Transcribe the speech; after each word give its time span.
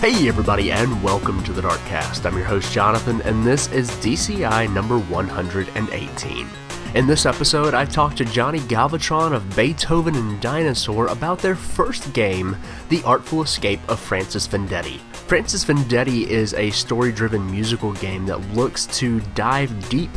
Hey, 0.00 0.28
everybody, 0.28 0.72
and 0.72 1.02
welcome 1.02 1.44
to 1.44 1.52
the 1.52 1.60
Darkcast. 1.60 2.24
I'm 2.24 2.34
your 2.34 2.46
host, 2.46 2.72
Jonathan, 2.72 3.20
and 3.20 3.44
this 3.44 3.70
is 3.70 3.90
DCI 3.90 4.72
number 4.72 4.98
118. 4.98 6.48
In 6.92 7.06
this 7.06 7.24
episode, 7.24 7.72
I 7.72 7.84
talked 7.84 8.18
to 8.18 8.24
Johnny 8.24 8.58
Galvatron 8.58 9.32
of 9.32 9.54
Beethoven 9.54 10.16
and 10.16 10.40
Dinosaur 10.40 11.06
about 11.06 11.38
their 11.38 11.54
first 11.54 12.12
game, 12.12 12.56
The 12.88 13.00
Artful 13.04 13.42
Escape 13.42 13.78
of 13.88 14.00
Francis 14.00 14.48
Vendetti. 14.48 14.98
Francis 15.12 15.64
Vendetti 15.64 16.26
is 16.26 16.52
a 16.54 16.70
story 16.70 17.12
driven 17.12 17.48
musical 17.48 17.92
game 17.92 18.26
that 18.26 18.40
looks 18.54 18.86
to 18.98 19.20
dive 19.36 19.88
deep 19.88 20.10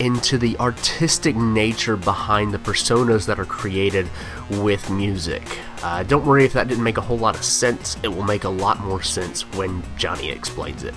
into 0.00 0.36
the 0.36 0.54
artistic 0.58 1.34
nature 1.34 1.96
behind 1.96 2.52
the 2.52 2.58
personas 2.58 3.24
that 3.24 3.40
are 3.40 3.46
created 3.46 4.06
with 4.50 4.90
music. 4.90 5.42
Uh, 5.82 6.02
don't 6.02 6.26
worry 6.26 6.44
if 6.44 6.52
that 6.52 6.68
didn't 6.68 6.84
make 6.84 6.98
a 6.98 7.00
whole 7.00 7.16
lot 7.16 7.36
of 7.36 7.42
sense, 7.42 7.96
it 8.02 8.08
will 8.08 8.22
make 8.22 8.44
a 8.44 8.50
lot 8.50 8.80
more 8.80 9.02
sense 9.02 9.50
when 9.54 9.82
Johnny 9.96 10.28
explains 10.28 10.84
it. 10.84 10.94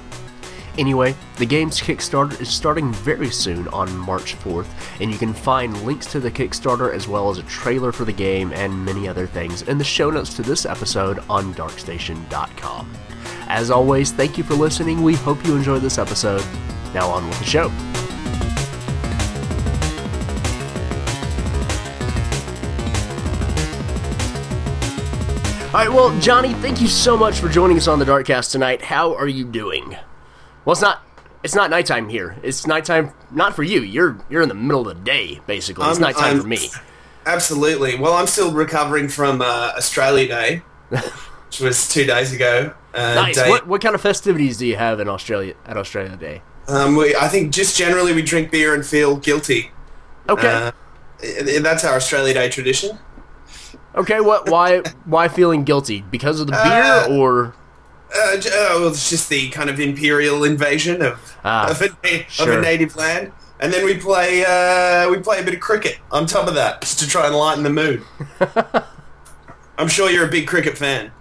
Anyway, 0.78 1.16
the 1.38 1.46
game's 1.46 1.82
Kickstarter 1.82 2.40
is 2.40 2.50
starting 2.50 2.94
very 2.94 3.30
soon 3.30 3.68
on 3.70 3.96
March 3.98 4.36
4th, 4.38 4.68
and 5.02 5.12
you 5.12 5.18
can 5.18 5.34
find 5.34 5.80
links 5.84 6.06
to 6.08 6.20
the 6.20 6.32
Kickstarter 6.32 6.94
as 6.94 7.08
well 7.08 7.30
as 7.30 7.38
a 7.38 7.44
trailer 7.44 7.92
for 7.92 8.06
the 8.06 8.14
game 8.14 8.54
and 8.54 8.86
many 8.86 9.08
other 9.08 9.28
things 9.28 9.64
in 9.64 9.78
the 9.78 9.84
show 9.84 10.10
notes 10.10 10.34
to 10.36 10.42
this 10.42 10.66
episode 10.66 11.20
on 11.30 11.54
darkstation.com. 11.56 12.92
As 13.48 13.70
always, 13.70 14.12
thank 14.12 14.38
you 14.38 14.44
for 14.44 14.54
listening. 14.54 15.04
We 15.04 15.16
hope 15.16 15.46
you 15.46 15.56
enjoyed 15.56 15.82
this 15.82 15.98
episode. 15.98 16.44
Now 16.94 17.10
on 17.10 17.28
with 17.28 17.40
the 17.40 17.46
show. 17.46 17.72
All 25.74 25.78
right, 25.78 25.90
well, 25.90 26.18
Johnny, 26.20 26.54
thank 26.56 26.82
you 26.82 26.88
so 26.88 27.16
much 27.16 27.40
for 27.40 27.48
joining 27.48 27.78
us 27.78 27.88
on 27.88 27.98
the 27.98 28.04
Darkcast 28.04 28.52
tonight. 28.52 28.82
How 28.82 29.16
are 29.16 29.28
you 29.28 29.46
doing? 29.46 29.96
Well, 30.66 30.74
it's 30.74 30.82
not 30.82 31.02
it's 31.44 31.56
not 31.56 31.70
nighttime 31.70 32.10
here. 32.10 32.36
It's 32.44 32.68
nighttime 32.68 33.12
not 33.32 33.56
for 33.56 33.64
you. 33.64 33.82
You're 33.82 34.18
you're 34.30 34.42
in 34.42 34.50
the 34.50 34.56
middle 34.56 34.88
of 34.88 34.98
the 34.98 35.04
day, 35.04 35.40
basically. 35.48 35.86
It's 35.88 35.98
I'm- 35.98 36.02
nighttime 36.02 36.24
I'm- 36.36 36.42
for 36.42 36.48
me. 36.48 36.70
Absolutely. 37.26 37.96
Well, 38.00 38.14
I'm 38.14 38.26
still 38.26 38.52
recovering 38.52 39.08
from 39.08 39.42
uh, 39.44 39.74
Australia 39.78 40.28
Day, 40.28 40.62
which 40.90 41.60
was 41.62 41.88
two 41.88 42.04
days 42.06 42.34
ago. 42.34 42.74
Uh, 42.96 43.14
Nice. 43.16 43.36
day- 43.36 43.50
What 43.50 43.68
what 43.68 43.82
kind 43.82 43.94
of 43.96 44.02
festivities 44.02 44.58
do 44.58 44.66
you 44.66 44.76
have 44.76 45.00
in 45.00 45.08
Australia 45.08 45.54
at 45.66 45.78
Australia 45.78 46.18
Day? 46.18 46.42
Um, 46.68 46.96
we, 46.96 47.16
I 47.16 47.28
think 47.28 47.54
just 47.54 47.78
generally 47.78 48.14
we 48.14 48.22
drink 48.22 48.50
beer 48.52 48.74
and 48.74 48.86
feel 48.86 49.18
guilty. 49.18 49.72
Okay. 50.30 50.48
Uh, 50.48 50.72
that's 51.62 51.84
our 51.84 51.96
Australia 51.96 52.34
Day 52.34 52.50
tradition. 52.50 52.98
okay. 53.96 54.20
What? 54.20 54.50
Why? 54.50 54.80
Why 55.06 55.28
feeling 55.28 55.64
guilty 55.64 56.04
because 56.10 56.40
of 56.40 56.48
the 56.48 56.54
beer 56.54 56.62
Uh, 56.64 57.08
or? 57.10 57.54
Uh, 58.14 58.34
uh, 58.36 58.88
it's 58.90 59.10
just 59.10 59.30
the 59.30 59.50
kind 59.50 59.70
of 59.70 59.80
imperial 59.80 60.44
invasion 60.44 61.02
of, 61.02 61.38
Ah, 61.44 61.70
of, 61.72 61.82
a, 61.82 61.86
of 61.86 62.26
sure. 62.30 62.60
a 62.60 62.62
native 62.62 62.96
land. 62.96 63.32
And 63.60 63.72
then 63.72 63.86
we 63.86 63.96
play 63.98 64.44
uh, 64.44 65.10
we 65.10 65.20
play 65.20 65.40
a 65.40 65.44
bit 65.44 65.54
of 65.54 65.60
cricket 65.60 66.00
on 66.12 66.26
top 66.26 66.48
of 66.48 66.56
that, 66.56 66.82
just 66.82 67.00
to 67.00 67.08
try 67.08 67.28
and 67.28 67.36
lighten 67.36 67.64
the 67.64 67.70
mood. 67.70 68.04
I'm 69.78 69.88
sure 69.88 70.10
you're 70.10 70.26
a 70.26 70.32
big 70.32 70.48
cricket 70.48 70.78
fan. 70.78 71.12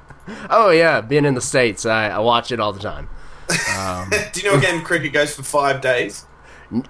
Oh 0.48 0.70
yeah, 0.70 1.00
being 1.00 1.24
in 1.24 1.34
the 1.34 1.40
states, 1.40 1.84
I, 1.84 2.08
I 2.08 2.18
watch 2.18 2.50
it 2.50 2.58
all 2.58 2.72
the 2.72 2.80
time. 2.80 3.08
Do 4.32 4.40
you 4.40 4.50
know 4.50 4.56
a 4.56 4.60
game 4.60 4.78
of 4.78 4.84
cricket 4.84 5.12
goes 5.12 5.34
for 5.34 5.42
five 5.42 5.80
days? 5.80 6.24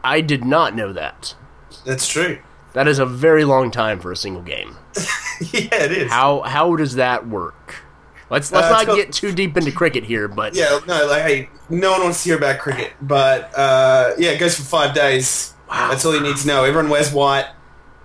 I 0.04 0.20
did 0.20 0.44
not 0.44 0.74
know 0.74 0.92
that. 0.92 1.34
That's 1.84 2.06
true. 2.06 2.38
That 2.74 2.86
is 2.86 2.98
a 2.98 3.06
very 3.06 3.44
long 3.44 3.70
time 3.70 3.98
for 3.98 4.12
a 4.12 4.16
single 4.16 4.42
game. 4.42 4.76
yeah, 5.52 5.74
it 5.84 5.92
is. 5.92 6.10
How 6.12 6.42
how 6.42 6.76
does 6.76 6.94
that 6.96 7.26
work? 7.26 7.76
Let's 8.30 8.52
let's 8.52 8.68
Uh, 8.68 8.82
not 8.84 8.96
get 8.96 9.12
too 9.12 9.32
deep 9.32 9.56
into 9.56 9.72
cricket 9.72 10.04
here, 10.04 10.28
but 10.28 10.54
Yeah, 10.54 10.78
no, 10.86 11.06
like, 11.06 11.22
hey, 11.22 11.50
no 11.68 11.90
one 11.92 12.02
wants 12.04 12.22
to 12.22 12.28
hear 12.30 12.38
about 12.38 12.58
cricket, 12.60 12.92
but 13.02 13.50
uh, 13.58 14.12
yeah, 14.18 14.30
it 14.30 14.38
goes 14.38 14.54
for 14.56 14.62
five 14.62 14.94
days. 14.94 15.54
Wow. 15.68 15.90
That's 15.90 16.04
all 16.04 16.14
you 16.14 16.20
need 16.20 16.36
to 16.36 16.46
know. 16.46 16.64
Everyone 16.64 16.88
wears 16.90 17.12
white, 17.12 17.46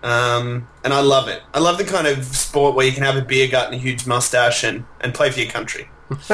um, 0.03 0.67
and 0.83 0.93
I 0.93 0.99
love 1.01 1.27
it. 1.27 1.41
I 1.53 1.59
love 1.59 1.77
the 1.77 1.83
kind 1.83 2.07
of 2.07 2.25
sport 2.25 2.75
where 2.75 2.85
you 2.85 2.91
can 2.91 3.03
have 3.03 3.15
a 3.15 3.21
beer 3.21 3.47
gut 3.47 3.65
and 3.67 3.75
a 3.75 3.77
huge 3.77 4.05
mustache 4.07 4.63
and, 4.63 4.85
and 5.01 5.13
play 5.13 5.29
for 5.31 5.39
your 5.39 5.51
country. 5.51 5.89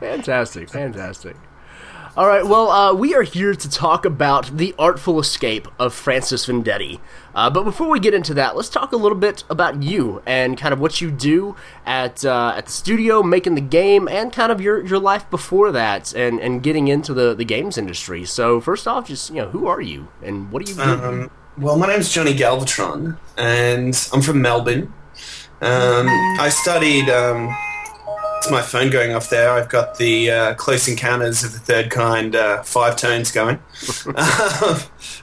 Fantastic, 0.00 0.70
fantastic. 0.70 1.36
All 2.16 2.26
right, 2.26 2.44
well, 2.44 2.70
uh, 2.72 2.92
we 2.92 3.14
are 3.14 3.22
here 3.22 3.54
to 3.54 3.70
talk 3.70 4.04
about 4.04 4.56
the 4.56 4.74
artful 4.76 5.20
escape 5.20 5.68
of 5.78 5.94
Francis 5.94 6.46
Vendetti. 6.46 6.98
Uh, 7.36 7.48
but 7.50 7.62
before 7.62 7.88
we 7.88 8.00
get 8.00 8.14
into 8.14 8.34
that, 8.34 8.56
let's 8.56 8.68
talk 8.68 8.90
a 8.90 8.96
little 8.96 9.16
bit 9.16 9.44
about 9.48 9.84
you 9.84 10.20
and 10.26 10.58
kind 10.58 10.72
of 10.72 10.80
what 10.80 11.00
you 11.00 11.08
do 11.12 11.54
at 11.86 12.24
uh, 12.24 12.54
at 12.56 12.66
the 12.66 12.72
studio, 12.72 13.22
making 13.22 13.54
the 13.54 13.60
game, 13.60 14.08
and 14.08 14.32
kind 14.32 14.50
of 14.50 14.60
your, 14.60 14.84
your 14.84 14.98
life 14.98 15.30
before 15.30 15.70
that, 15.70 16.12
and, 16.12 16.40
and 16.40 16.64
getting 16.64 16.88
into 16.88 17.14
the, 17.14 17.32
the 17.32 17.44
games 17.44 17.78
industry. 17.78 18.24
So 18.24 18.60
first 18.60 18.88
off, 18.88 19.06
just 19.06 19.30
you 19.30 19.36
know, 19.36 19.50
who 19.50 19.68
are 19.68 19.80
you 19.80 20.08
and 20.20 20.50
what 20.50 20.66
do 20.66 20.72
you 20.72 20.78
do? 20.78 20.82
Um, 20.82 21.30
well, 21.58 21.78
my 21.78 21.86
name's 21.86 22.12
Johnny 22.12 22.34
Galvatron, 22.34 23.18
and 23.36 24.08
I'm 24.12 24.20
from 24.20 24.42
Melbourne. 24.42 24.92
Um, 25.60 26.08
I 26.40 26.48
studied. 26.48 27.08
Um, 27.08 27.56
it's 28.40 28.50
my 28.50 28.62
phone 28.62 28.88
going 28.88 29.12
off 29.12 29.28
there. 29.28 29.50
I've 29.50 29.68
got 29.68 29.98
the 29.98 30.30
uh, 30.30 30.54
Close 30.54 30.88
Encounters 30.88 31.44
of 31.44 31.52
the 31.52 31.58
Third 31.58 31.90
Kind 31.90 32.34
uh, 32.34 32.62
five 32.62 32.96
tones 32.96 33.30
going. 33.30 33.58
Um, 34.06 34.78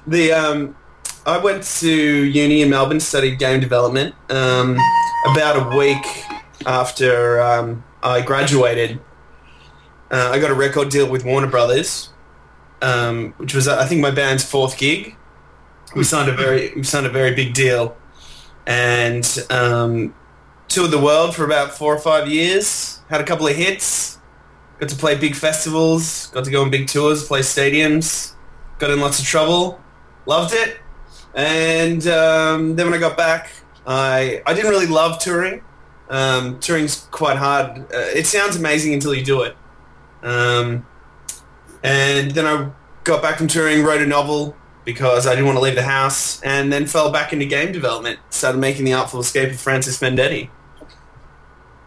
the 0.05 0.31
um, 0.31 0.75
I 1.25 1.39
went 1.39 1.63
to 1.79 1.91
uni 1.91 2.61
in 2.61 2.69
Melbourne, 2.69 3.00
studied 3.00 3.39
game 3.39 3.59
development. 3.59 4.13
Um, 4.29 4.77
about 5.31 5.73
a 5.73 5.77
week 5.77 6.06
after 6.67 7.41
um, 7.41 7.83
I 8.03 8.22
graduated, 8.22 9.00
uh, 10.11 10.29
I 10.31 10.39
got 10.39 10.51
a 10.51 10.56
record 10.56 10.89
deal 10.89 11.09
with 11.09 11.25
Warner 11.25 11.47
Brothers, 11.47 12.09
um, 12.83 13.33
which 13.38 13.56
was 13.56 13.67
I 13.67 13.85
think 13.85 14.00
my 14.00 14.11
band's 14.11 14.44
fourth 14.44 14.77
gig 14.77 15.17
we 15.95 16.03
signed 16.03 16.29
a 16.29 16.33
very 16.33 16.72
we 16.75 16.83
signed 16.83 17.07
a 17.07 17.09
very 17.09 17.33
big 17.33 17.56
deal, 17.56 17.97
and 18.67 19.25
um, 19.50 20.13
toured 20.67 20.91
the 20.91 21.00
world 21.00 21.35
for 21.35 21.44
about 21.45 21.72
four 21.72 21.95
or 21.95 22.00
five 22.00 22.28
years. 22.28 23.00
Had 23.09 23.22
a 23.22 23.23
couple 23.23 23.47
of 23.47 23.55
hits. 23.55 24.19
Got 24.79 24.89
to 24.89 24.95
play 24.95 25.16
big 25.16 25.35
festivals. 25.35 26.28
Got 26.28 26.45
to 26.45 26.51
go 26.51 26.61
on 26.61 26.69
big 26.69 26.88
tours, 26.88 27.25
play 27.25 27.39
stadiums. 27.39 28.33
Got 28.79 28.91
in 28.91 29.00
lots 29.00 29.19
of 29.19 29.25
trouble. 29.25 29.81
Loved 30.25 30.53
it. 30.53 30.77
And 31.33 32.06
um, 32.07 32.75
then 32.75 32.88
when 32.88 32.94
I 32.94 33.00
got 33.00 33.17
back, 33.17 33.51
I 33.85 34.41
I 34.45 34.53
didn't 34.53 34.69
really 34.69 34.88
love 34.88 35.19
touring. 35.19 35.63
Um, 36.09 36.59
touring's 36.59 37.07
quite 37.11 37.38
hard. 37.38 37.79
Uh, 37.94 38.09
it 38.16 38.27
sounds 38.27 38.56
amazing 38.56 38.94
until 38.94 39.13
you 39.13 39.23
do 39.23 39.44
it. 39.44 39.56
Um, 40.22 40.85
and 41.83 42.31
then 42.31 42.45
I 42.45 42.72
got 43.03 43.22
back 43.22 43.38
from 43.38 43.47
touring, 43.47 43.83
wrote 43.83 44.01
a 44.01 44.06
novel 44.06 44.56
because 44.83 45.27
I 45.27 45.31
didn't 45.31 45.45
want 45.45 45.57
to 45.57 45.61
leave 45.61 45.75
the 45.75 45.83
house, 45.83 46.41
and 46.44 46.72
then 46.72 46.85
fell 46.85 47.11
back 47.11 47.33
into 47.33 47.45
game 47.45 47.73
development. 47.73 48.19
Started 48.29 48.57
making 48.57 48.85
the 48.85 48.94
Artful 48.94 49.19
Escape 49.19 49.51
of 49.51 49.59
Francis 49.59 50.00
Vendetti. 50.00 50.50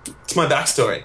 It's 0.07 0.37
my 0.37 0.47
backstory. 0.47 1.05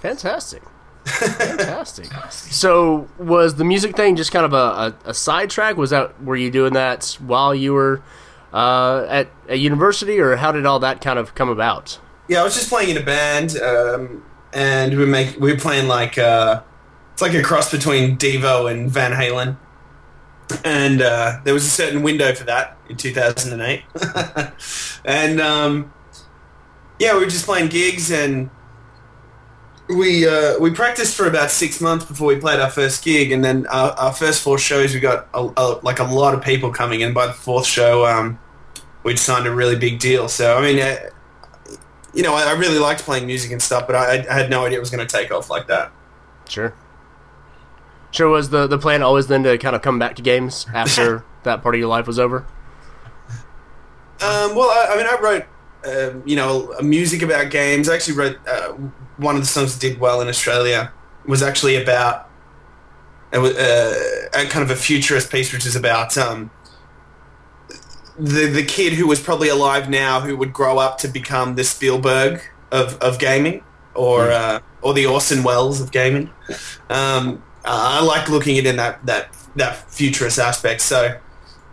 Fantastic. 0.00 0.62
Fantastic. 1.04 2.06
so, 2.30 3.08
was 3.18 3.56
the 3.56 3.64
music 3.64 3.94
thing 3.94 4.16
just 4.16 4.32
kind 4.32 4.46
of 4.46 4.54
a, 4.54 4.56
a, 4.56 5.10
a 5.10 5.14
sidetrack? 5.14 5.76
Was 5.76 5.90
that 5.90 6.22
were 6.22 6.36
you 6.36 6.50
doing 6.50 6.72
that 6.72 7.18
while 7.20 7.54
you 7.54 7.74
were 7.74 8.02
uh, 8.54 9.06
at 9.08 9.28
a 9.48 9.56
university, 9.56 10.18
or 10.18 10.36
how 10.36 10.50
did 10.50 10.64
all 10.64 10.78
that 10.78 11.02
kind 11.02 11.18
of 11.18 11.34
come 11.34 11.50
about? 11.50 12.00
Yeah, 12.28 12.40
I 12.40 12.44
was 12.44 12.54
just 12.54 12.70
playing 12.70 12.88
in 12.88 12.96
a 12.96 13.04
band, 13.04 13.58
um, 13.58 14.24
and 14.54 14.92
we 14.92 14.98
were 14.98 15.06
make 15.06 15.38
we 15.38 15.52
were 15.52 15.58
playing 15.58 15.88
like 15.88 16.16
uh, 16.16 16.62
it's 17.14 17.22
like 17.22 17.32
a 17.32 17.42
cross 17.42 17.70
between 17.70 18.18
Devo 18.18 18.68
and 18.68 18.90
Van 18.90 19.12
Halen. 19.12 19.56
And 20.64 21.00
uh, 21.00 21.38
there 21.44 21.54
was 21.54 21.64
a 21.64 21.70
certain 21.70 22.02
window 22.02 22.34
for 22.34 22.42
that 22.44 22.76
in 22.88 22.96
2008. 22.96 23.84
and 25.04 25.40
um, 25.40 25.93
yeah, 26.98 27.14
we 27.14 27.20
were 27.20 27.30
just 27.30 27.44
playing 27.44 27.68
gigs, 27.68 28.10
and 28.10 28.50
we 29.88 30.26
uh, 30.26 30.58
we 30.58 30.70
practiced 30.70 31.16
for 31.16 31.26
about 31.26 31.50
six 31.50 31.80
months 31.80 32.04
before 32.04 32.28
we 32.28 32.36
played 32.36 32.60
our 32.60 32.70
first 32.70 33.04
gig. 33.04 33.32
And 33.32 33.44
then 33.44 33.66
our, 33.66 33.92
our 33.92 34.12
first 34.12 34.42
four 34.42 34.58
shows, 34.58 34.94
we 34.94 35.00
got 35.00 35.28
a, 35.34 35.48
a, 35.56 35.80
like 35.82 35.98
a 35.98 36.04
lot 36.04 36.34
of 36.34 36.42
people 36.42 36.70
coming 36.70 37.00
in. 37.00 37.12
By 37.12 37.26
the 37.26 37.32
fourth 37.32 37.66
show, 37.66 38.06
um, 38.06 38.38
we'd 39.02 39.18
signed 39.18 39.46
a 39.46 39.54
really 39.54 39.76
big 39.76 39.98
deal. 39.98 40.28
So 40.28 40.56
I 40.56 40.60
mean. 40.60 40.80
Uh, 40.80 40.96
you 42.14 42.22
know, 42.22 42.34
I, 42.34 42.44
I 42.44 42.52
really 42.52 42.78
liked 42.78 43.02
playing 43.02 43.26
music 43.26 43.50
and 43.50 43.60
stuff, 43.60 43.86
but 43.86 43.96
I, 43.96 44.24
I 44.30 44.32
had 44.32 44.48
no 44.48 44.64
idea 44.64 44.78
it 44.78 44.80
was 44.80 44.90
going 44.90 45.04
to 45.04 45.16
take 45.16 45.32
off 45.32 45.50
like 45.50 45.66
that. 45.66 45.90
Sure. 46.48 46.72
Sure. 48.12 48.28
Was 48.28 48.50
the 48.50 48.68
the 48.68 48.78
plan 48.78 49.02
always 49.02 49.26
then 49.26 49.42
to 49.42 49.58
kind 49.58 49.74
of 49.74 49.82
come 49.82 49.98
back 49.98 50.14
to 50.16 50.22
games 50.22 50.66
after 50.72 51.24
that 51.42 51.62
part 51.62 51.74
of 51.74 51.80
your 51.80 51.88
life 51.88 52.06
was 52.06 52.18
over? 52.18 52.46
Um, 54.20 54.54
well, 54.54 54.70
I, 54.70 54.94
I 54.94 54.96
mean, 54.96 55.06
I 55.06 55.18
wrote, 55.20 55.44
um, 55.86 56.22
you 56.26 56.36
know, 56.36 56.74
music 56.82 57.22
about 57.22 57.50
games. 57.50 57.88
I 57.88 57.94
actually 57.94 58.16
wrote 58.16 58.38
uh, 58.48 58.72
one 59.16 59.34
of 59.36 59.42
the 59.42 59.48
songs 59.48 59.74
that 59.74 59.80
did 59.80 60.00
well 60.00 60.20
in 60.20 60.28
Australia 60.28 60.92
was 61.26 61.42
actually 61.42 61.76
about 61.76 62.28
it 63.32 63.38
was, 63.38 63.56
uh, 63.56 64.28
a 64.34 64.46
kind 64.46 64.62
of 64.62 64.70
a 64.70 64.76
futurist 64.76 65.30
piece, 65.30 65.52
which 65.52 65.66
is 65.66 65.76
about 65.76 66.16
um, 66.16 66.50
the 68.18 68.46
the 68.46 68.64
kid 68.64 68.92
who 68.94 69.06
was 69.06 69.20
probably 69.20 69.48
alive 69.48 69.90
now 69.90 70.20
who 70.20 70.36
would 70.36 70.52
grow 70.52 70.78
up 70.78 70.98
to 70.98 71.08
become 71.08 71.56
the 71.56 71.64
Spielberg 71.64 72.42
of, 72.70 72.96
of 73.00 73.18
gaming. 73.18 73.62
or 73.94 74.30
uh, 74.30 74.60
or 74.82 74.92
the 74.94 75.06
Orson 75.06 75.42
Welles 75.42 75.80
of 75.80 75.90
gaming. 75.90 76.30
Um, 76.90 77.42
I 77.64 78.04
like 78.04 78.28
looking 78.28 78.58
at 78.58 78.66
it 78.66 78.70
in 78.70 78.76
that 78.76 79.04
that 79.06 79.34
that 79.56 79.90
futurist 79.90 80.38
aspect. 80.38 80.80
So 80.80 81.18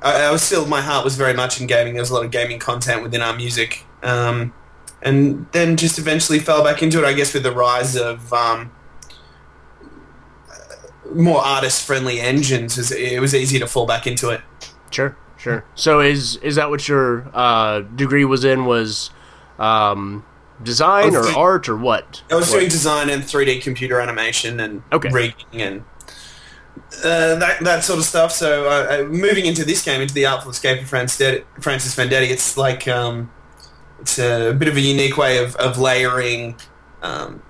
I, 0.02 0.24
I 0.24 0.32
was 0.32 0.42
still 0.42 0.66
my 0.66 0.82
heart 0.82 1.04
was 1.04 1.16
very 1.16 1.34
much 1.34 1.60
in 1.60 1.68
gaming. 1.68 1.94
There 1.94 2.02
was 2.02 2.10
a 2.10 2.14
lot 2.14 2.26
of 2.26 2.32
gaming 2.32 2.60
content 2.60 3.04
within 3.04 3.22
our 3.22 3.36
music, 3.36 3.86
um, 4.04 4.54
and 5.02 5.48
then 5.52 5.78
just 5.78 5.98
eventually 6.00 6.40
fell 6.40 6.64
back 6.64 6.82
into 6.84 7.00
it. 7.00 7.06
I 7.06 7.14
guess 7.14 7.34
with 7.34 7.44
the 7.44 7.52
rise 7.52 7.96
of 7.96 8.32
um, 8.34 8.72
more 11.14 11.42
artist 11.42 11.86
friendly 11.86 12.20
engines, 12.20 12.92
it 12.92 13.20
was, 13.20 13.36
easy 13.36 13.60
to 13.60 13.68
fall 13.68 13.86
back 13.86 14.08
into 14.08 14.30
it. 14.30 14.42
Sure, 14.92 15.18
sure. 15.38 15.66
So 15.76 16.00
is 16.00 16.38
is 16.38 16.56
that 16.56 16.70
what 16.70 16.88
your 16.88 17.30
uh, 17.34 17.82
degree 17.82 18.26
was 18.26 18.44
in? 18.44 18.66
Was 18.66 19.10
um, 19.60 20.26
design 20.62 21.16
or 21.16 21.24
doing- 21.24 21.36
art 21.36 21.70
or 21.70 21.78
what? 21.78 22.24
I 22.32 22.36
was 22.36 22.50
What? 22.50 22.58
doing 22.60 22.70
design 22.70 23.10
and 23.10 23.24
3D 23.24 23.62
computer 23.62 24.00
animation 24.00 24.60
and 24.60 24.84
Okay. 24.92 25.10
rigging 25.10 25.62
and 25.62 25.84
uh, 27.04 27.36
that 27.36 27.58
that 27.64 27.84
sort 27.84 28.00
of 28.00 28.06
stuff. 28.06 28.32
So 28.32 28.66
uh, 28.68 29.00
uh, 29.02 29.04
moving 29.06 29.46
into 29.46 29.66
this 29.66 29.84
game, 29.84 30.02
into 30.02 30.14
the 30.14 30.26
Artful 30.26 30.52
Escape 30.52 30.82
of 30.82 30.88
Francis 30.90 31.42
Francis 31.60 31.96
Vendetti, 31.96 32.30
it's 32.30 32.58
like 32.58 32.88
um, 32.88 33.32
it's 34.02 34.20
a 34.20 34.54
bit 34.54 34.68
of 34.68 34.76
a 34.76 34.82
unique 34.82 35.18
way 35.18 35.38
of, 35.44 35.56
of 35.56 35.78
layering 35.78 36.56
um, 37.02 37.42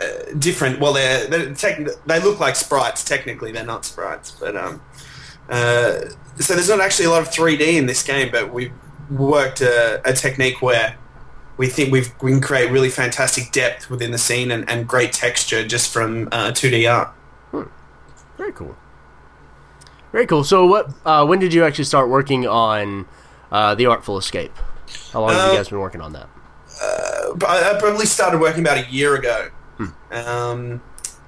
uh, 0.00 0.32
different. 0.38 0.80
Well, 0.80 0.92
they're, 0.92 1.26
they're 1.26 1.54
tech, 1.54 1.86
they 2.06 2.20
look 2.20 2.40
like 2.40 2.56
sprites. 2.56 3.04
Technically, 3.04 3.52
they're 3.52 3.64
not 3.64 3.84
sprites, 3.84 4.30
but 4.32 4.56
um, 4.56 4.82
uh, 5.48 6.00
so 6.38 6.54
there's 6.54 6.68
not 6.68 6.80
actually 6.80 7.06
a 7.06 7.10
lot 7.10 7.22
of 7.22 7.28
3D 7.28 7.76
in 7.76 7.86
this 7.86 8.02
game, 8.02 8.30
but 8.32 8.52
we've 8.52 8.72
worked 9.10 9.60
a, 9.60 10.00
a 10.08 10.12
technique 10.12 10.62
where 10.62 10.96
we 11.56 11.66
think 11.66 11.92
we've, 11.92 12.10
we 12.22 12.30
can 12.30 12.40
create 12.40 12.70
really 12.70 12.88
fantastic 12.88 13.52
depth 13.52 13.90
within 13.90 14.10
the 14.10 14.18
scene 14.18 14.50
and, 14.50 14.68
and 14.70 14.88
great 14.88 15.12
texture 15.12 15.66
just 15.66 15.92
from 15.92 16.28
uh, 16.32 16.50
2D 16.50 16.90
art. 16.90 17.14
Very 18.38 18.52
cool. 18.52 18.74
Very 20.12 20.26
cool. 20.26 20.44
So 20.44 20.64
what? 20.64 20.90
Uh, 21.04 21.26
when 21.26 21.38
did 21.38 21.52
you 21.52 21.62
actually 21.62 21.84
start 21.84 22.08
working 22.08 22.46
on 22.46 23.06
uh, 23.52 23.74
the 23.74 23.84
Artful 23.84 24.16
Escape? 24.16 24.52
How 25.12 25.20
long 25.20 25.30
have 25.30 25.48
Uh, 25.48 25.52
you 25.52 25.56
guys 25.58 25.68
been 25.68 25.80
working 25.80 26.00
on 26.00 26.12
that? 26.12 26.28
But 27.36 27.48
I, 27.48 27.78
probably 27.78 28.06
started 28.06 28.40
working 28.40 28.60
about 28.60 28.78
a 28.78 28.90
year 28.90 29.14
ago 29.14 29.50
um, 30.10 30.82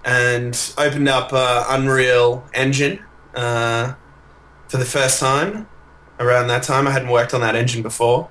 and 0.05 0.73
opened 0.79 1.09
up 1.09 1.33
uh, 1.33 1.65
Unreal 1.69 2.45
Engine 2.55 3.05
uh, 3.35 3.95
for 4.69 4.79
the 4.79 4.85
first 4.85 5.21
time 5.21 5.69
around 6.19 6.49
that 6.49 6.63
time. 6.65 6.89
I 6.89 6.91
hadn't 6.91 7.11
worked 7.11 7.35
on 7.35 7.41
that 7.43 7.55
engine 7.55 7.83
before. 7.83 8.29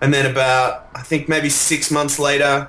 And 0.00 0.12
then 0.12 0.30
about, 0.30 0.88
I 0.94 1.02
think 1.02 1.28
maybe 1.28 1.48
six 1.48 1.90
months 1.90 2.18
later, 2.18 2.68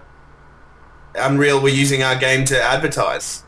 Unreal 1.16 1.60
were 1.62 1.70
using 1.70 2.02
our 2.04 2.16
game 2.16 2.46
to 2.46 2.62
advertise. 2.62 3.44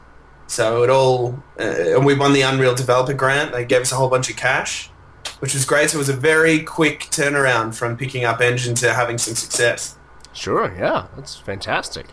So 0.48 0.84
it 0.84 0.90
all, 0.90 1.42
uh, 1.60 1.96
and 1.96 2.06
we 2.06 2.16
won 2.16 2.34
the 2.34 2.42
Unreal 2.42 2.75
Developer 2.75 3.13
Grant. 3.13 3.52
They 3.54 3.66
gave 3.66 3.81
us 3.81 3.92
a 3.92 3.96
whole 3.96 4.10
bunch 4.10 4.30
of 4.30 4.36
cash, 4.36 4.90
which 5.39 5.54
was 5.54 5.66
great. 5.66 5.89
So 5.89 5.98
it 5.98 6.00
was 6.00 6.10
a 6.10 6.13
very 6.13 6.60
quick 6.62 7.01
turnaround 7.12 7.75
from 7.75 7.98
picking 7.98 8.25
up 8.25 8.42
engine 8.42 8.75
to 8.75 8.94
having 8.94 9.18
some 9.18 9.36
success. 9.36 9.95
Sure. 10.34 10.74
Yeah, 10.78 11.07
that's 11.16 11.36
fantastic. 11.36 12.07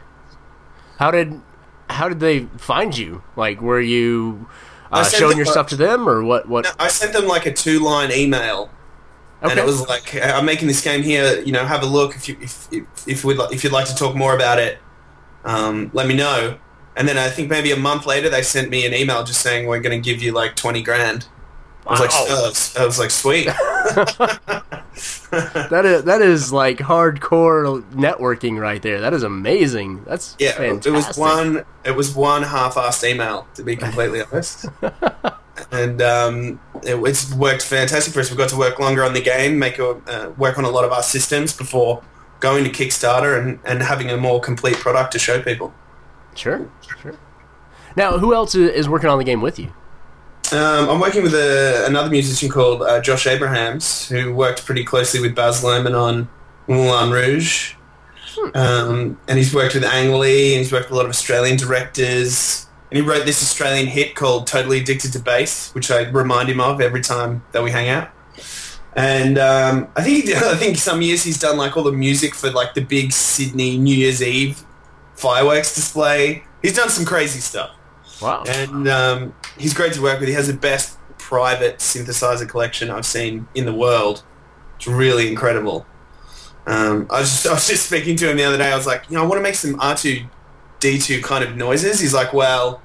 How 0.99 1.11
did 1.11 1.41
how 1.91 2.09
did 2.09 2.21
they 2.21 2.47
find 2.57 2.97
you? 2.97 3.23
Like, 3.37 3.61
were 3.61 3.81
you 3.81 4.49
uh, 4.91 5.05
showing 5.05 5.37
your 5.37 5.47
stuff 5.47 5.69
to 5.69 5.77
them, 5.77 6.09
or 6.09 6.23
what? 6.23 6.49
What? 6.49 6.75
I 6.79 6.89
sent 6.89 7.13
them 7.13 7.27
like 7.27 7.47
a 7.47 7.53
two-line 7.53 8.13
email, 8.13 8.71
and 9.43 9.59
it 9.59 9.65
was 9.65 9.87
like, 9.89 10.15
"I'm 10.15 10.47
making 10.47 10.69
this 10.69 10.81
game 10.83 11.03
here. 11.03 11.41
You 11.41 11.53
know, 11.53 11.65
have 11.65 11.83
a 11.83 11.87
look. 11.87 12.15
If 12.15 12.29
you 12.29 12.37
if 12.41 12.73
if, 12.73 13.09
if, 13.09 13.25
we'd, 13.25 13.37
li- 13.37 13.49
if 13.53 13.65
you'd 13.65 13.73
like 13.73 13.87
to 13.87 13.95
talk 13.95 14.15
more 14.15 14.35
about 14.35 14.59
it, 14.59 14.79
um, 15.45 15.91
let 15.93 16.07
me 16.07 16.15
know." 16.15 16.59
And 16.97 17.09
then 17.09 17.19
I 17.19 17.29
think 17.29 17.51
maybe 17.51 17.73
a 17.73 17.77
month 17.77 18.07
later, 18.07 18.31
they 18.31 18.43
sent 18.43 18.71
me 18.71 18.87
an 18.87 18.95
email 18.95 19.25
just 19.25 19.41
saying 19.41 19.67
we're 19.67 19.81
going 19.81 20.01
to 20.01 20.11
give 20.11 20.23
you 20.23 20.31
like 20.31 20.55
twenty 20.55 20.81
grand. 20.81 21.27
I 21.87 21.91
was 21.91 22.01
like, 22.01 22.11
Wow. 22.11 22.27
I 22.29 22.49
was, 22.49 22.77
I 22.77 22.85
was 22.87 22.99
like, 22.99 23.11
sweet. 23.11 23.49
That 25.31 25.85
is 25.85 26.05
that 26.05 26.23
is 26.23 26.53
like 26.53 26.79
hardcore 26.79 27.83
networking 27.93 28.61
right 28.61 28.81
there. 28.81 29.01
That 29.01 29.13
is 29.13 29.25
amazing. 29.25 30.05
That's 30.05 30.37
Yeah, 30.39 30.53
fantastic. 30.53 30.93
it 30.93 30.97
was 30.97 31.19
one. 31.19 31.65
It 31.85 31.97
was 31.97 32.15
one 32.15 32.45
half-assed 32.45 33.09
email, 33.09 33.49
to 33.55 33.65
be 33.65 33.75
completely 33.75 34.23
honest. 34.33 34.67
and 35.73 36.01
um, 36.01 36.61
it, 36.85 36.95
it's 36.97 37.35
worked 37.35 37.63
fantastic 37.63 38.15
for 38.15 38.21
us. 38.21 38.31
We 38.31 38.37
got 38.37 38.49
to 38.51 38.57
work 38.57 38.79
longer 38.79 39.03
on 39.03 39.13
the 39.15 39.21
game, 39.21 39.59
make 39.59 39.81
a, 39.81 39.91
uh, 39.91 40.31
work 40.39 40.59
on 40.59 40.65
a 40.65 40.71
lot 40.71 40.85
of 40.85 40.93
our 40.93 41.03
systems 41.03 41.53
before 41.53 42.03
going 42.39 42.63
to 42.65 42.71
Kickstarter 42.71 43.37
and, 43.41 43.59
and 43.65 43.83
having 43.83 44.11
a 44.11 44.17
more 44.17 44.41
complete 44.41 44.77
product 44.77 45.13
to 45.13 45.19
show 45.19 45.43
people. 45.43 45.75
Sure, 46.37 46.71
sure. 47.03 47.17
Now, 47.97 48.19
who 48.19 48.33
else 48.35 48.55
is 48.55 48.89
working 48.89 49.11
on 49.11 49.19
the 49.19 49.25
game 49.25 49.41
with 49.41 49.59
you? 49.59 49.73
Um, 50.53 50.91
I'm 50.91 51.01
working 51.01 51.23
with 51.23 51.35
a, 51.35 51.85
another 51.87 52.11
musician 52.11 52.49
called 52.51 52.83
uh, 52.83 53.01
Josh 53.01 53.27
Abrahams, 53.27 54.09
who 54.09 54.35
worked 54.35 54.65
pretty 54.65 54.85
closely 54.85 55.21
with 55.21 55.35
Baz 55.35 55.63
Luhrmann 55.63 55.99
on 55.99 56.29
Moulin 56.69 57.11
Rouge. 57.11 57.75
Um, 58.55 59.19
and 59.27 59.39
he's 59.39 59.55
worked 59.55 59.75
with 59.75 59.85
Ang 59.85 60.13
Lee, 60.19 60.55
and 60.55 60.59
he's 60.59 60.73
worked 60.73 60.91
with 60.91 60.93
a 60.93 60.97
lot 60.97 61.07
of 61.07 61.11
Australian 61.11 61.57
directors. 61.57 62.67
And 62.91 62.99
he 62.99 63.09
wrote 63.09 63.25
this 63.25 63.43
Australian 63.43 63.87
hit 63.87 64.15
called 64.15 64.47
Totally 64.47 64.81
Addicted 64.81 65.13
to 65.15 65.19
Bass, 65.19 65.75
which 65.75 65.91
I 65.91 66.09
remind 66.11 66.49
him 66.49 66.61
of 66.61 66.81
every 66.81 67.01
time 67.01 67.43
that 67.53 67.63
we 67.63 67.71
hang 67.71 67.89
out. 67.89 68.11
And 68.97 69.39
um, 69.39 69.89
I 69.97 70.03
think 70.03 70.29
I 70.37 70.57
think 70.57 70.77
some 70.77 71.01
years 71.03 71.25
he's 71.25 71.39
done 71.39 71.57
like 71.57 71.77
all 71.77 71.83
the 71.83 71.93
music 71.93 72.35
for 72.35 72.51
like 72.51 72.75
the 72.75 72.83
big 72.83 73.13
Sydney 73.13 73.79
New 73.79 73.97
Year's 73.97 74.23
Eve 74.23 74.63
fireworks 75.15 75.75
display. 75.75 76.45
He's 76.63 76.75
done 76.75 76.91
some 76.91 77.05
crazy 77.05 77.41
stuff 77.41 77.71
Wow. 78.25 78.45
and 78.47 78.89
um, 78.89 79.35
he's 79.59 79.75
great 79.75 79.93
to 79.95 80.03
work 80.03 80.19
with. 80.21 80.29
He 80.29 80.35
has 80.35 80.47
the 80.47 80.55
best 80.55 80.99
private 81.19 81.79
synthesizer 81.79 82.49
collection 82.49 82.91
I've 82.91 83.07
seen 83.07 83.49
in 83.55 83.65
the 83.67 83.75
world. 83.75 84.23
It's 84.77 84.87
really 84.87 85.29
incredible. 85.29 85.87
Um, 86.67 87.07
I 87.11 87.21
was 87.21 87.31
just 87.31 87.47
I 87.49 87.53
was 87.53 87.69
just 87.69 87.87
speaking 87.87 88.17
to 88.17 88.31
him 88.31 88.37
the 88.37 88.45
other 88.45 88.59
day. 88.59 88.73
I 88.73 88.77
was 88.77 88.87
like, 88.87 89.05
you 89.11 89.17
know, 89.17 89.25
I 89.25 89.27
want 89.27 89.39
to 89.39 89.43
make 89.43 89.55
some 89.55 89.79
R 89.81 89.95
two 89.95 90.25
D 90.81 90.99
two 90.99 91.21
kind 91.23 91.45
of 91.45 91.57
noises. 91.57 92.01
He's 92.01 92.15
like, 92.15 92.33
well, 92.33 92.83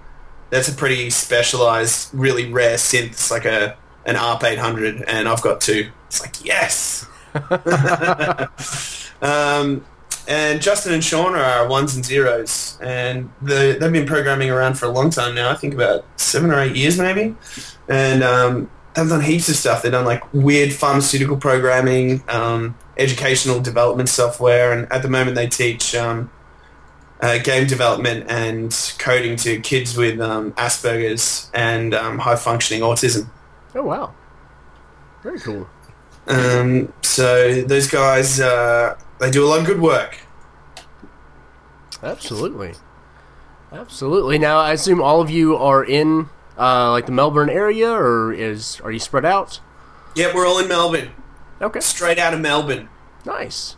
that's 0.50 0.68
a 0.68 0.74
pretty 0.74 1.09
specialized, 1.09 2.09
really 2.13 2.51
rare 2.51 2.75
synth. 2.75 3.12
It's 3.12 3.31
like 3.31 3.45
a 3.45 3.77
an 4.06 4.15
ARP 4.15 4.44
eight 4.44 4.59
hundred, 4.59 5.03
and 5.03 5.27
I've 5.27 5.41
got 5.41 5.62
two. 5.62 5.89
It's 6.07 6.21
like 6.21 6.44
yes. 6.44 7.06
um, 9.21 9.86
and 10.29 10.61
Justin 10.61 10.93
and 10.93 11.03
Sean 11.03 11.33
are 11.33 11.43
our 11.43 11.67
ones 11.67 11.95
and 11.95 12.05
zeros, 12.05 12.77
and 12.81 13.31
the, 13.41 13.75
they've 13.79 13.91
been 13.91 14.05
programming 14.05 14.51
around 14.51 14.75
for 14.75 14.86
a 14.86 14.89
long 14.89 15.09
time 15.09 15.33
now. 15.33 15.50
I 15.50 15.55
think 15.55 15.74
about 15.74 16.05
seven 16.17 16.51
or 16.51 16.59
eight 16.59 16.75
years, 16.75 17.00
maybe. 17.00 17.36
And 17.88 18.24
um, 18.24 18.69
they've 18.93 19.09
done 19.09 19.21
heaps 19.21 19.50
of 19.50 19.55
stuff. 19.55 19.81
They've 19.81 19.91
done 19.91 20.05
like 20.05 20.31
weird 20.31 20.71
pharmaceutical 20.71 21.36
programming, 21.36 22.24
um, 22.29 22.77
educational 22.98 23.59
development 23.59 24.07
software, 24.07 24.71
and 24.71 24.91
at 24.91 25.01
the 25.01 25.09
moment 25.09 25.36
they 25.36 25.48
teach 25.48 25.95
um, 25.95 26.29
uh, 27.21 27.39
game 27.39 27.65
development 27.65 28.29
and 28.29 28.93
coding 29.00 29.36
to 29.38 29.59
kids 29.62 29.98
with 29.98 30.21
um, 30.21 30.51
Asperger's 30.51 31.50
and 31.55 31.95
um, 31.95 32.19
high 32.19 32.36
functioning 32.36 32.83
autism. 32.83 33.27
Oh 33.74 33.81
wow. 33.81 34.13
Very 35.24 35.39
cool. 35.39 35.67
Um, 36.27 36.93
so 37.01 37.63
those 37.63 37.88
guys, 37.88 38.39
uh, 38.39 38.95
they 39.19 39.29
do 39.31 39.45
a 39.45 39.47
lot 39.47 39.59
of 39.59 39.65
good 39.65 39.81
work. 39.81 40.19
Absolutely. 42.01 42.73
Absolutely. 43.71 44.39
Now, 44.39 44.59
I 44.59 44.71
assume 44.73 45.01
all 45.01 45.21
of 45.21 45.29
you 45.29 45.55
are 45.55 45.83
in 45.83 46.29
uh, 46.57 46.91
like 46.91 47.05
the 47.05 47.11
Melbourne 47.11 47.49
area, 47.49 47.91
or 47.91 48.33
is 48.33 48.81
are 48.81 48.91
you 48.91 48.99
spread 48.99 49.25
out? 49.25 49.59
Yeah, 50.15 50.33
we're 50.33 50.47
all 50.47 50.59
in 50.59 50.67
Melbourne, 50.67 51.11
Okay. 51.61 51.79
straight 51.79 52.17
out 52.17 52.33
of 52.33 52.39
Melbourne. 52.41 52.89
Nice. 53.25 53.77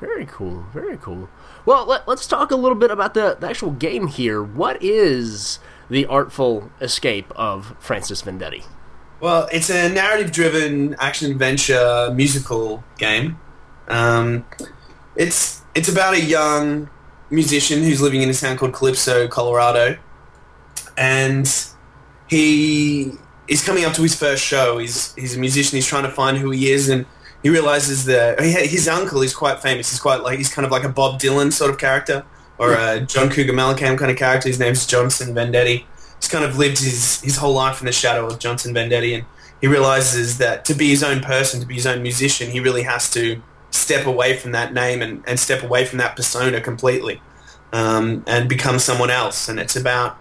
Very 0.00 0.26
cool. 0.26 0.66
Very 0.72 0.96
cool. 0.96 1.28
Well, 1.64 1.86
let, 1.86 2.08
us 2.08 2.26
talk 2.26 2.50
a 2.50 2.56
little 2.56 2.76
bit 2.76 2.90
about 2.90 3.14
the, 3.14 3.36
the 3.38 3.48
actual 3.48 3.70
game 3.70 4.08
here. 4.08 4.42
What 4.42 4.82
is 4.82 5.60
the 5.88 6.06
artful 6.06 6.72
escape 6.80 7.30
of 7.36 7.76
Francis 7.78 8.22
Vendetti? 8.22 8.64
Well, 9.20 9.48
it's 9.52 9.70
a 9.70 9.88
narrative-driven 9.88 10.96
action-adventure 10.98 12.12
musical 12.16 12.82
game. 12.98 13.38
Um, 13.88 14.44
it's 15.16 15.62
it's 15.74 15.88
about 15.88 16.14
a 16.14 16.20
young 16.20 16.88
musician 17.30 17.82
who's 17.82 18.00
living 18.00 18.22
in 18.22 18.28
a 18.28 18.34
town 18.34 18.56
called 18.56 18.72
Calypso, 18.72 19.26
Colorado, 19.28 19.98
and 20.96 21.66
he 22.28 23.12
is 23.48 23.64
coming 23.64 23.84
up 23.84 23.94
to 23.94 24.02
his 24.02 24.14
first 24.14 24.44
show. 24.44 24.78
He's 24.78 25.14
he's 25.14 25.36
a 25.36 25.40
musician. 25.40 25.76
He's 25.76 25.86
trying 25.86 26.04
to 26.04 26.10
find 26.10 26.38
who 26.38 26.50
he 26.50 26.70
is, 26.70 26.88
and 26.88 27.06
he 27.42 27.50
realizes 27.50 28.04
that 28.06 28.40
his 28.40 28.88
uncle 28.88 29.22
is 29.22 29.34
quite 29.34 29.60
famous. 29.60 29.90
He's 29.90 30.00
quite 30.00 30.22
like 30.22 30.38
he's 30.38 30.52
kind 30.52 30.64
of 30.64 30.72
like 30.72 30.84
a 30.84 30.88
Bob 30.88 31.20
Dylan 31.20 31.52
sort 31.52 31.70
of 31.70 31.78
character, 31.78 32.24
or 32.58 32.74
a 32.74 33.00
John 33.00 33.30
Cougar 33.30 33.52
Mellencamp 33.52 33.98
kind 33.98 34.10
of 34.10 34.16
character. 34.16 34.48
His 34.48 34.58
name's 34.58 34.86
Johnson 34.86 35.34
Vendetti. 35.34 35.84
He's 36.20 36.28
kind 36.28 36.44
of 36.44 36.56
lived 36.56 36.78
his 36.78 37.20
his 37.20 37.36
whole 37.36 37.54
life 37.54 37.80
in 37.80 37.86
the 37.86 37.92
shadow 37.92 38.26
of 38.26 38.38
Johnson 38.38 38.74
Vendetti, 38.74 39.16
and 39.16 39.24
he 39.60 39.66
realizes 39.66 40.38
that 40.38 40.64
to 40.66 40.74
be 40.74 40.88
his 40.88 41.02
own 41.02 41.20
person, 41.20 41.60
to 41.60 41.66
be 41.66 41.74
his 41.74 41.86
own 41.86 42.02
musician, 42.02 42.50
he 42.50 42.60
really 42.60 42.82
has 42.82 43.10
to 43.12 43.42
step 43.72 44.06
away 44.06 44.36
from 44.36 44.52
that 44.52 44.72
name 44.72 45.02
and, 45.02 45.24
and 45.26 45.40
step 45.40 45.62
away 45.64 45.84
from 45.84 45.98
that 45.98 46.16
persona 46.16 46.60
completely. 46.60 47.20
um, 47.72 48.24
and 48.26 48.48
become 48.48 48.78
someone 48.78 49.10
else. 49.10 49.48
And 49.48 49.58
it's 49.58 49.76
about 49.76 50.18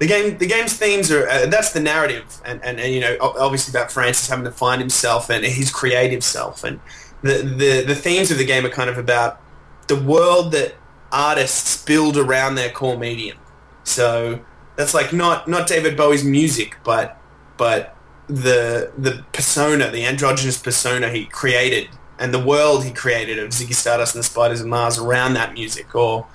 the 0.00 0.06
game. 0.06 0.38
The 0.38 0.46
game's 0.46 0.74
themes 0.74 1.10
are 1.10 1.28
uh, 1.28 1.46
that's 1.46 1.72
the 1.72 1.80
narrative, 1.80 2.40
and, 2.44 2.62
and, 2.64 2.80
and 2.80 2.92
you 2.92 3.00
know 3.00 3.16
obviously 3.20 3.72
about 3.72 3.92
Francis 3.92 4.28
having 4.28 4.44
to 4.44 4.52
find 4.52 4.80
himself 4.80 5.30
and 5.30 5.44
his 5.44 5.70
creative 5.70 6.24
self, 6.24 6.64
and 6.64 6.80
the, 7.22 7.38
the 7.42 7.84
the 7.86 7.94
themes 7.94 8.30
of 8.30 8.38
the 8.38 8.44
game 8.46 8.64
are 8.66 8.70
kind 8.70 8.90
of 8.90 8.98
about 8.98 9.40
the 9.88 9.96
world 10.00 10.52
that 10.52 10.74
artists 11.12 11.82
build 11.84 12.16
around 12.16 12.56
their 12.56 12.70
core 12.70 12.98
medium. 12.98 13.38
So 13.84 14.44
that's 14.76 14.94
like 14.94 15.12
not 15.12 15.48
not 15.48 15.66
David 15.68 15.96
Bowie's 15.96 16.24
music, 16.24 16.76
but 16.84 17.18
but 17.56 17.96
the 18.28 18.92
the 18.98 19.24
persona, 19.32 19.90
the 19.90 20.04
androgynous 20.06 20.58
persona 20.58 21.10
he 21.10 21.26
created, 21.26 21.88
and 22.24 22.32
the 22.32 22.42
world 22.42 22.84
he 22.84 22.90
created 22.90 23.38
of 23.38 23.50
Ziggy 23.50 23.74
Stardust 23.74 24.14
and 24.14 24.20
the 24.20 24.26
Spiders 24.26 24.62
of 24.62 24.66
Mars 24.66 24.98
around 24.98 25.34
that 25.34 25.52
music. 25.52 25.94
Or 25.94 26.26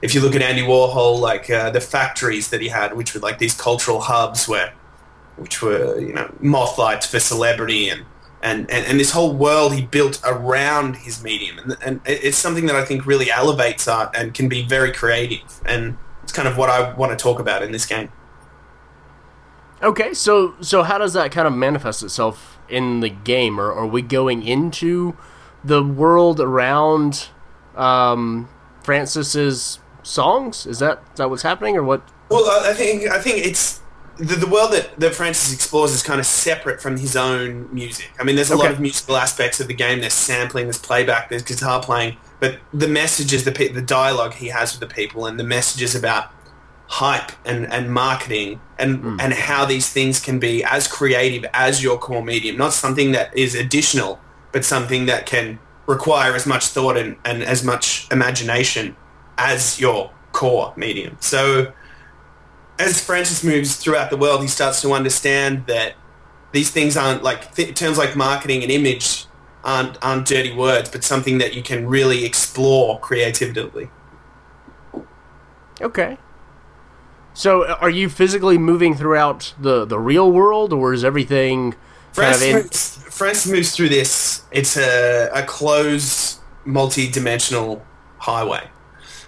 if 0.00 0.14
you 0.14 0.22
look 0.22 0.34
at 0.34 0.40
Andy 0.40 0.62
Warhol, 0.62 1.20
like 1.20 1.50
uh, 1.50 1.68
the 1.68 1.82
factories 1.82 2.48
that 2.48 2.62
he 2.62 2.68
had, 2.68 2.96
which 2.96 3.12
were 3.12 3.20
like 3.20 3.38
these 3.38 3.52
cultural 3.52 4.00
hubs 4.00 4.48
where, 4.48 4.72
which 5.36 5.60
were 5.60 6.00
you 6.00 6.14
know 6.14 6.34
moth 6.40 6.78
lights 6.78 7.06
for 7.06 7.20
celebrity 7.20 7.90
and. 7.90 8.06
And, 8.42 8.70
and, 8.70 8.84
and 8.84 9.00
this 9.00 9.12
whole 9.12 9.32
world 9.32 9.72
he 9.72 9.80
built 9.80 10.20
around 10.22 10.96
his 10.96 11.24
medium. 11.24 11.58
And, 11.60 11.78
and 11.82 12.00
it's 12.04 12.36
something 12.36 12.66
that 12.66 12.76
I 12.76 12.84
think 12.84 13.06
really 13.06 13.30
elevates 13.30 13.88
art 13.88 14.14
and 14.14 14.34
can 14.34 14.50
be 14.50 14.60
very 14.60 14.92
creative. 14.92 15.62
And 15.64 15.96
it's 16.22 16.32
kind 16.32 16.46
of 16.46 16.58
what 16.58 16.68
I 16.68 16.92
want 16.92 17.10
to 17.10 17.16
talk 17.16 17.40
about 17.40 17.62
in 17.62 17.72
this 17.72 17.86
game. 17.86 18.12
Okay, 19.82 20.12
so 20.12 20.56
so 20.60 20.82
how 20.82 20.98
does 20.98 21.14
that 21.14 21.32
kind 21.32 21.46
of 21.46 21.54
manifest 21.54 22.02
itself 22.02 22.58
in 22.68 23.00
the 23.00 23.08
game? 23.08 23.58
Or 23.58 23.72
are 23.72 23.86
we 23.86 24.02
going 24.02 24.42
into 24.42 25.16
the 25.64 25.82
world 25.82 26.40
around 26.40 27.28
um, 27.76 28.48
Francis's 28.82 29.78
songs? 30.02 30.66
Is 30.66 30.78
that 30.78 31.02
is 31.12 31.18
that 31.18 31.30
what's 31.30 31.42
happening, 31.42 31.76
or 31.76 31.82
what? 31.82 32.02
Well, 32.30 32.44
I 32.64 32.72
think 32.74 33.08
I 33.10 33.20
think 33.20 33.44
it's 33.44 33.80
the, 34.16 34.36
the 34.36 34.46
world 34.46 34.72
that, 34.72 34.98
that 35.00 35.14
Francis 35.14 35.52
explores 35.52 35.92
is 35.92 36.02
kind 36.02 36.20
of 36.20 36.26
separate 36.26 36.80
from 36.80 36.96
his 36.96 37.16
own 37.16 37.72
music. 37.74 38.10
I 38.18 38.24
mean, 38.24 38.36
there's 38.36 38.50
a 38.50 38.54
okay. 38.54 38.64
lot 38.64 38.72
of 38.72 38.80
musical 38.80 39.16
aspects 39.16 39.60
of 39.60 39.66
the 39.66 39.74
game. 39.74 40.00
There's 40.00 40.14
sampling, 40.14 40.66
there's 40.66 40.78
playback, 40.78 41.28
there's 41.28 41.42
guitar 41.42 41.82
playing, 41.82 42.16
but 42.40 42.58
the 42.72 42.88
messages, 42.88 43.44
the 43.44 43.50
the 43.50 43.82
dialogue 43.82 44.34
he 44.34 44.48
has 44.48 44.78
with 44.78 44.88
the 44.88 44.94
people, 44.94 45.26
and 45.26 45.38
the 45.38 45.44
messages 45.44 45.94
about 45.94 46.30
hype 46.86 47.32
and, 47.44 47.66
and 47.72 47.92
marketing 47.92 48.60
and 48.78 49.02
mm. 49.02 49.18
and 49.20 49.32
how 49.32 49.64
these 49.64 49.88
things 49.88 50.20
can 50.20 50.38
be 50.38 50.62
as 50.64 50.86
creative 50.86 51.48
as 51.52 51.82
your 51.82 51.98
core 51.98 52.22
medium, 52.22 52.56
not 52.56 52.72
something 52.72 53.12
that 53.12 53.36
is 53.36 53.54
additional, 53.54 54.20
but 54.54 54.64
something 54.64 55.06
that 55.06 55.26
can 55.26 55.58
require 55.86 56.34
as 56.34 56.46
much 56.46 56.68
thought 56.68 56.96
and, 56.96 57.16
and 57.24 57.42
as 57.42 57.64
much 57.64 58.06
imagination 58.12 58.96
as 59.36 59.80
your 59.80 60.12
core 60.30 60.72
medium. 60.76 61.16
So 61.20 61.72
as 62.78 63.04
Francis 63.04 63.42
moves 63.42 63.74
throughout 63.76 64.10
the 64.10 64.16
world, 64.16 64.42
he 64.42 64.48
starts 64.48 64.80
to 64.82 64.92
understand 64.92 65.66
that 65.66 65.94
these 66.52 66.70
things 66.70 66.96
aren't 66.96 67.24
like 67.24 67.52
th- 67.56 67.74
terms 67.74 67.98
like 67.98 68.14
marketing 68.14 68.62
and 68.62 68.70
image 68.70 69.26
aren't 69.64 69.98
aren't 70.04 70.26
dirty 70.26 70.54
words, 70.54 70.88
but 70.88 71.02
something 71.02 71.38
that 71.38 71.54
you 71.54 71.62
can 71.62 71.88
really 71.88 72.24
explore 72.24 73.00
creatively. 73.00 73.90
Okay. 75.80 76.16
So, 77.32 77.62
uh, 77.62 77.76
are 77.80 77.90
you 77.90 78.08
physically 78.08 78.56
moving 78.56 78.94
throughout 78.94 79.52
the 79.60 79.84
the 79.84 79.98
real 79.98 80.30
world, 80.30 80.72
or 80.72 80.92
is 80.92 81.02
everything 81.02 81.74
France 82.14 82.96
France 83.10 83.46
moves 83.46 83.74
through 83.74 83.88
this. 83.90 84.42
It's 84.50 84.76
a 84.76 85.30
a 85.32 85.42
closed, 85.42 86.40
multi-dimensional 86.64 87.84
highway, 88.18 88.68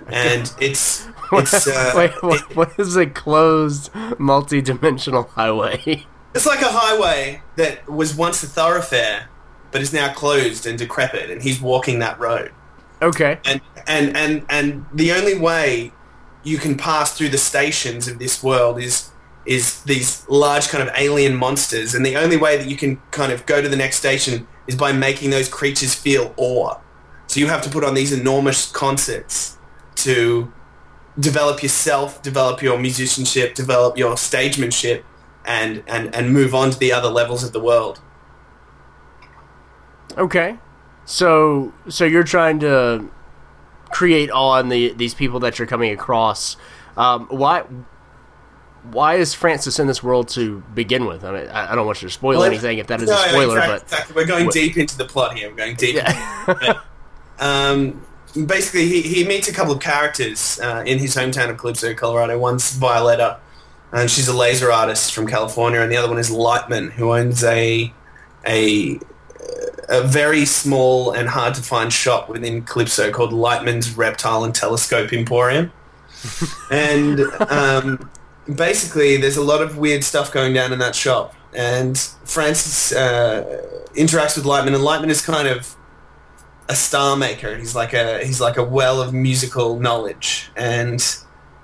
and 0.09 0.53
it's 0.61 1.07
it's 1.33 1.67
uh, 1.67 1.93
wait, 1.97 2.23
what, 2.23 2.41
it, 2.41 2.57
what 2.57 2.73
is 2.79 2.97
a 2.97 3.07
closed, 3.07 3.91
multi-dimensional 4.19 5.25
highway? 5.25 6.07
It's 6.35 6.45
like 6.45 6.61
a 6.61 6.69
highway 6.69 7.41
that 7.57 7.89
was 7.89 8.15
once 8.15 8.43
a 8.43 8.47
thoroughfare, 8.47 9.31
but 9.71 9.81
is 9.81 9.95
now 9.95 10.13
closed 10.13 10.67
and 10.67 10.79
decrepit, 10.79 11.31
and 11.31 11.41
he's 11.41 11.63
walking 11.63 12.01
that 12.01 12.21
road. 12.21 12.53
Okay. 13.01 13.39
And 13.47 13.63
and 13.87 14.15
and 14.15 14.45
and 14.51 14.85
the 14.93 15.13
only 15.13 15.39
way 15.39 15.93
you 16.45 16.59
can 16.59 16.77
pass 16.77 17.17
through 17.17 17.31
the 17.31 17.39
stations 17.39 18.07
of 18.07 18.19
this 18.19 18.43
world 18.43 18.79
is 18.79 19.11
is 19.47 19.83
these 19.85 20.29
large 20.29 20.69
kind 20.69 20.87
of 20.87 20.95
alien 20.97 21.37
monsters, 21.37 21.95
and 21.95 22.05
the 22.05 22.17
only 22.17 22.37
way 22.37 22.57
that 22.57 22.69
you 22.69 22.77
can 22.77 23.01
kind 23.11 23.33
of 23.33 23.47
go 23.47 23.63
to 23.63 23.69
the 23.69 23.77
next 23.77 23.97
station 23.97 24.47
is 24.67 24.75
by 24.75 24.93
making 24.93 25.31
those 25.31 25.49
creatures 25.49 25.95
feel 25.95 26.35
awe. 26.37 26.75
So 27.29 27.41
you 27.41 27.47
have 27.49 27.63
to 27.63 27.71
put 27.71 27.85
on 27.85 27.95
these 27.95 28.13
enormous 28.13 28.71
concerts 28.71 29.59
to 29.97 30.53
develop 31.19 31.63
yourself, 31.63 32.23
develop 32.23 32.63
your 32.63 32.79
musicianship, 32.79 33.55
develop 33.55 33.97
your 33.97 34.15
stagemanship, 34.15 35.03
and, 35.45 35.83
and, 35.87 36.15
and 36.15 36.33
move 36.33 36.55
on 36.55 36.71
to 36.71 36.79
the 36.79 36.93
other 36.93 37.09
levels 37.09 37.43
of 37.45 37.53
the 37.53 37.61
world. 37.61 38.01
Okay. 40.17 40.59
So 41.05 41.73
so 41.89 42.05
you're 42.05 42.25
trying 42.25 42.59
to 42.61 43.09
create 43.91 44.31
on 44.31 44.69
the 44.69 44.93
these 44.95 45.15
people 45.15 45.41
that 45.41 45.59
you're 45.59 45.69
coming 45.69 45.93
across. 45.93 46.57
Um, 46.97 47.27
why 47.27 47.65
why 48.91 49.15
is 49.17 49.35
Francis 49.35 49.79
in 49.79 49.87
this 49.87 50.03
world 50.03 50.29
to 50.31 50.63
begin 50.75 51.07
with? 51.07 51.25
I 51.25 51.33
mean, 51.33 51.49
I, 51.49 51.73
I 51.73 51.75
don't 51.75 51.87
want 51.87 52.03
you 52.03 52.09
to 52.09 52.15
spoil 52.15 52.39
well, 52.39 52.45
anything 52.45 52.79
if 52.79 52.87
that 52.89 53.01
is 53.01 53.09
no, 53.09 53.15
a 53.15 53.29
spoiler, 53.29 53.59
exactly, 53.59 53.75
but 53.75 53.83
exactly. 53.83 54.15
we're 54.17 54.27
going 54.27 54.45
what, 54.47 54.55
deep 54.55 54.77
into 54.77 54.97
the 54.97 55.05
plot 55.05 55.37
here. 55.37 55.51
We're 55.51 55.57
going 55.57 55.77
deep. 55.77 55.97
Yeah. 55.97 56.81
um, 57.39 58.05
basically, 58.47 58.87
he, 58.87 59.03
he 59.03 59.25
meets 59.27 59.49
a 59.49 59.53
couple 59.53 59.73
of 59.73 59.81
characters 59.81 60.61
uh, 60.61 60.83
in 60.87 60.99
his 60.99 61.15
hometown 61.15 61.51
of 61.51 61.59
Calypso, 61.59 61.95
Colorado. 61.95 62.39
One's 62.39 62.75
Violetta, 62.75 63.39
and 63.93 64.11
she's 64.11 64.29
a 64.29 64.37
laser 64.37 64.71
artist 64.71 65.15
from 65.15 65.27
California, 65.27 65.81
and 65.81 65.91
the 65.91 65.97
other 65.97 66.09
one 66.09 66.19
is 66.19 66.31
Lightman, 66.31 66.93
who 66.93 67.13
owns 67.13 67.43
a 67.45 67.93
a 68.47 68.99
a 69.89 70.03
very 70.03 70.45
small 70.45 71.13
and 71.13 71.29
hard 71.29 71.55
to 71.55 71.63
find 71.63 71.93
shop 71.93 72.29
within 72.29 72.63
Calypso 72.63 73.11
called 73.11 73.33
Lightman's 73.33 73.97
Reptile 73.97 74.45
and 74.45 74.55
Telescope 74.55 75.13
Emporium. 75.13 75.73
and 76.71 77.21
um, 77.49 78.11
basically, 78.53 79.17
there's 79.17 79.37
a 79.37 79.43
lot 79.43 79.63
of 79.63 79.79
weird 79.79 80.05
stuff 80.05 80.33
going 80.33 80.53
down 80.53 80.73
in 80.73 80.79
that 80.79 80.95
shop. 80.95 81.35
And 81.55 81.97
Francis 82.25 82.93
uh, 82.93 83.63
interacts 83.95 84.37
with 84.37 84.45
Lightman, 84.45 84.75
and 84.75 84.85
Lightman 84.85 85.09
is 85.09 85.23
kind 85.25 85.49
of 85.49 85.75
a 86.69 86.75
star 86.75 87.17
maker. 87.17 87.57
He's 87.57 87.75
like 87.75 87.95
a 87.95 88.25
he's 88.25 88.41
like 88.41 88.57
a 88.57 88.65
well 88.65 89.01
of 89.01 89.15
musical 89.15 89.79
knowledge, 89.79 90.51
and 90.57 91.01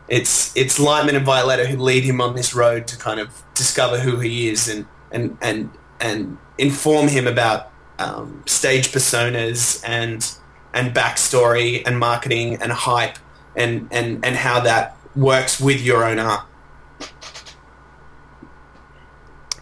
it's 0.08 0.56
it's 0.56 0.78
Lightman 0.78 1.14
and 1.14 1.26
Violetta 1.26 1.66
who 1.66 1.76
lead 1.76 2.04
him 2.04 2.20
on 2.20 2.34
this 2.34 2.54
road 2.54 2.86
to 2.88 2.96
kind 2.96 3.20
of 3.20 3.42
discover 3.54 3.98
who 3.98 4.20
he 4.20 4.48
is 4.48 4.68
and 4.68 4.86
and 5.10 5.36
and 5.42 5.70
and 6.00 6.38
inform 6.56 7.08
him 7.08 7.26
about 7.26 7.70
um, 7.98 8.42
stage 8.46 8.92
personas 8.92 9.82
and 9.86 10.34
and 10.72 10.94
backstory 10.94 11.82
and 11.86 11.98
marketing 11.98 12.56
and 12.56 12.72
hype 12.72 13.18
and, 13.54 13.88
and, 13.90 14.24
and 14.24 14.36
how 14.36 14.60
that 14.60 14.96
works 15.14 15.60
with 15.60 15.80
your 15.80 16.04
own 16.04 16.18
art. 16.18 16.46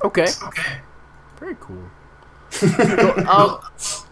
Okay. 0.05 0.27
Okay. 0.45 0.79
Very 1.39 1.57
cool. 1.61 1.91
um, 3.29 3.61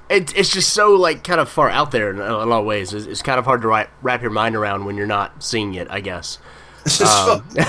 it, 0.08 0.36
it's 0.36 0.50
just 0.50 0.72
so 0.72 0.94
like 0.94 1.24
kind 1.24 1.40
of 1.40 1.48
far 1.48 1.68
out 1.68 1.90
there 1.90 2.10
in 2.10 2.20
a 2.20 2.44
lot 2.46 2.60
of 2.60 2.66
ways. 2.66 2.94
It's, 2.94 3.06
it's 3.06 3.22
kind 3.22 3.38
of 3.38 3.44
hard 3.44 3.62
to 3.62 3.68
wrap, 3.68 3.90
wrap 4.02 4.22
your 4.22 4.30
mind 4.30 4.56
around 4.56 4.84
when 4.84 4.96
you're 4.96 5.06
not 5.06 5.42
seeing 5.42 5.74
it. 5.74 5.88
I 5.90 6.00
guess. 6.00 6.38
Um, 7.02 7.44
no, 7.54 7.64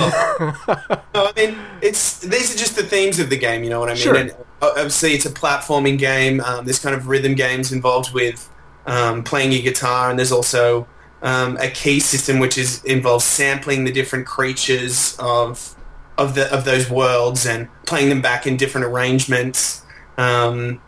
I 1.13 1.33
mean, 1.35 1.57
it's 1.81 2.19
these 2.19 2.55
are 2.55 2.57
just 2.57 2.77
the 2.77 2.83
themes 2.83 3.19
of 3.19 3.29
the 3.29 3.37
game. 3.37 3.65
You 3.65 3.69
know 3.69 3.81
what 3.81 3.89
I 3.89 3.93
mean? 3.93 4.01
Sure. 4.01 4.15
And 4.15 4.33
obviously, 4.61 5.13
it's 5.13 5.25
a 5.25 5.29
platforming 5.29 5.97
game. 5.97 6.39
Um, 6.39 6.63
there's 6.63 6.79
kind 6.79 6.95
of 6.95 7.07
rhythm 7.07 7.35
games 7.35 7.73
involved 7.73 8.13
with 8.13 8.49
um, 8.85 9.23
playing 9.23 9.51
your 9.51 9.61
guitar, 9.61 10.09
and 10.09 10.17
there's 10.17 10.31
also 10.31 10.87
um, 11.21 11.57
a 11.57 11.69
key 11.69 11.99
system 11.99 12.39
which 12.39 12.57
is 12.57 12.81
involves 12.85 13.25
sampling 13.25 13.83
the 13.83 13.91
different 13.91 14.25
creatures 14.25 15.17
of 15.19 15.75
of 16.19 16.35
the 16.35 16.53
of 16.53 16.65
those 16.65 16.89
worlds 16.89 17.45
and 17.45 17.67
playing 17.85 18.09
them 18.09 18.21
back 18.21 18.45
in 18.45 18.57
different 18.57 18.85
arrangements. 18.85 19.83
Um, 20.17 20.81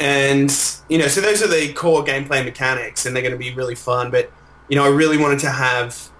and 0.00 0.50
you 0.88 0.98
know, 0.98 1.08
so 1.08 1.20
those 1.20 1.42
are 1.42 1.48
the 1.48 1.72
core 1.74 2.04
gameplay 2.04 2.44
mechanics, 2.44 3.04
and 3.04 3.14
they're 3.14 3.22
going 3.22 3.32
to 3.32 3.38
be 3.38 3.52
really 3.52 3.74
fun. 3.74 4.10
But 4.10 4.30
you 4.68 4.76
know, 4.76 4.84
I 4.84 4.88
really 4.88 5.18
wanted 5.18 5.40
to 5.40 5.50
have 5.50 6.10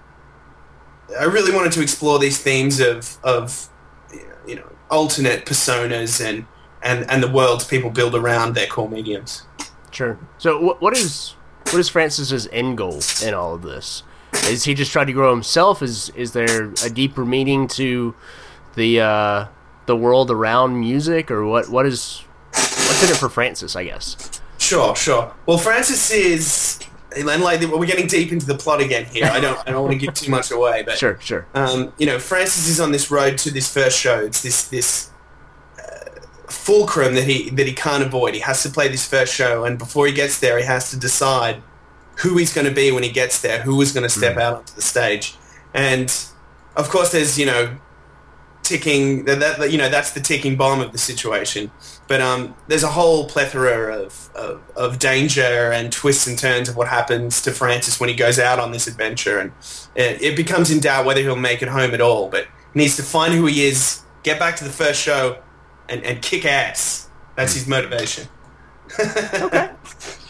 I 1.17 1.23
really 1.23 1.53
wanted 1.53 1.71
to 1.73 1.81
explore 1.81 2.19
these 2.19 2.37
themes 2.37 2.79
of 2.79 3.17
of 3.23 3.69
you 4.45 4.55
know 4.55 4.69
alternate 4.91 5.45
personas 5.45 6.23
and 6.23 6.45
and 6.81 7.09
and 7.09 7.23
the 7.23 7.29
worlds 7.29 7.65
people 7.65 7.89
build 7.89 8.15
around 8.15 8.53
their 8.55 8.67
core 8.67 8.89
mediums. 8.89 9.43
Sure. 9.91 10.19
So 10.37 10.75
what 10.79 10.95
is 10.95 11.35
what 11.71 11.79
is 11.79 11.89
Francis's 11.89 12.47
end 12.51 12.77
goal 12.77 12.99
in 13.23 13.33
all 13.33 13.55
of 13.55 13.61
this? 13.61 14.03
Is 14.45 14.63
he 14.63 14.73
just 14.73 14.91
trying 14.91 15.07
to 15.07 15.13
grow 15.13 15.31
himself? 15.31 15.81
Is 15.81 16.09
is 16.11 16.33
there 16.33 16.73
a 16.83 16.89
deeper 16.89 17.25
meaning 17.25 17.67
to 17.69 18.13
the 18.75 19.01
uh, 19.01 19.45
the 19.85 19.95
world 19.95 20.31
around 20.31 20.79
music, 20.79 21.29
or 21.31 21.45
what? 21.45 21.69
What 21.69 21.85
is 21.85 22.23
what's 22.51 23.03
in 23.03 23.09
it 23.09 23.17
for 23.17 23.29
Francis? 23.29 23.75
I 23.75 23.83
guess. 23.85 24.41
Sure, 24.57 24.95
sure. 24.95 25.33
Well, 25.45 25.57
Francis 25.57 26.11
is 26.11 26.79
and 27.15 27.25
like 27.41 27.61
we're 27.61 27.85
getting 27.85 28.07
deep 28.07 28.31
into 28.31 28.45
the 28.45 28.55
plot 28.55 28.81
again 28.81 29.05
here. 29.05 29.25
I 29.25 29.39
don't 29.39 29.57
I 29.67 29.71
don't 29.71 29.81
want 29.81 29.93
to 29.93 29.97
give 29.99 30.13
too 30.13 30.29
much 30.29 30.51
away, 30.51 30.83
but 30.83 30.97
Sure, 30.97 31.17
sure. 31.19 31.47
um, 31.55 31.91
you 31.97 32.05
know, 32.05 32.19
Francis 32.19 32.67
is 32.67 32.79
on 32.79 32.91
this 32.91 33.09
road 33.09 33.37
to 33.39 33.51
this 33.51 33.71
first 33.73 33.97
show. 33.97 34.19
It's 34.19 34.41
this 34.43 34.67
this 34.67 35.09
uh, 35.79 36.21
fulcrum 36.47 37.15
that 37.15 37.23
he 37.23 37.49
that 37.51 37.65
he 37.65 37.73
can't 37.73 38.03
avoid. 38.03 38.33
He 38.35 38.41
has 38.41 38.61
to 38.63 38.69
play 38.69 38.87
this 38.89 39.07
first 39.07 39.33
show, 39.33 39.63
and 39.63 39.77
before 39.79 40.05
he 40.07 40.13
gets 40.13 40.39
there, 40.39 40.57
he 40.59 40.65
has 40.65 40.91
to 40.91 40.97
decide 40.99 41.63
who 42.17 42.37
he's 42.37 42.53
going 42.53 42.67
to 42.67 42.73
be 42.73 42.91
when 42.91 43.01
he 43.03 43.09
gets 43.11 43.41
there. 43.41 43.61
Who 43.61 43.81
is 43.81 43.91
going 43.91 44.03
to 44.03 44.09
step 44.09 44.37
out 44.37 44.55
onto 44.57 44.73
the 44.75 44.81
stage, 44.81 45.35
and 45.73 46.13
of 46.75 46.89
course, 46.89 47.11
there's 47.11 47.39
you 47.39 47.45
know 47.47 47.77
ticking 48.63 49.25
that, 49.25 49.39
that 49.39 49.71
you 49.71 49.77
know 49.77 49.89
that's 49.89 50.11
the 50.11 50.19
ticking 50.19 50.55
bomb 50.55 50.79
of 50.81 50.91
the 50.91 50.97
situation. 50.97 51.71
But 52.07 52.21
um, 52.21 52.55
there's 52.67 52.83
a 52.83 52.89
whole 52.89 53.27
plethora 53.27 53.95
of, 53.95 54.29
of, 54.35 54.61
of 54.75 54.99
danger 54.99 55.71
and 55.71 55.91
twists 55.91 56.25
and 56.25 56.37
turns 56.37 56.67
of 56.67 56.75
what 56.75 56.87
happens 56.87 57.41
to 57.43 57.51
Francis 57.51 57.99
when 57.99 58.09
he 58.09 58.15
goes 58.15 58.39
out 58.39 58.57
on 58.59 58.71
this 58.71 58.87
adventure, 58.87 59.39
and 59.39 59.51
it, 59.95 60.21
it 60.21 60.35
becomes 60.35 60.71
in 60.71 60.79
doubt 60.79 61.05
whether 61.05 61.21
he'll 61.21 61.35
make 61.35 61.61
it 61.61 61.67
home 61.67 61.93
at 61.93 62.01
all. 62.01 62.29
But 62.29 62.47
he 62.73 62.79
needs 62.79 62.95
to 62.97 63.03
find 63.03 63.33
who 63.33 63.45
he 63.45 63.65
is, 63.65 64.01
get 64.23 64.39
back 64.39 64.55
to 64.57 64.63
the 64.63 64.71
first 64.71 65.01
show, 65.01 65.41
and, 65.87 66.03
and 66.03 66.21
kick 66.21 66.45
ass. 66.45 67.09
That's 67.35 67.53
his 67.53 67.67
motivation. 67.67 68.27
okay, 68.99 69.69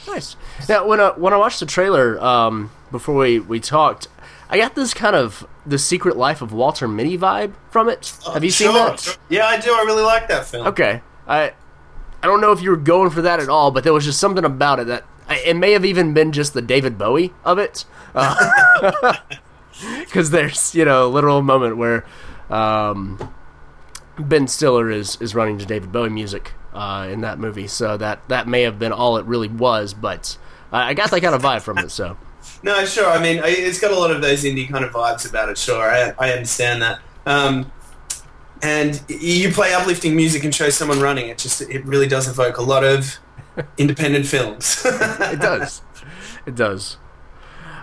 nice. 0.07 0.35
Now, 0.67 0.85
when 0.85 0.99
I 0.99 1.09
when 1.11 1.33
I 1.33 1.37
watched 1.37 1.61
the 1.61 1.65
trailer 1.65 2.19
um, 2.21 2.71
before 2.91 3.15
we 3.15 3.39
we 3.39 3.59
talked, 3.59 4.07
I 4.49 4.57
got 4.57 4.75
this 4.75 4.93
kind 4.93 5.15
of 5.15 5.47
the 5.69 5.77
Secret 5.77 6.17
Life 6.17 6.41
of 6.41 6.51
Walter 6.51 6.87
Mitty 6.87 7.17
vibe 7.17 7.53
from 7.69 7.89
it. 7.89 8.13
Have 8.33 8.43
you 8.43 8.51
seen 8.51 8.73
that? 8.73 8.99
sure. 8.99 9.13
Yeah, 9.29 9.45
I 9.45 9.59
do. 9.59 9.71
I 9.71 9.83
really 9.83 10.03
like 10.03 10.27
that 10.27 10.45
film. 10.45 10.67
Okay, 10.67 11.01
I 11.27 11.53
I 12.21 12.27
don't 12.27 12.41
know 12.41 12.51
if 12.51 12.61
you 12.61 12.71
were 12.71 12.77
going 12.77 13.09
for 13.11 13.21
that 13.21 13.39
at 13.39 13.49
all, 13.49 13.71
but 13.71 13.83
there 13.83 13.93
was 13.93 14.05
just 14.05 14.19
something 14.19 14.43
about 14.43 14.79
it 14.79 14.87
that 14.87 15.05
it 15.29 15.55
may 15.55 15.71
have 15.71 15.85
even 15.85 16.13
been 16.13 16.31
just 16.31 16.53
the 16.53 16.61
David 16.61 16.97
Bowie 16.97 17.33
of 17.45 17.59
it, 17.59 17.85
because 19.99 20.31
there's 20.31 20.73
you 20.75 20.85
know 20.85 21.07
a 21.07 21.09
literal 21.09 21.41
moment 21.41 21.77
where 21.77 22.05
um, 22.49 23.31
Ben 24.17 24.47
Stiller 24.47 24.89
is 24.89 25.17
is 25.21 25.35
running 25.35 25.57
to 25.59 25.65
David 25.65 25.91
Bowie 25.91 26.09
music 26.09 26.53
uh, 26.73 27.07
in 27.09 27.21
that 27.21 27.39
movie, 27.39 27.67
so 27.67 27.95
that 27.97 28.27
that 28.27 28.47
may 28.47 28.63
have 28.63 28.79
been 28.79 28.91
all 28.91 29.17
it 29.17 29.25
really 29.25 29.47
was, 29.47 29.93
but 29.93 30.37
I 30.71 30.89
I 30.89 30.93
got 30.93 31.11
that 31.11 31.21
kind 31.21 31.35
of 31.35 31.41
vibe 31.41 31.61
from 31.61 31.77
it. 31.77 31.91
So 31.91 32.17
No, 32.63 32.85
sure. 32.85 33.07
I 33.09 33.21
mean, 33.21 33.39
I- 33.39 33.47
it's 33.47 33.79
got 33.79 33.91
a 33.91 33.95
lot 33.97 34.11
of 34.11 34.21
those 34.21 34.43
indie 34.43 34.69
kind 34.69 34.83
of 34.83 34.91
vibes 34.91 35.27
about 35.29 35.49
it. 35.49 35.57
Sure, 35.57 35.81
I, 35.81 36.13
I 36.19 36.31
understand 36.33 36.81
that. 36.81 36.99
Um, 37.25 37.71
and 38.61 39.01
you 39.07 39.51
play 39.51 39.73
uplifting 39.73 40.15
music 40.15 40.43
and 40.43 40.53
show 40.53 40.69
someone 40.69 40.99
running. 40.99 41.29
It 41.29 41.37
just 41.37 41.61
it 41.61 41.85
really 41.85 42.07
does 42.07 42.27
evoke 42.27 42.57
a 42.57 42.61
lot 42.63 42.83
of 42.83 43.17
independent 43.77 44.25
films. 44.25 44.81
it 44.85 45.39
does, 45.39 45.81
it 46.45 46.55
does. 46.55 46.97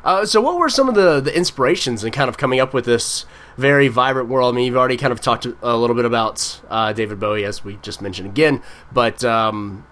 Uh, 0.05 0.25
so, 0.25 0.41
what 0.41 0.57
were 0.57 0.69
some 0.69 0.89
of 0.89 0.95
the, 0.95 1.19
the 1.21 1.37
inspirations 1.37 2.05
in 2.05 2.13
kind 2.13 2.29
of 2.29 2.37
coming 2.39 2.61
up 2.61 2.73
with 2.73 2.85
this 2.85 3.25
very 3.57 3.89
vibrant 3.89 4.29
world? 4.29 4.55
I 4.55 4.57
mean, 4.57 4.67
you've 4.67 4.77
already 4.77 4.97
kind 4.97 5.13
of 5.13 5.21
talked 5.21 5.47
a 5.63 5.77
little 5.77 5.97
bit 5.97 6.05
about 6.05 6.61
uh, 6.69 6.93
David 6.93 7.19
Bowie, 7.19 7.45
as 7.45 7.65
we 7.65 7.77
just 7.83 8.01
mentioned 8.01 8.29
again, 8.29 8.63
but 8.93 9.25
um, 9.25 9.85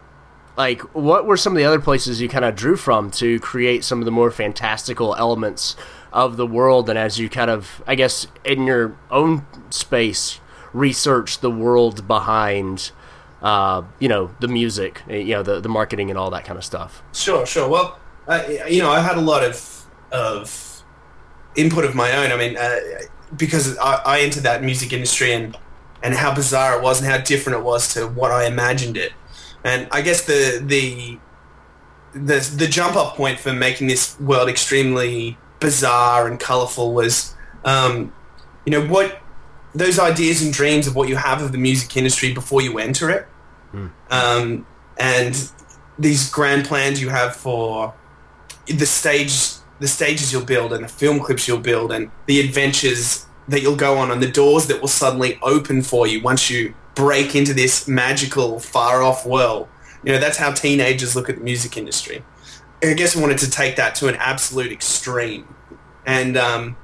like, 0.56 0.80
what 0.94 1.26
were 1.26 1.37
some 1.37 1.52
of 1.52 1.56
the 1.56 1.64
other 1.64 1.80
places 1.80 2.20
you 2.20 2.28
kind 2.28 2.44
of 2.44 2.54
drew 2.54 2.76
from 2.76 3.11
to 3.12 3.40
create 3.40 3.84
some 3.84 3.99
of 4.00 4.04
the 4.04 4.11
more 4.11 4.30
fantastical 4.30 5.14
elements 5.16 5.76
of 6.12 6.37
the 6.37 6.46
world? 6.46 6.88
And 6.88 6.99
as 6.99 7.18
you 7.18 7.28
kind 7.28 7.50
of, 7.50 7.82
I 7.87 7.94
guess, 7.94 8.26
in 8.44 8.64
your 8.64 8.96
own 9.11 9.46
space, 9.70 10.40
research 10.73 11.40
the 11.40 11.50
world 11.50 12.06
behind, 12.06 12.92
uh, 13.42 13.82
you 13.99 14.08
know, 14.08 14.34
the 14.40 14.49
music, 14.49 15.02
you 15.08 15.34
know, 15.34 15.42
the 15.42 15.61
the 15.61 15.68
marketing 15.68 16.11
and 16.11 16.18
all 16.18 16.30
that 16.30 16.44
kind 16.44 16.58
of 16.58 16.64
stuff. 16.64 17.02
Sure, 17.12 17.44
sure. 17.46 17.68
Well, 17.68 17.99
I, 18.28 18.66
you 18.68 18.80
know, 18.80 18.90
I 18.90 19.00
had 19.00 19.16
a 19.16 19.20
lot 19.20 19.42
of 19.44 19.87
of 20.12 20.82
input 21.56 21.84
of 21.84 21.94
my 21.94 22.12
own. 22.16 22.32
I 22.32 22.37
mean, 22.37 22.56
uh, 22.56 22.76
because 23.37 23.76
I, 23.78 23.94
I 24.05 24.20
entered 24.20 24.44
that 24.44 24.62
music 24.62 24.92
industry 24.92 25.33
and 25.33 25.57
and 26.02 26.14
how 26.14 26.35
bizarre 26.35 26.78
it 26.78 26.83
was 26.83 27.00
and 27.00 27.11
how 27.11 27.18
different 27.18 27.59
it 27.59 27.64
was 27.64 27.94
to 27.94 28.07
what 28.07 28.31
I 28.31 28.46
imagined 28.46 28.96
it. 28.96 29.12
And 29.64 29.88
I 29.90 30.03
guess 30.03 30.27
the 30.27 30.62
the 30.64 31.18
the 32.12 32.55
the 32.57 32.66
jump 32.66 32.96
off 32.96 33.16
point 33.16 33.40
for 33.40 33.53
making 33.53 33.88
this 33.88 34.18
world 34.20 34.48
extremely 34.48 35.38
bizarre 35.59 36.29
and 36.29 36.38
colorful 36.38 36.92
was, 36.92 37.35
um, 37.64 38.12
you 38.66 38.70
know, 38.70 38.87
what 38.87 39.20
those 39.74 39.98
ideas 39.98 40.42
and 40.42 40.53
dreams 40.53 40.87
of 40.87 40.94
what 40.94 41.09
you 41.09 41.16
have 41.16 41.42
of 41.42 41.50
the 41.53 41.59
music 41.59 41.96
industry 41.96 42.33
before 42.33 42.61
you 42.61 42.79
enter 42.79 43.11
it, 43.11 43.27
um, 44.11 44.66
and 44.98 45.50
these 45.98 46.31
grand 46.31 46.66
plans 46.66 47.00
you 47.00 47.09
have 47.09 47.35
for 47.35 47.94
the 48.66 48.87
stage, 48.87 49.33
the 49.81 49.88
stages 49.88 50.33
you'll 50.33 50.44
build, 50.44 50.72
and 50.72 50.85
the 50.85 50.88
film 50.88 51.18
clips 51.20 51.48
you'll 51.48 51.59
build, 51.59 51.90
and 51.90 52.11
the 52.27 52.38
adventures 52.40 53.27
that 53.48 53.62
you'll 53.62 53.77
go 53.77 53.96
on, 53.96 54.11
and 54.11 54.22
the 54.22 54.31
doors 54.31 54.66
that 54.66 54.81
will 54.81 54.88
suddenly 54.88 55.38
open 55.42 55.83
for 55.83 56.07
you 56.07 56.20
once 56.22 56.50
you 56.50 56.74
break 56.94 57.35
into 57.35 57.54
this 57.54 57.88
magical, 57.88 58.61
far 58.61 59.02
off 59.02 59.26
world. 59.26 59.68
You 60.04 60.12
know, 60.12 60.18
that's 60.18 60.37
how 60.37 60.52
teenagers 60.52 61.16
look 61.16 61.28
at 61.28 61.37
the 61.37 61.42
music 61.42 61.76
industry. 61.76 62.22
I 62.83 62.92
guess 62.92 63.16
I 63.16 63.20
wanted 63.20 63.38
to 63.38 63.50
take 63.50 63.76
that 63.76 63.94
to 63.96 64.09
an 64.09 64.16
absolute 64.16 64.70
extreme, 64.70 65.54
and 66.04 66.37
um, 66.37 66.76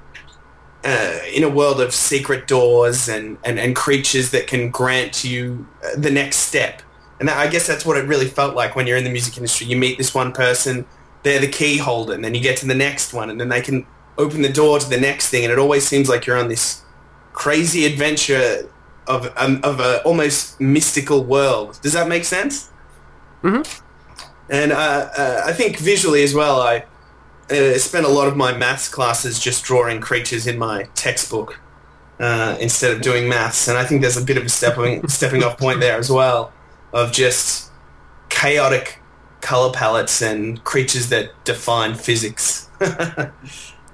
uh, 0.84 1.18
in 1.30 1.42
a 1.42 1.48
world 1.48 1.80
of 1.80 1.92
secret 1.92 2.46
doors 2.46 3.08
and, 3.08 3.36
and, 3.44 3.58
and 3.58 3.76
creatures 3.76 4.30
that 4.30 4.46
can 4.46 4.70
grant 4.70 5.24
you 5.24 5.68
uh, 5.84 5.90
the 5.96 6.10
next 6.10 6.36
step. 6.38 6.82
And 7.18 7.28
that, 7.28 7.36
I 7.36 7.48
guess 7.48 7.66
that's 7.66 7.84
what 7.84 7.98
it 7.98 8.06
really 8.06 8.28
felt 8.28 8.54
like 8.54 8.74
when 8.74 8.86
you're 8.86 8.96
in 8.96 9.04
the 9.04 9.10
music 9.10 9.36
industry. 9.36 9.66
You 9.66 9.76
meet 9.76 9.98
this 9.98 10.14
one 10.14 10.32
person, 10.32 10.86
they're 11.22 11.38
the 11.38 11.48
key 11.48 11.76
holder, 11.76 12.14
and 12.14 12.24
then 12.24 12.34
you 12.34 12.40
get 12.40 12.56
to 12.58 12.66
the 12.66 12.74
next 12.74 13.12
one, 13.12 13.28
and 13.28 13.38
then 13.38 13.50
they 13.50 13.60
can 13.60 13.86
open 14.16 14.40
the 14.40 14.52
door 14.52 14.78
to 14.78 14.88
the 14.88 14.98
next 14.98 15.28
thing, 15.28 15.44
and 15.44 15.52
it 15.52 15.58
always 15.58 15.86
seems 15.86 16.08
like 16.08 16.24
you're 16.24 16.38
on 16.38 16.48
this 16.48 16.82
crazy 17.34 17.84
adventure 17.84 18.70
of, 19.06 19.32
um, 19.36 19.60
of 19.62 19.80
a 19.80 20.02
almost 20.02 20.60
mystical 20.60 21.24
world. 21.24 21.78
Does 21.82 21.92
that 21.94 22.08
make 22.08 22.24
sense? 22.24 22.70
Mhm. 23.42 23.66
And 24.48 24.72
uh, 24.72 25.08
uh, 25.16 25.42
I 25.46 25.52
think 25.52 25.78
visually 25.78 26.22
as 26.22 26.34
well, 26.34 26.60
I 26.60 26.84
uh, 27.50 27.78
spent 27.78 28.04
a 28.06 28.08
lot 28.08 28.28
of 28.28 28.36
my 28.36 28.52
maths 28.56 28.88
classes 28.88 29.38
just 29.38 29.64
drawing 29.64 30.00
creatures 30.00 30.46
in 30.46 30.58
my 30.58 30.84
textbook 30.94 31.58
uh, 32.18 32.56
instead 32.60 32.92
of 32.92 33.00
doing 33.00 33.28
maths. 33.28 33.68
And 33.68 33.78
I 33.78 33.84
think 33.84 34.00
there's 34.02 34.16
a 34.16 34.24
bit 34.24 34.36
of 34.36 34.44
a 34.44 34.48
stepping, 34.48 35.06
stepping 35.08 35.42
off 35.44 35.56
point 35.58 35.80
there 35.80 35.98
as 35.98 36.10
well 36.10 36.52
of 36.92 37.12
just 37.12 37.70
chaotic 38.28 39.00
color 39.40 39.72
palettes 39.72 40.20
and 40.20 40.62
creatures 40.64 41.08
that 41.08 41.30
define 41.44 41.94
physics. 41.94 42.68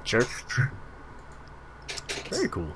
Sure. 0.04 0.22
Very 2.30 2.48
cool. 2.48 2.72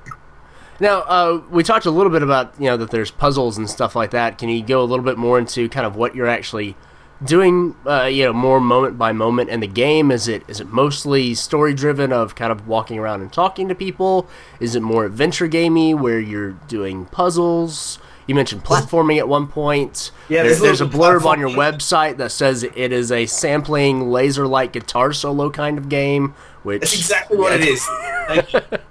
Now, 0.81 1.01
uh, 1.01 1.43
we 1.51 1.63
talked 1.63 1.85
a 1.85 1.91
little 1.91 2.11
bit 2.11 2.23
about 2.23 2.55
you 2.59 2.67
know 2.67 2.77
that 2.79 2.91
there's 2.91 3.11
puzzles 3.11 3.59
and 3.59 3.69
stuff 3.69 3.95
like 3.95 4.11
that. 4.13 4.39
Can 4.39 4.49
you 4.49 4.63
go 4.63 4.83
a 4.83 4.85
little 4.85 5.05
bit 5.05 5.19
more 5.19 5.39
into 5.39 5.69
kind 5.69 5.87
of 5.87 5.95
what 5.95 6.15
you're 6.15 6.27
actually 6.27 6.75
doing? 7.23 7.77
Uh, 7.87 8.05
you 8.05 8.25
know, 8.25 8.33
more 8.33 8.61
moment 8.61 8.97
by 8.97 9.13
moment 9.13 9.51
in 9.51 9.61
the 9.61 9.67
game. 9.67 10.11
Is 10.11 10.27
it 10.27 10.43
is 10.49 10.59
it 10.59 10.69
mostly 10.69 11.35
story 11.35 11.75
driven 11.75 12.13
of 12.13 12.35
kind 12.35 12.51
of 12.51 12.67
walking 12.67 12.99
around 12.99 13.21
and 13.21 13.31
talking 13.31 13.69
to 13.69 13.75
people? 13.75 14.27
Is 14.59 14.75
it 14.75 14.81
more 14.81 15.05
adventure 15.05 15.49
gamey 15.49 15.93
where 15.93 16.19
you're 16.19 16.53
doing 16.53 17.05
puzzles? 17.07 17.99
You 18.27 18.35
mentioned 18.35 18.65
platforming 18.65 19.19
at 19.19 19.29
one 19.29 19.49
point. 19.49 20.13
Yeah, 20.29 20.45
there's, 20.45 20.61
there's 20.61 20.79
there's 20.79 20.95
a 20.95 20.97
blurb 20.97 21.25
on 21.25 21.41
your 21.41 21.51
website 21.51 22.17
that 22.19 22.31
says 22.31 22.63
it 22.63 22.75
is 22.75 23.11
a 23.11 23.27
sampling 23.27 24.11
laser-like 24.11 24.73
guitar 24.73 25.13
solo 25.13 25.51
kind 25.51 25.77
of 25.77 25.89
game. 25.89 26.35
Which 26.63 26.83
That's 26.83 26.95
exactly 26.95 27.39
what 27.39 27.61
it 27.61 27.67
is. 27.67 27.87
You. 28.53 28.79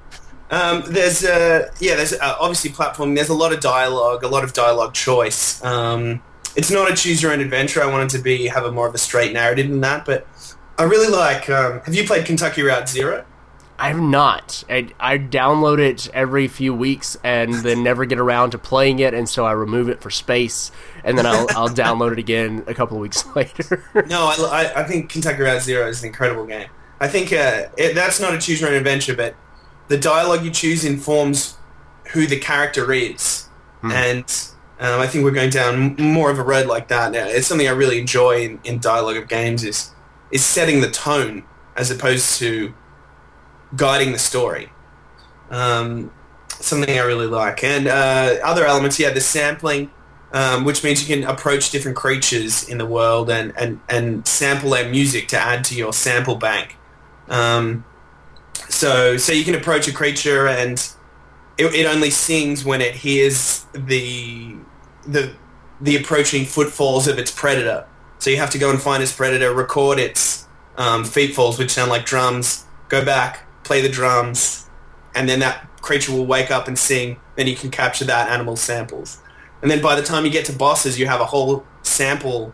Um, 0.51 0.83
there's 0.87 1.23
uh, 1.23 1.71
yeah, 1.79 1.95
there's 1.95 2.13
uh, 2.13 2.35
obviously 2.39 2.71
platforming. 2.71 3.15
There's 3.15 3.29
a 3.29 3.35
lot 3.35 3.53
of 3.53 3.59
dialogue, 3.59 4.23
a 4.23 4.27
lot 4.27 4.43
of 4.43 4.53
dialogue 4.53 4.93
choice. 4.93 5.63
Um, 5.63 6.21
it's 6.55 6.71
not 6.71 6.91
a 6.91 6.95
choose 6.95 7.21
your 7.21 7.31
own 7.31 7.39
adventure. 7.39 7.83
I 7.83 7.85
wanted 7.85 8.09
to 8.11 8.19
be 8.19 8.47
have 8.47 8.65
a 8.65 8.71
more 8.71 8.87
of 8.87 8.95
a 8.95 8.97
straight 8.97 9.33
narrative 9.33 9.69
than 9.69 9.81
that, 9.81 10.05
but 10.05 10.27
I 10.77 10.83
really 10.83 11.07
like. 11.07 11.49
Um, 11.49 11.81
have 11.81 11.93
you 11.93 12.05
played 12.05 12.25
Kentucky 12.25 12.63
Route 12.63 12.89
Zero? 12.89 13.25
I 13.79 13.87
have 13.87 14.01
not. 14.01 14.65
I, 14.69 14.89
I 14.99 15.17
download 15.17 15.79
it 15.79 16.09
every 16.13 16.49
few 16.49 16.73
weeks 16.73 17.15
and 17.23 17.53
then 17.53 17.81
never 17.83 18.03
get 18.03 18.19
around 18.19 18.51
to 18.51 18.57
playing 18.57 18.99
it, 18.99 19.13
and 19.13 19.27
so 19.27 19.45
I 19.45 19.53
remove 19.53 19.87
it 19.87 20.01
for 20.01 20.09
space, 20.09 20.71
and 21.03 21.17
then 21.17 21.25
I'll, 21.25 21.47
I'll 21.51 21.69
download 21.75 22.11
it 22.11 22.19
again 22.19 22.63
a 22.67 22.73
couple 22.73 22.97
of 22.97 23.01
weeks 23.01 23.25
later. 23.35 23.85
No, 24.07 24.25
I, 24.25 24.63
I, 24.63 24.81
I 24.81 24.83
think 24.83 25.09
Kentucky 25.09 25.43
Route 25.43 25.61
Zero 25.61 25.87
is 25.87 26.01
an 26.03 26.07
incredible 26.07 26.45
game. 26.45 26.67
I 26.99 27.07
think 27.07 27.31
uh, 27.31 27.67
it, 27.77 27.95
that's 27.95 28.19
not 28.19 28.33
a 28.33 28.37
choose 28.37 28.59
your 28.59 28.69
own 28.69 28.75
adventure, 28.75 29.15
but 29.15 29.33
the 29.89 29.97
dialogue 29.97 30.45
you 30.45 30.51
choose 30.51 30.85
informs 30.85 31.57
who 32.13 32.25
the 32.25 32.39
character 32.39 32.93
is, 32.93 33.49
and 33.83 34.25
um, 34.79 35.01
I 35.01 35.07
think 35.07 35.23
we're 35.25 35.31
going 35.31 35.49
down 35.49 35.95
more 35.97 36.31
of 36.31 36.39
a 36.39 36.43
road 36.43 36.67
like 36.67 36.87
that 36.87 37.11
now. 37.11 37.25
It's 37.27 37.47
something 37.47 37.67
I 37.67 37.71
really 37.71 37.99
enjoy 37.99 38.43
in, 38.45 38.59
in 38.63 38.79
dialogue 38.79 39.17
of 39.17 39.27
games 39.27 39.63
is 39.63 39.91
is 40.31 40.45
setting 40.45 40.81
the 40.81 40.89
tone 40.89 41.43
as 41.75 41.91
opposed 41.91 42.39
to 42.39 42.73
guiding 43.75 44.13
the 44.13 44.19
story. 44.19 44.71
Um, 45.49 46.11
something 46.49 46.97
I 46.97 47.03
really 47.03 47.27
like, 47.27 47.63
and 47.63 47.87
uh, 47.87 48.37
other 48.43 48.65
elements. 48.65 48.99
Yeah, 48.99 49.11
the 49.11 49.21
sampling. 49.21 49.91
um, 50.31 50.63
which 50.63 50.83
means 50.83 51.07
you 51.07 51.15
can 51.15 51.27
approach 51.27 51.71
different 51.71 51.97
creatures 51.97 52.67
in 52.67 52.77
the 52.77 52.85
world 52.85 53.29
and, 53.29 53.53
and, 53.57 53.79
and 53.89 54.27
sample 54.27 54.71
their 54.71 54.89
music 54.89 55.27
to 55.29 55.37
add 55.39 55.63
to 55.65 55.75
your 55.75 55.93
sample 55.93 56.35
bank. 56.35 56.77
Um, 57.27 57.85
so 58.67 59.17
so 59.17 59.31
you 59.31 59.43
can 59.43 59.55
approach 59.55 59.87
a 59.87 59.93
creature 59.93 60.47
and 60.47 60.77
it, 61.57 61.73
it 61.75 61.85
only 61.85 62.09
sings 62.09 62.63
when 62.63 62.81
it 62.81 62.95
hears 62.95 63.65
the 63.73 64.55
the 65.05 65.33
the 65.81 65.95
approaching 65.95 66.45
footfalls 66.45 67.07
of 67.07 67.17
its 67.17 67.31
predator. 67.31 67.85
So 68.19 68.29
you 68.29 68.37
have 68.37 68.49
to 68.51 68.57
go 68.57 68.69
and 68.69 68.81
find 68.81 69.01
its 69.01 69.15
predator, 69.15 69.53
record 69.53 69.97
its 69.97 70.45
um, 70.77 71.03
feetfalls, 71.03 71.57
which 71.57 71.71
sound 71.71 71.89
like 71.89 72.05
drums, 72.05 72.65
go 72.89 73.03
back, 73.03 73.45
play 73.63 73.81
the 73.81 73.89
drums, 73.89 74.69
and 75.15 75.27
then 75.29 75.39
that 75.39 75.69
creature 75.81 76.11
will 76.11 76.25
wake 76.25 76.51
up 76.51 76.67
and 76.67 76.77
sing. 76.77 77.19
Then 77.35 77.47
you 77.47 77.55
can 77.55 77.71
capture 77.71 78.05
that 78.05 78.29
animal's 78.29 78.61
samples. 78.61 79.19
And 79.61 79.71
then 79.71 79.81
by 79.81 79.95
the 79.95 80.01
time 80.01 80.25
you 80.25 80.31
get 80.31 80.45
to 80.45 80.53
bosses, 80.53 80.99
you 80.99 81.07
have 81.07 81.21
a 81.21 81.25
whole 81.25 81.65
sample 81.83 82.53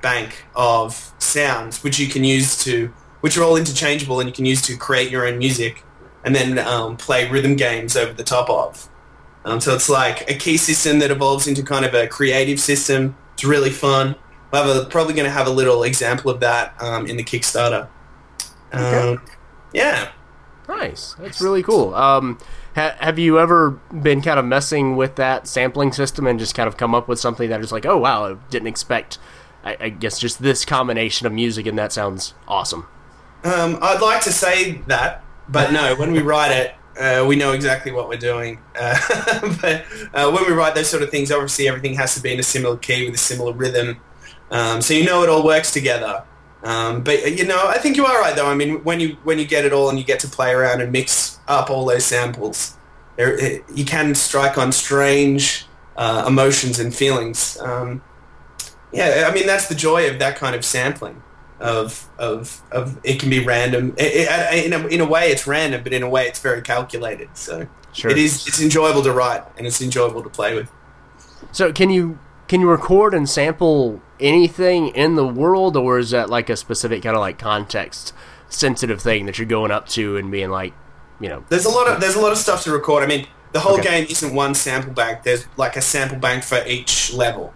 bank 0.00 0.44
of 0.54 1.12
sounds, 1.18 1.82
which 1.82 1.98
you 1.98 2.08
can 2.08 2.24
use 2.24 2.62
to, 2.64 2.92
which 3.22 3.38
are 3.38 3.42
all 3.42 3.56
interchangeable 3.56 4.20
and 4.20 4.28
you 4.28 4.32
can 4.32 4.44
use 4.44 4.60
to 4.62 4.76
create 4.76 5.10
your 5.10 5.26
own 5.26 5.38
music 5.38 5.82
and 6.24 6.34
then 6.34 6.58
um, 6.58 6.96
play 6.96 7.28
rhythm 7.30 7.56
games 7.56 7.96
over 7.96 8.12
the 8.12 8.24
top 8.24 8.50
of. 8.50 8.88
Um, 9.44 9.60
so 9.60 9.74
it's 9.74 9.88
like 9.88 10.30
a 10.30 10.34
key 10.34 10.56
system 10.56 10.98
that 10.98 11.10
evolves 11.10 11.48
into 11.48 11.62
kind 11.62 11.84
of 11.84 11.94
a 11.94 12.06
creative 12.06 12.60
system. 12.60 13.16
It's 13.34 13.44
really 13.44 13.70
fun. 13.70 14.16
We're 14.52 14.84
probably 14.84 15.14
going 15.14 15.24
to 15.24 15.30
have 15.30 15.46
a 15.46 15.50
little 15.50 15.82
example 15.82 16.30
of 16.30 16.40
that 16.40 16.74
um, 16.80 17.06
in 17.06 17.16
the 17.16 17.24
Kickstarter. 17.24 17.88
Okay. 18.74 19.12
Um, 19.12 19.22
yeah. 19.72 20.10
Nice. 20.68 21.14
That's 21.14 21.40
really 21.40 21.62
cool. 21.62 21.94
Um, 21.94 22.38
ha- 22.74 22.96
have 23.00 23.18
you 23.18 23.38
ever 23.38 23.70
been 24.02 24.20
kind 24.20 24.38
of 24.38 24.44
messing 24.44 24.96
with 24.96 25.16
that 25.16 25.46
sampling 25.46 25.92
system 25.92 26.26
and 26.26 26.38
just 26.38 26.54
kind 26.54 26.68
of 26.68 26.76
come 26.76 26.94
up 26.94 27.08
with 27.08 27.18
something 27.18 27.48
that 27.50 27.60
is 27.60 27.72
like, 27.72 27.86
oh 27.86 27.96
wow, 27.96 28.32
I 28.32 28.36
didn't 28.50 28.68
expect. 28.68 29.18
I, 29.64 29.76
I 29.80 29.88
guess 29.88 30.18
just 30.18 30.42
this 30.42 30.64
combination 30.64 31.26
of 31.26 31.32
music 31.32 31.66
and 31.66 31.78
that 31.78 31.92
sounds 31.92 32.34
awesome. 32.46 32.86
Um, 33.44 33.78
I'd 33.82 34.00
like 34.00 34.22
to 34.22 34.32
say 34.32 34.82
that, 34.86 35.24
but 35.48 35.72
no. 35.72 35.94
When 35.96 36.12
we 36.12 36.20
write 36.20 36.52
it, 36.52 36.74
uh, 36.98 37.24
we 37.26 37.36
know 37.36 37.52
exactly 37.52 37.90
what 37.90 38.08
we're 38.08 38.18
doing. 38.18 38.60
Uh, 38.78 38.96
but 39.60 39.84
uh, 40.14 40.30
when 40.30 40.46
we 40.46 40.52
write 40.52 40.74
those 40.74 40.88
sort 40.88 41.02
of 41.02 41.10
things, 41.10 41.32
obviously 41.32 41.68
everything 41.68 41.94
has 41.94 42.14
to 42.14 42.22
be 42.22 42.32
in 42.32 42.38
a 42.38 42.42
similar 42.42 42.76
key 42.76 43.06
with 43.06 43.14
a 43.14 43.18
similar 43.18 43.52
rhythm, 43.52 44.00
um, 44.50 44.80
so 44.80 44.94
you 44.94 45.04
know 45.04 45.22
it 45.22 45.28
all 45.28 45.44
works 45.44 45.72
together. 45.72 46.24
Um, 46.62 47.02
but 47.02 47.24
uh, 47.24 47.26
you 47.26 47.44
know, 47.44 47.66
I 47.66 47.78
think 47.78 47.96
you 47.96 48.06
are 48.06 48.20
right 48.20 48.36
though. 48.36 48.46
I 48.46 48.54
mean, 48.54 48.84
when 48.84 49.00
you 49.00 49.16
when 49.24 49.38
you 49.38 49.46
get 49.46 49.64
it 49.64 49.72
all 49.72 49.88
and 49.88 49.98
you 49.98 50.04
get 50.04 50.20
to 50.20 50.28
play 50.28 50.52
around 50.52 50.80
and 50.80 50.92
mix 50.92 51.40
up 51.48 51.70
all 51.70 51.86
those 51.86 52.04
samples, 52.04 52.76
there, 53.16 53.36
it, 53.36 53.64
you 53.74 53.84
can 53.84 54.14
strike 54.14 54.56
on 54.56 54.70
strange 54.70 55.66
uh, 55.96 56.24
emotions 56.26 56.78
and 56.78 56.94
feelings. 56.94 57.58
Um, 57.60 58.02
yeah, 58.92 59.26
I 59.28 59.34
mean 59.34 59.46
that's 59.46 59.68
the 59.68 59.74
joy 59.74 60.08
of 60.08 60.18
that 60.20 60.36
kind 60.36 60.54
of 60.54 60.64
sampling. 60.64 61.22
Of 61.62 62.08
of 62.18 62.60
of 62.72 62.98
it 63.04 63.20
can 63.20 63.30
be 63.30 63.44
random. 63.44 63.94
It, 63.96 64.28
it, 64.28 64.64
in 64.66 64.72
a, 64.72 64.86
in 64.88 65.00
a 65.00 65.06
way, 65.06 65.30
it's 65.30 65.46
random, 65.46 65.82
but 65.84 65.92
in 65.92 66.02
a 66.02 66.08
way, 66.08 66.26
it's 66.26 66.40
very 66.40 66.60
calculated. 66.60 67.28
So 67.34 67.66
Sure. 67.92 68.10
it 68.10 68.18
is. 68.18 68.46
It's 68.48 68.60
enjoyable 68.60 69.02
to 69.04 69.12
write 69.12 69.42
and 69.56 69.66
it's 69.66 69.80
enjoyable 69.80 70.22
to 70.22 70.28
play 70.28 70.54
with. 70.54 70.68
So 71.52 71.72
can 71.72 71.88
you 71.90 72.18
can 72.48 72.60
you 72.60 72.68
record 72.68 73.14
and 73.14 73.28
sample 73.28 74.00
anything 74.18 74.88
in 74.88 75.14
the 75.14 75.26
world, 75.26 75.76
or 75.76 75.98
is 75.98 76.10
that 76.10 76.28
like 76.30 76.50
a 76.50 76.56
specific 76.56 77.02
kind 77.02 77.14
of 77.14 77.20
like 77.20 77.38
context 77.38 78.12
sensitive 78.48 79.00
thing 79.00 79.26
that 79.26 79.38
you're 79.38 79.46
going 79.46 79.70
up 79.70 79.88
to 79.88 80.16
and 80.16 80.30
being 80.30 80.50
like, 80.50 80.74
you 81.20 81.28
know, 81.28 81.44
There's 81.48 81.64
a 81.64 81.70
lot 81.70 81.86
of 81.88 82.00
there's 82.00 82.16
a 82.16 82.20
lot 82.20 82.32
of 82.32 82.38
stuff 82.38 82.64
to 82.64 82.72
record. 82.72 83.04
I 83.04 83.06
mean, 83.06 83.26
the 83.52 83.60
whole 83.60 83.74
Okay. 83.78 84.00
game 84.00 84.06
isn't 84.10 84.34
one 84.34 84.54
sample 84.54 84.92
bank. 84.92 85.22
There's 85.22 85.46
like 85.56 85.76
a 85.76 85.80
sample 85.82 86.18
bank 86.18 86.42
for 86.42 86.60
each 86.66 87.12
level. 87.12 87.52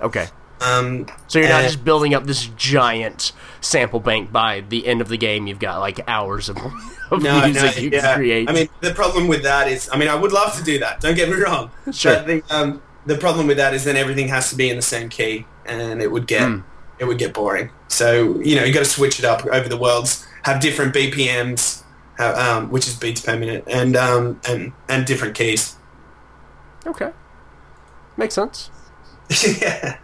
okay. 0.00 0.28
Um, 0.60 1.06
So 1.28 1.38
you're 1.38 1.48
not 1.48 1.60
and- 1.62 1.68
just 1.72 1.84
building 1.84 2.14
up 2.14 2.24
this 2.26 2.46
giant 2.56 3.32
sample 3.60 4.00
bank 4.00 4.32
by 4.32 4.64
the 4.68 4.86
end 4.86 5.00
of 5.00 5.08
the 5.08 5.16
game. 5.16 5.46
You've 5.46 5.58
got 5.58 5.78
like 5.80 6.00
hours 6.08 6.48
of, 6.48 6.56
of 7.10 7.22
no, 7.22 7.44
music 7.44 7.76
no, 7.76 7.82
you 7.82 7.90
yeah. 7.90 8.00
can 8.00 8.14
create. 8.16 8.48
I 8.50 8.52
mean, 8.52 8.68
the 8.80 8.92
problem 8.94 9.28
with 9.28 9.42
that 9.42 9.68
is, 9.68 9.88
I 9.92 9.96
mean, 9.98 10.08
I 10.08 10.14
would 10.14 10.32
love 10.32 10.56
to 10.58 10.64
do 10.64 10.78
that. 10.80 11.00
Don't 11.00 11.14
get 11.16 11.28
me 11.28 11.36
wrong. 11.40 11.70
Sure. 11.92 12.14
But 12.14 12.26
the, 12.26 12.42
um, 12.50 12.82
the 13.06 13.16
problem 13.16 13.46
with 13.46 13.56
that 13.56 13.74
is 13.74 13.84
then 13.84 13.96
everything 13.96 14.28
has 14.28 14.50
to 14.50 14.56
be 14.56 14.68
in 14.70 14.76
the 14.76 14.82
same 14.82 15.08
key, 15.08 15.46
and 15.66 16.00
it 16.02 16.10
would 16.10 16.26
get 16.26 16.42
Hmm. 16.42 16.60
it 16.98 17.04
would 17.06 17.18
get 17.18 17.32
boring. 17.34 17.70
So 17.88 18.38
you 18.40 18.56
know, 18.56 18.64
you 18.64 18.72
got 18.72 18.80
to 18.80 18.84
switch 18.90 19.18
it 19.18 19.24
up 19.24 19.46
over 19.46 19.68
the 19.68 19.78
worlds, 19.78 20.26
have 20.42 20.60
different 20.60 20.94
BPMs, 20.94 21.82
have, 22.18 22.36
um, 22.36 22.70
which 22.70 22.86
is 22.86 22.94
beats 22.96 23.20
per 23.22 23.36
minute, 23.38 23.64
and 23.66 23.96
um, 23.96 24.40
and 24.46 24.72
and 24.88 25.06
different 25.06 25.34
keys. 25.34 25.76
okay, 26.86 27.10
makes 28.16 28.34
sense. 28.34 28.70
yeah. 29.60 29.96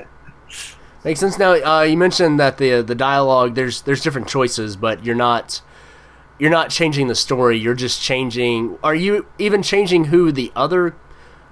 Makes 1.05 1.21
sense. 1.21 1.39
Now 1.39 1.53
uh, 1.53 1.83
you 1.83 1.97
mentioned 1.97 2.41
that 2.41 2.59
the 2.59 2.81
the 2.83 2.95
dialogue 2.95 3.55
there's 3.55 3.83
there's 3.83 4.01
different 4.03 4.27
choices, 4.29 4.75
but 4.77 5.05
you're 5.05 5.15
not 5.15 5.61
you're 6.39 6.51
not 6.51 6.71
changing 6.71 7.09
the 7.09 7.15
story. 7.15 7.59
You're 7.59 7.75
just 7.75 8.01
changing. 8.03 8.79
Are 8.83 8.95
you 8.95 9.27
even 9.39 9.63
changing 9.63 10.07
who 10.07 10.33
the 10.33 10.51
other 10.57 10.97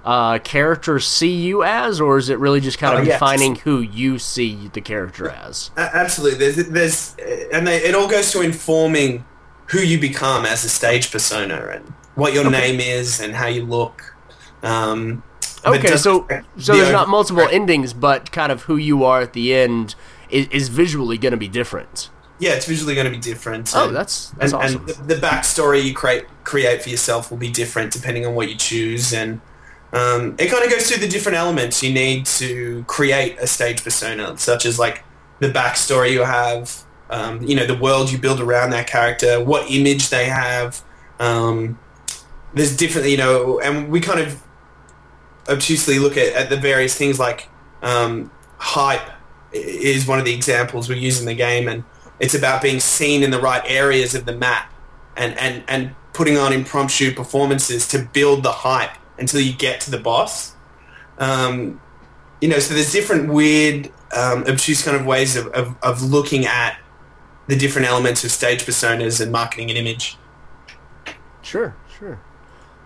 uh, 0.03 0.39
characters 0.39 1.07
see 1.07 1.33
you 1.33 1.63
as, 1.63 2.01
or 2.01 2.17
is 2.17 2.27
it 2.29 2.37
really 2.39 2.59
just 2.59 2.77
kind 2.77 2.95
Oh, 2.97 3.01
of 3.01 3.07
yeah. 3.07 3.13
defining 3.13 3.55
who 3.55 3.79
you 3.79 4.19
see 4.19 4.69
the 4.73 4.81
character 4.81 5.29
as? 5.29 5.71
Absolutely. 5.77 6.39
There's, 6.39 6.67
there's, 6.67 7.15
and 7.53 7.65
they, 7.65 7.77
it 7.77 7.95
all 7.95 8.09
goes 8.09 8.29
to 8.33 8.41
informing 8.41 9.23
who 9.67 9.79
you 9.79 9.97
become 9.97 10.45
as 10.45 10.65
a 10.65 10.69
stage 10.69 11.09
persona 11.09 11.55
and 11.71 11.85
what 12.15 12.33
your 12.33 12.49
name 12.51 12.81
is 12.81 13.21
and 13.21 13.33
how 13.33 13.47
you 13.47 13.63
look. 13.63 14.13
Um, 14.61 15.23
Okay, 15.65 15.97
so 15.97 16.27
so 16.57 16.73
the 16.73 16.79
there's 16.79 16.91
not 16.91 17.07
multiple 17.07 17.47
endings, 17.49 17.93
but 17.93 18.31
kind 18.31 18.51
of 18.51 18.63
who 18.63 18.75
you 18.75 19.03
are 19.03 19.21
at 19.21 19.33
the 19.33 19.53
end 19.53 19.95
is, 20.29 20.47
is 20.49 20.69
visually 20.69 21.17
going 21.17 21.31
to 21.31 21.37
be 21.37 21.47
different. 21.47 22.09
Yeah, 22.39 22.51
it's 22.51 22.65
visually 22.65 22.95
going 22.95 23.05
to 23.05 23.11
be 23.11 23.19
different. 23.19 23.71
Oh, 23.75 23.87
and- 23.87 23.95
that's 23.95 24.31
that's 24.31 24.53
and, 24.53 24.61
awesome. 24.63 24.79
and 24.81 24.89
the, 24.89 25.15
the 25.15 25.21
backstory 25.21 25.83
you 25.83 25.93
create 25.93 26.25
create 26.43 26.81
for 26.81 26.89
yourself 26.89 27.31
will 27.31 27.37
be 27.37 27.49
different 27.49 27.93
depending 27.93 28.25
on 28.25 28.35
what 28.35 28.49
you 28.49 28.55
choose, 28.55 29.13
and 29.13 29.39
um, 29.93 30.35
it 30.39 30.49
kind 30.49 30.65
of 30.65 30.71
goes 30.71 30.89
through 30.89 30.99
the 30.99 31.07
different 31.07 31.37
elements 31.37 31.83
you 31.83 31.93
need 31.93 32.25
to 32.25 32.83
create 32.87 33.37
a 33.39 33.47
stage 33.47 33.83
persona, 33.83 34.37
such 34.37 34.65
as 34.65 34.79
like 34.79 35.03
the 35.39 35.49
backstory 35.49 36.11
you 36.11 36.23
have, 36.23 36.83
um, 37.09 37.41
you 37.43 37.55
know, 37.55 37.65
the 37.65 37.77
world 37.77 38.11
you 38.11 38.17
build 38.17 38.41
around 38.41 38.71
that 38.71 38.87
character, 38.87 39.43
what 39.43 39.69
image 39.69 40.09
they 40.09 40.25
have. 40.25 40.83
Um, 41.19 41.79
there's 42.55 42.75
different, 42.75 43.07
you 43.07 43.17
know, 43.17 43.59
and 43.59 43.89
we 43.89 43.99
kind 43.99 44.19
of 44.19 44.41
obtusely 45.47 45.99
look 45.99 46.17
at, 46.17 46.33
at 46.33 46.49
the 46.49 46.57
various 46.57 46.95
things 46.95 47.19
like 47.19 47.49
um, 47.81 48.31
hype 48.57 49.09
is 49.51 50.07
one 50.07 50.19
of 50.19 50.25
the 50.25 50.33
examples 50.33 50.89
we 50.89 50.97
use 50.97 51.19
in 51.19 51.25
the 51.25 51.35
game, 51.35 51.67
and 51.67 51.83
it's 52.19 52.33
about 52.33 52.61
being 52.61 52.79
seen 52.79 53.23
in 53.23 53.31
the 53.31 53.39
right 53.39 53.61
areas 53.65 54.15
of 54.15 54.25
the 54.25 54.33
map 54.33 54.73
and, 55.15 55.37
and, 55.37 55.63
and 55.67 55.95
putting 56.13 56.37
on 56.37 56.53
impromptu 56.53 57.13
performances 57.13 57.87
to 57.89 57.99
build 58.13 58.43
the 58.43 58.51
hype 58.51 58.95
until 59.17 59.39
you 59.39 59.53
get 59.53 59.81
to 59.81 59.91
the 59.91 59.97
boss. 59.99 60.55
Um, 61.17 61.81
you 62.41 62.47
know, 62.47 62.59
so 62.59 62.73
there's 62.73 62.91
different 62.91 63.31
weird, 63.31 63.91
um, 64.15 64.43
obtuse 64.47 64.83
kind 64.83 64.97
of 64.97 65.05
ways 65.05 65.35
of, 65.35 65.47
of, 65.47 65.75
of 65.81 66.01
looking 66.01 66.45
at 66.45 66.79
the 67.47 67.55
different 67.55 67.87
elements 67.87 68.23
of 68.23 68.31
stage 68.31 68.65
personas 68.65 69.21
and 69.21 69.31
marketing 69.31 69.69
an 69.69 69.77
image. 69.77 70.17
Sure, 71.41 71.75
sure. 71.99 72.19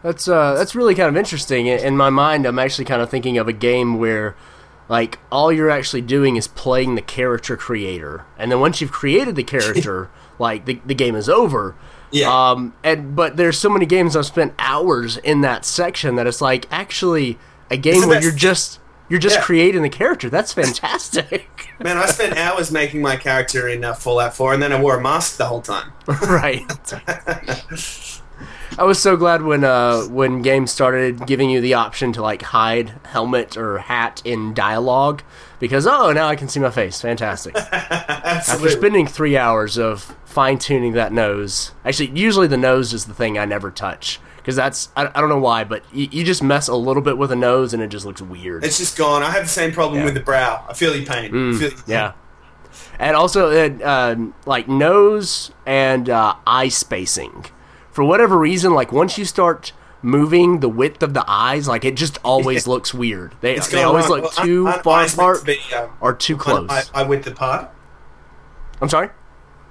That's 0.08 0.26
uh, 0.30 0.54
that's 0.54 0.74
really 0.74 0.96
kind 0.96 1.10
of 1.10 1.18
interesting. 1.18 1.68
In 1.68 1.80
in 1.80 1.98
my 1.98 2.10
mind, 2.10 2.46
I'm 2.46 2.58
actually 2.60 2.86
kind 2.86 3.02
of 3.02 3.10
thinking 3.10 3.38
of 3.38 3.50
a 3.50 3.54
game 3.54 3.98
where, 4.00 4.38
like, 4.88 5.20
all 5.34 5.52
you're 5.52 5.70
actually 5.70 6.02
doing 6.02 6.38
is 6.38 6.48
playing 6.48 6.96
the 6.96 7.02
character 7.02 7.58
creator, 7.58 8.24
and 8.38 8.50
then 8.50 8.62
once 8.62 8.80
you've 8.80 8.94
created 8.94 9.36
the 9.36 9.44
character, 9.44 10.10
like 10.40 10.64
the 10.64 10.80
the 10.86 10.96
game 10.96 11.14
is 11.16 11.28
over. 11.28 11.76
Yeah. 12.10 12.30
Um, 12.52 12.74
and 12.86 13.18
but 13.18 13.36
there's 13.36 13.58
so 13.60 13.70
many 13.70 13.86
games 13.86 14.16
I've 14.16 14.26
spent 14.26 14.54
hours 14.60 15.18
in 15.18 15.42
that 15.42 15.66
section 15.66 16.16
that 16.16 16.26
it's 16.26 16.40
like 16.40 16.66
actually 16.72 17.38
a 17.70 17.76
game 17.76 18.08
where 18.08 18.22
you're 18.22 18.32
just 18.32 18.80
you're 19.10 19.20
just 19.20 19.36
Yeah. 19.36 19.42
creating 19.42 19.82
the 19.82 19.90
character. 19.90 20.30
That's 20.30 20.54
fantastic. 20.54 21.50
Man, 21.84 21.98
I 21.98 22.06
spent 22.06 22.38
hours 22.38 22.72
making 22.72 23.02
my 23.02 23.18
character 23.18 23.68
in 23.68 23.84
uh, 23.84 23.94
Fallout 23.94 24.34
4, 24.36 24.54
and 24.54 24.64
then 24.64 24.72
I 24.72 24.82
wore 24.82 24.98
a 24.98 25.02
mask 25.02 25.36
the 25.36 25.46
whole 25.48 25.62
time. 25.62 25.92
right. 26.08 26.64
I 28.78 28.84
was 28.84 29.02
so 29.02 29.16
glad 29.18 29.42
when 29.44 29.64
uh 29.64 30.04
when 30.04 30.42
games 30.42 30.72
started 30.72 31.26
giving 31.26 31.50
you 31.50 31.62
the 31.62 31.74
option 31.76 32.12
to 32.14 32.22
like 32.22 32.42
hide 32.42 32.94
helmet 33.06 33.58
or 33.58 33.80
hat 33.80 34.22
in 34.26 34.54
dialogue 34.54 35.24
because 35.60 35.88
oh 35.88 36.12
now 36.12 36.28
I 36.28 36.36
can 36.36 36.48
see 36.50 36.60
my 36.60 36.70
face. 36.72 37.02
Fantastic. 37.02 37.56
After 37.72 38.70
spending 38.70 39.08
three 39.08 39.38
hours 39.38 39.78
of 39.78 40.16
fine 40.26 40.58
tuning 40.60 40.94
that 40.94 41.12
nose, 41.12 41.72
actually 41.86 42.12
usually 42.20 42.48
the 42.48 42.58
nose 42.58 42.94
is 42.94 43.06
the 43.06 43.14
thing 43.14 43.38
I 43.38 43.46
never 43.46 43.72
touch 43.72 44.20
because 44.38 44.56
that's 44.56 44.90
I, 44.96 45.08
I 45.14 45.22
don't 45.22 45.30
know 45.30 45.40
why, 45.40 45.64
but 45.64 45.84
you, 45.94 46.08
you 46.12 46.24
just 46.24 46.44
mess 46.44 46.68
a 46.68 46.76
little 46.76 47.02
bit 47.04 47.18
with 47.18 47.32
a 47.32 47.36
nose 47.36 47.74
and 47.74 47.82
it 47.82 47.88
just 47.88 48.06
looks 48.06 48.22
weird. 48.22 48.64
It's 48.64 48.78
just 48.78 48.98
gone. 48.98 49.24
I 49.24 49.32
have 49.32 49.44
the 49.44 49.50
same 49.50 49.72
problem 49.72 50.00
Yeah. 50.00 50.06
with 50.06 50.14
the 50.14 50.20
brow. 50.22 50.66
I 50.70 50.74
feel 50.74 50.96
your 50.96 51.06
pain. 51.06 51.26
I 51.56 51.58
feel 51.58 51.70
your 51.72 51.80
Yeah. 51.88 52.14
And 53.00 53.16
also, 53.16 53.50
uh, 53.50 53.88
um, 54.14 54.34
like 54.46 54.68
nose 54.68 55.52
and 55.66 56.10
uh, 56.10 56.36
eye 56.46 56.68
spacing. 56.70 57.46
For 57.98 58.04
whatever 58.04 58.38
reason, 58.38 58.76
like 58.76 58.92
once 58.92 59.18
you 59.18 59.26
start 59.26 59.74
moving 60.04 60.60
the 60.60 60.70
width 60.70 61.02
of 61.02 61.16
the 61.16 61.26
eyes, 61.28 61.68
like 61.68 61.84
it 61.84 61.96
just 61.96 62.20
always 62.24 62.68
looks 62.68 62.94
weird. 62.94 63.34
They, 63.42 63.58
they 63.58 63.82
always 63.82 64.08
look 64.08 64.22
Well, 64.22 64.46
too 64.46 64.68
un- 64.68 64.84
far 64.84 65.04
apart 65.04 65.44
be, 65.44 65.58
um, 65.76 65.90
or 66.00 66.14
too 66.14 66.38
close. 66.38 66.70
Eye, 66.70 66.84
eye 66.94 67.02
width 67.02 67.26
apart. 67.26 67.72
I'm 68.80 68.88
sorry. 68.88 69.10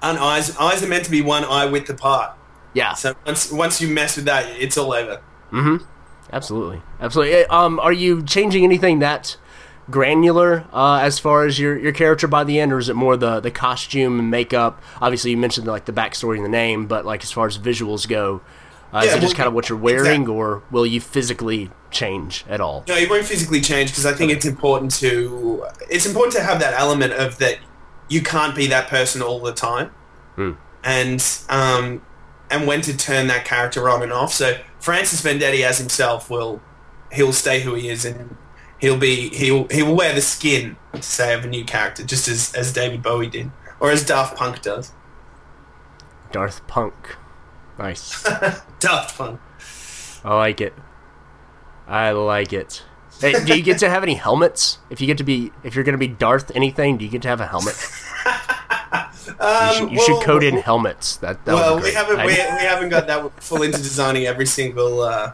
And 0.03 0.19
eyes 0.19 0.57
eyes 0.57 0.83
are 0.83 0.89
meant 0.89 1.05
to 1.05 1.11
be 1.13 1.23
one 1.23 1.45
eye 1.45 1.67
width 1.67 1.89
apart. 1.89 2.33
Yeah. 2.75 2.95
So 2.95 3.15
once 3.25 3.53
once 3.53 3.81
you 3.81 3.87
mess 3.87 4.17
with 4.17 4.25
that, 4.25 4.45
it's 4.59 4.77
all 4.77 4.93
over. 4.93 5.23
Mm-hmm. 5.53 5.85
Absolutely, 6.33 6.83
absolutely. 6.99 7.33
Eh, 7.37 7.45
Um, 7.49 7.79
are 7.79 7.93
you 7.93 8.25
changing 8.25 8.65
anything 8.65 8.99
that 8.99 9.37
granular 9.91 10.67
uh, 10.73 10.99
as 11.03 11.19
far 11.19 11.45
as 11.47 11.59
your, 11.59 11.79
your 11.79 11.93
character 11.93 12.27
by 12.27 12.45
the 12.45 12.59
end, 12.61 12.73
or 12.73 12.79
is 12.79 12.89
it 12.89 12.95
more 12.97 13.17
the 13.17 13.41
the 13.41 13.51
costume 13.51 14.19
and 14.19 14.31
makeup? 14.31 14.81
Obviously, 15.01 15.31
you 15.31 15.37
mentioned 15.37 15.67
like 15.67 15.85
the 15.85 15.93
backstory 15.93 16.37
and 16.37 16.45
the 16.45 16.51
name, 16.51 16.87
but 16.87 17.05
like 17.05 17.23
as 17.23 17.33
far 17.33 17.47
as 17.47 17.59
visuals 17.59 18.09
go, 18.09 18.41
uh, 18.93 18.99
is 18.99 19.07
Yeah, 19.07 19.17
it 19.17 19.21
just 19.21 19.35
well, 19.35 19.37
kind 19.37 19.49
of 19.49 19.55
what 19.55 19.69
you're 19.69 19.79
wearing, 19.79 20.23
exactly. 20.23 20.35
or 20.35 20.63
will 20.71 20.87
you 20.87 21.01
physically 21.01 21.71
change 21.91 22.45
at 22.49 22.61
all? 22.61 22.85
No, 22.89 22.97
you 22.97 23.09
won't 23.09 23.25
physically 23.25 23.61
change 23.61 23.91
because 23.91 24.07
I 24.07 24.13
think 24.13 24.33
it's 24.33 24.45
important 24.45 24.93
to 24.97 25.67
it's 25.91 26.07
important 26.07 26.35
to 26.37 26.43
have 26.43 26.61
that 26.61 26.75
element 26.75 27.13
of 27.13 27.39
that 27.39 27.59
you 28.09 28.23
can't 28.23 28.55
be 28.55 28.67
that 28.69 28.89
person 28.89 29.23
all 29.23 29.41
the 29.41 29.53
time, 29.53 29.93
and 30.85 31.41
um, 31.49 32.03
and 32.51 32.67
when 32.67 32.81
to 32.83 32.97
turn 32.97 33.27
that 33.29 33.45
character 33.45 33.89
on 33.89 34.03
and 34.03 34.13
off. 34.13 34.33
So 34.33 34.59
Francis 34.79 35.23
Vendetti 35.23 35.63
as 35.63 35.79
himself 35.79 36.31
will 36.31 36.61
he'll 37.13 37.33
stay 37.33 37.61
who 37.61 37.75
he 37.75 37.89
is 37.89 38.05
and 38.05 38.37
he'll 38.81 38.99
be 38.99 39.29
he'll 39.31 39.67
he 39.69 39.83
will 39.83 39.97
wear 39.97 40.15
the 40.15 40.21
skin 40.21 40.77
to 40.93 41.03
say 41.03 41.35
of 41.35 41.45
a 41.45 41.49
new 41.49 41.65
character 41.65 42.05
just 42.05 42.29
as 42.29 42.55
as 42.55 42.73
David 42.73 43.03
Bowie 43.03 43.29
did 43.29 43.51
or 43.81 43.91
as 43.91 44.05
Daft 44.05 44.37
Punk 44.37 44.63
does. 44.63 44.93
Darth 46.33 46.67
Punk, 46.67 47.17
nice. 47.79 48.23
Daft 48.81 49.17
Punk. 49.17 49.41
I 50.25 50.35
like 50.35 50.61
it. 50.61 50.75
I 51.87 52.11
like 52.11 52.53
it. 52.53 52.83
Hey, 53.21 53.45
do 53.45 53.57
you 53.57 53.63
get 53.63 53.79
to 53.79 53.89
have 53.89 54.03
any 54.03 54.15
helmets? 54.15 54.79
If 54.91 55.01
you 55.01 55.07
get 55.07 55.19
to 55.19 55.25
be, 55.25 55.53
if 55.63 55.75
you're 55.75 55.85
going 55.85 55.95
to 55.95 55.99
be 55.99 56.09
Darth 56.09 56.51
anything, 56.55 56.99
do 56.99 57.05
you 57.05 57.11
get 57.11 57.23
to 57.23 57.29
have 57.29 57.41
a 57.41 57.47
helmet? 57.47 57.77
You 59.39 59.73
should, 59.75 59.91
you 59.93 60.03
should 60.03 60.23
code 60.23 60.43
in 60.43 60.57
helmets. 60.57 61.17
That, 61.17 61.45
that 61.45 61.55
Um, 61.55 61.61
well, 61.61 61.81
we 61.81 61.93
haven't 61.93 62.19
we, 62.19 62.27
we 62.27 62.33
haven't 62.35 62.89
got 62.89 63.07
that 63.07 63.43
full 63.43 63.63
into 63.63 63.79
designing 63.79 64.27
every 64.27 64.47
single 64.47 65.03
uh, 65.03 65.33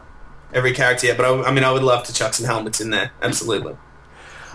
every 0.53 0.73
character 0.73 1.07
yet. 1.07 1.17
But 1.17 1.25
I, 1.25 1.49
I 1.49 1.51
mean, 1.51 1.63
I 1.63 1.71
would 1.71 1.83
love 1.83 2.03
to 2.05 2.13
chuck 2.13 2.33
some 2.33 2.45
helmets 2.45 2.79
in 2.79 2.89
there. 2.89 3.11
Absolutely. 3.21 3.75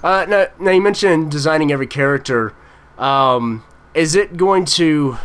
Uh, 0.03 0.27
now, 0.29 0.47
now 0.61 0.71
you 0.71 0.81
mentioned 0.81 1.31
designing 1.31 1.73
every 1.73 1.87
character. 1.87 2.55
Um, 2.97 3.65
is 3.95 4.15
it 4.15 4.37
going 4.37 4.65
to? 4.65 5.19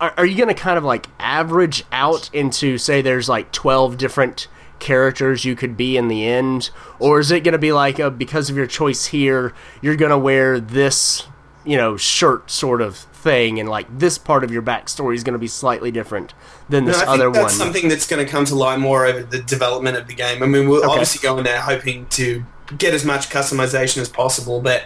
Are, 0.00 0.14
are 0.16 0.26
you 0.26 0.36
going 0.36 0.48
to 0.48 0.54
kind 0.54 0.78
of 0.78 0.84
like 0.84 1.08
average 1.18 1.84
out 1.92 2.30
into 2.32 2.78
say 2.78 3.02
there's 3.02 3.28
like 3.28 3.52
twelve 3.52 3.98
different 3.98 4.48
characters 4.78 5.44
you 5.44 5.54
could 5.54 5.76
be 5.76 5.98
in 5.98 6.08
the 6.08 6.26
end, 6.26 6.70
or 6.98 7.20
is 7.20 7.30
it 7.30 7.44
going 7.44 7.52
to 7.52 7.58
be 7.58 7.70
like 7.70 8.00
uh 8.00 8.08
because 8.08 8.48
of 8.48 8.56
your 8.56 8.66
choice 8.66 9.06
here, 9.06 9.52
you're 9.82 9.96
going 9.96 10.10
to 10.10 10.18
wear 10.18 10.58
this, 10.58 11.26
you 11.66 11.76
know, 11.76 11.98
shirt 11.98 12.50
sort 12.50 12.80
of 12.80 13.06
thing, 13.22 13.60
and 13.60 13.68
like 13.68 13.86
this 13.98 14.18
part 14.18 14.44
of 14.44 14.50
your 14.50 14.62
backstory 14.62 15.14
is 15.14 15.22
going 15.24 15.34
to 15.34 15.38
be 15.38 15.46
slightly 15.46 15.90
different 15.90 16.34
than 16.68 16.84
No, 16.84 16.92
this 16.92 16.98
think 17.00 17.10
other 17.10 17.30
that's 17.30 17.42
one? 17.44 17.50
something 17.50 17.88
that's 17.88 18.06
going 18.06 18.24
to 18.24 18.30
come 18.30 18.44
to 18.46 18.54
light 18.54 18.78
more 18.78 19.04
over 19.06 19.22
the 19.22 19.42
development 19.42 19.96
of 19.96 20.06
the 20.06 20.14
game. 20.14 20.42
I 20.42 20.46
mean, 20.46 20.68
we'll 20.68 20.80
Okay. 20.84 20.88
obviously 20.92 21.20
going 21.26 21.44
there 21.44 21.60
hoping 21.60 22.06
to 22.06 22.44
get 22.78 22.94
as 22.94 23.04
much 23.04 23.28
customization 23.30 23.98
as 23.98 24.08
possible, 24.08 24.60
but 24.60 24.84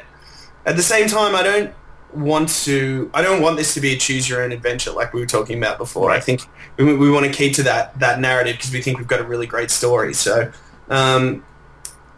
at 0.67 0.77
the 0.77 0.83
same 0.83 1.07
time, 1.09 1.35
I 1.35 1.43
don't 1.43 1.73
want 2.13 2.49
to. 2.65 3.11
I 3.13 3.23
don't 3.23 3.43
want 3.43 3.57
this 3.57 3.75
to 3.75 3.81
be 3.81 3.93
a 3.93 3.97
choose 3.97 4.29
your 4.29 4.43
own 4.43 4.53
adventure 4.53 4.93
like 4.93 5.13
we 5.13 5.21
were 5.21 5.27
talking 5.27 5.59
about 5.59 5.79
before. 5.79 6.11
I 6.11 6.21
think 6.21 6.43
we, 6.77 6.97
we 6.97 7.11
want 7.11 7.27
to 7.27 7.33
keep 7.33 7.55
to 7.55 7.63
that 7.65 7.99
that 8.01 8.21
narrative 8.21 8.57
because 8.57 8.73
we 8.73 8.81
think 8.81 8.99
we've 8.99 9.09
got 9.09 9.21
a 9.21 9.25
really 9.25 9.47
great 9.47 9.71
story. 9.71 10.15
So. 10.15 10.51
Um, 10.91 11.45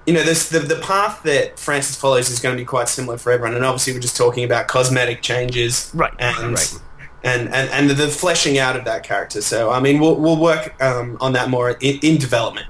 you 0.07 0.15
know, 0.15 0.23
this 0.23 0.49
the, 0.49 0.61
the 0.61 0.77
path 0.77 1.23
that 1.25 1.59
Francis 1.59 1.97
follows 1.97 2.31
is 2.31 2.39
going 2.41 2.57
to 2.57 2.61
be 2.61 2.65
quite 2.67 2.89
similar 2.89 3.19
for 3.19 3.33
everyone, 3.33 3.55
and 3.57 3.65
obviously 3.65 3.93
we're 3.93 4.01
just 4.01 4.17
talking 4.17 4.45
about 4.45 4.69
cosmetic 4.69 5.23
changes, 5.23 5.91
Right, 5.95 6.13
And 6.19 6.55
right. 6.55 6.81
and, 7.25 7.49
and 7.53 7.69
and 7.71 7.91
the 7.91 8.09
fleshing 8.09 8.59
out 8.59 8.77
of 8.77 8.85
that 8.85 9.03
character. 9.03 9.41
So 9.41 9.71
I 9.71 9.81
mean, 9.81 9.99
we'll 10.01 10.17
we'll 10.17 10.41
work 10.41 10.81
um, 10.83 11.17
on 11.21 11.33
that 11.33 11.51
more 11.51 11.71
in, 11.81 11.99
in 12.03 12.19
development. 12.19 12.67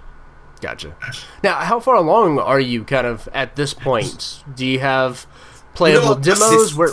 Gotcha. 0.63 0.97
Now, 1.45 1.57
how 1.57 1.79
far 1.81 1.97
along 1.97 2.39
are 2.39 2.59
you 2.59 2.83
kind 2.85 3.07
of 3.07 3.29
at 3.35 3.57
this 3.57 3.75
point? 3.75 4.43
Do 4.55 4.65
you 4.65 4.79
have 4.81 5.27
playable 5.75 6.15
demos? 6.15 6.75
Where. 6.75 6.91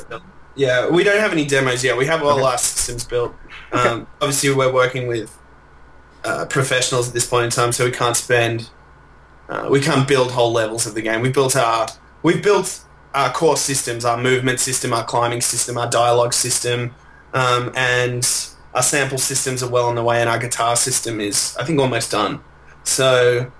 Yeah, 0.56 0.90
we 0.90 1.04
don't 1.04 1.20
have 1.20 1.32
any 1.32 1.46
demos 1.46 1.84
yet. 1.84 1.98
We 1.98 2.06
have 2.06 2.22
all 2.22 2.34
Okay. 2.40 2.44
our 2.46 2.58
systems 2.58 3.06
built. 3.06 3.34
Um, 3.72 4.06
obviously, 4.22 4.54
we're 4.54 4.72
working 4.72 5.08
with 5.08 5.36
uh, 6.26 6.46
professionals 6.46 7.08
at 7.08 7.14
this 7.14 7.26
point 7.26 7.46
in 7.46 7.50
time, 7.52 7.72
so 7.72 7.86
we 7.86 7.92
can't 7.92 8.16
spend, 8.18 8.70
uh, 9.54 9.70
we 9.70 9.80
can't 9.80 10.08
build 10.08 10.32
whole 10.32 10.52
levels 10.52 10.88
of 10.88 10.96
the 10.96 11.02
game. 11.02 11.22
We've 11.22 11.34
built 11.34 11.56
our, 11.56 11.88
we've 12.24 12.42
built 12.42 12.84
our 13.14 13.32
core 13.32 13.58
systems, 13.58 14.04
our 14.04 14.18
movement 14.18 14.60
system, 14.60 14.94
our 14.94 15.04
climbing 15.04 15.42
system, 15.42 15.78
our 15.78 15.90
dialogue 15.90 16.34
system, 16.34 16.96
um, 17.34 17.72
and 17.76 18.28
our 18.74 18.82
sample 18.82 19.20
systems 19.20 19.62
are 19.62 19.70
well 19.70 19.88
on 19.88 19.96
the 19.96 20.04
way, 20.04 20.20
and 20.20 20.30
our 20.30 20.40
guitar 20.40 20.76
system 20.76 21.20
is, 21.20 21.56
I 21.60 21.66
think, 21.66 21.80
almost 21.80 22.12
done. 22.12 22.42
So 22.84 23.52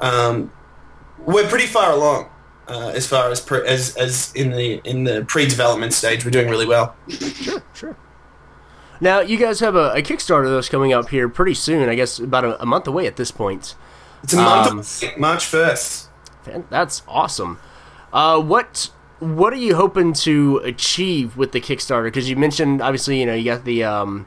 um, 0.00 0.52
we're 1.18 1.48
pretty 1.48 1.66
far 1.66 1.92
along. 1.92 2.30
Uh, 2.68 2.90
as 2.96 3.06
far 3.06 3.30
as 3.30 3.40
pre- 3.40 3.64
as 3.64 3.96
as 3.96 4.32
in 4.34 4.50
the 4.50 4.80
in 4.82 5.04
the 5.04 5.24
pre-development 5.28 5.92
stage, 5.92 6.24
we're 6.24 6.32
doing 6.32 6.48
really 6.48 6.66
well. 6.66 6.96
sure. 7.72 7.96
Now, 9.00 9.20
you 9.20 9.36
guys 9.36 9.60
have 9.60 9.76
a, 9.76 9.92
a 9.92 10.02
Kickstarter 10.02 10.52
that's 10.52 10.68
coming 10.68 10.92
up 10.92 11.10
here 11.10 11.28
pretty 11.28 11.54
soon. 11.54 11.88
I 11.88 11.94
guess 11.94 12.18
about 12.18 12.44
a, 12.44 12.60
a 12.60 12.66
month 12.66 12.88
away 12.88 13.06
at 13.06 13.14
this 13.14 13.30
point. 13.30 13.76
It's 14.26 14.34
month, 14.34 15.04
Um, 15.04 15.20
March 15.20 15.46
first. 15.46 16.08
That's 16.70 17.02
awesome. 17.06 17.58
Uh, 18.12 18.40
what 18.40 18.90
what 19.18 19.52
are 19.52 19.56
you 19.56 19.76
hoping 19.76 20.12
to 20.12 20.58
achieve 20.58 21.36
with 21.36 21.52
the 21.52 21.60
Kickstarter? 21.60 22.04
Because 22.04 22.28
you 22.28 22.36
mentioned 22.36 22.82
obviously, 22.82 23.20
you 23.20 23.26
know, 23.26 23.34
you 23.34 23.44
got 23.44 23.64
the 23.64 23.84
um, 23.84 24.26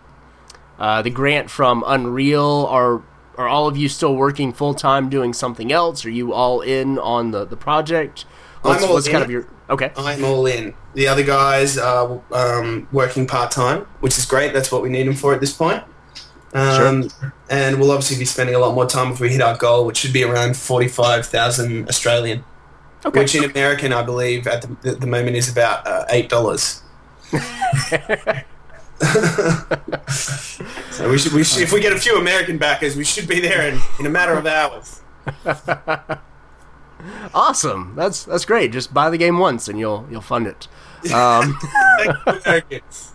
uh, 0.79 1.01
the 1.01 1.09
grant 1.09 1.49
from 1.49 1.83
Unreal. 1.85 2.65
Are 2.69 3.01
are 3.38 3.47
all 3.47 3.67
of 3.67 3.77
you 3.77 3.89
still 3.89 4.15
working 4.15 4.51
full 4.53 4.73
time 4.73 5.09
doing 5.09 5.33
something 5.33 5.71
else? 5.71 6.05
Are 6.05 6.09
you 6.09 6.33
all 6.33 6.62
in 6.62 6.97
on 6.99 7.31
the 7.31 7.45
the 7.45 7.57
project? 7.57 8.25
What's, 8.62 8.83
all 8.83 8.93
what's 8.93 9.07
kind 9.07 9.17
in. 9.17 9.23
of 9.23 9.31
your 9.31 9.47
okay? 9.69 9.91
I'm 9.97 10.23
all 10.23 10.45
in. 10.45 10.73
The 10.93 11.07
other 11.07 11.23
guys 11.23 11.77
are 11.77 12.21
um, 12.31 12.88
working 12.91 13.27
part 13.27 13.51
time, 13.51 13.81
which 13.99 14.17
is 14.17 14.25
great. 14.25 14.53
That's 14.53 14.71
what 14.71 14.81
we 14.81 14.89
need 14.89 15.07
them 15.07 15.15
for 15.15 15.33
at 15.33 15.39
this 15.39 15.53
point. 15.53 15.83
Um, 16.53 17.09
And 17.49 17.79
we'll 17.79 17.91
obviously 17.91 18.17
be 18.17 18.25
spending 18.25 18.55
a 18.55 18.59
lot 18.59 18.73
more 18.73 18.85
time 18.88 19.12
if 19.12 19.19
we 19.19 19.29
hit 19.29 19.41
our 19.41 19.55
goal, 19.57 19.85
which 19.85 19.97
should 19.97 20.13
be 20.13 20.23
around 20.23 20.55
forty-five 20.57 21.25
thousand 21.25 21.88
Australian, 21.89 22.43
Okay. 23.05 23.19
which 23.19 23.35
in 23.35 23.43
American, 23.43 23.93
I 23.93 24.01
believe, 24.03 24.47
at 24.47 24.62
the, 24.81 24.91
the 24.93 25.07
moment 25.07 25.35
is 25.35 25.49
about 25.51 25.85
uh, 25.88 26.05
eight 26.09 26.29
dollars. 26.29 26.81
so 30.09 31.09
we 31.09 31.17
should, 31.17 31.31
we 31.33 31.43
should, 31.43 31.62
if 31.62 31.71
we 31.71 31.79
get 31.79 31.93
a 31.93 31.97
few 31.99 32.17
American 32.17 32.57
backers, 32.57 32.95
we 32.95 33.03
should 33.03 33.27
be 33.27 33.39
there 33.39 33.67
in, 33.69 33.79
in 33.99 34.05
a 34.05 34.09
matter 34.09 34.33
of 34.33 34.45
hours. 34.45 35.01
Awesome. 37.33 37.93
That's 37.95 38.25
that's 38.25 38.43
great. 38.43 38.73
Just 38.73 38.93
buy 38.93 39.09
the 39.09 39.17
game 39.17 39.38
once 39.38 39.69
and 39.69 39.79
you'll 39.79 40.05
you'll 40.12 40.19
fund 40.19 40.45
it. 40.47 40.67
Um, 41.13 41.57
Thank 41.62 42.09
you, 42.25 42.41
Americans. 42.43 43.13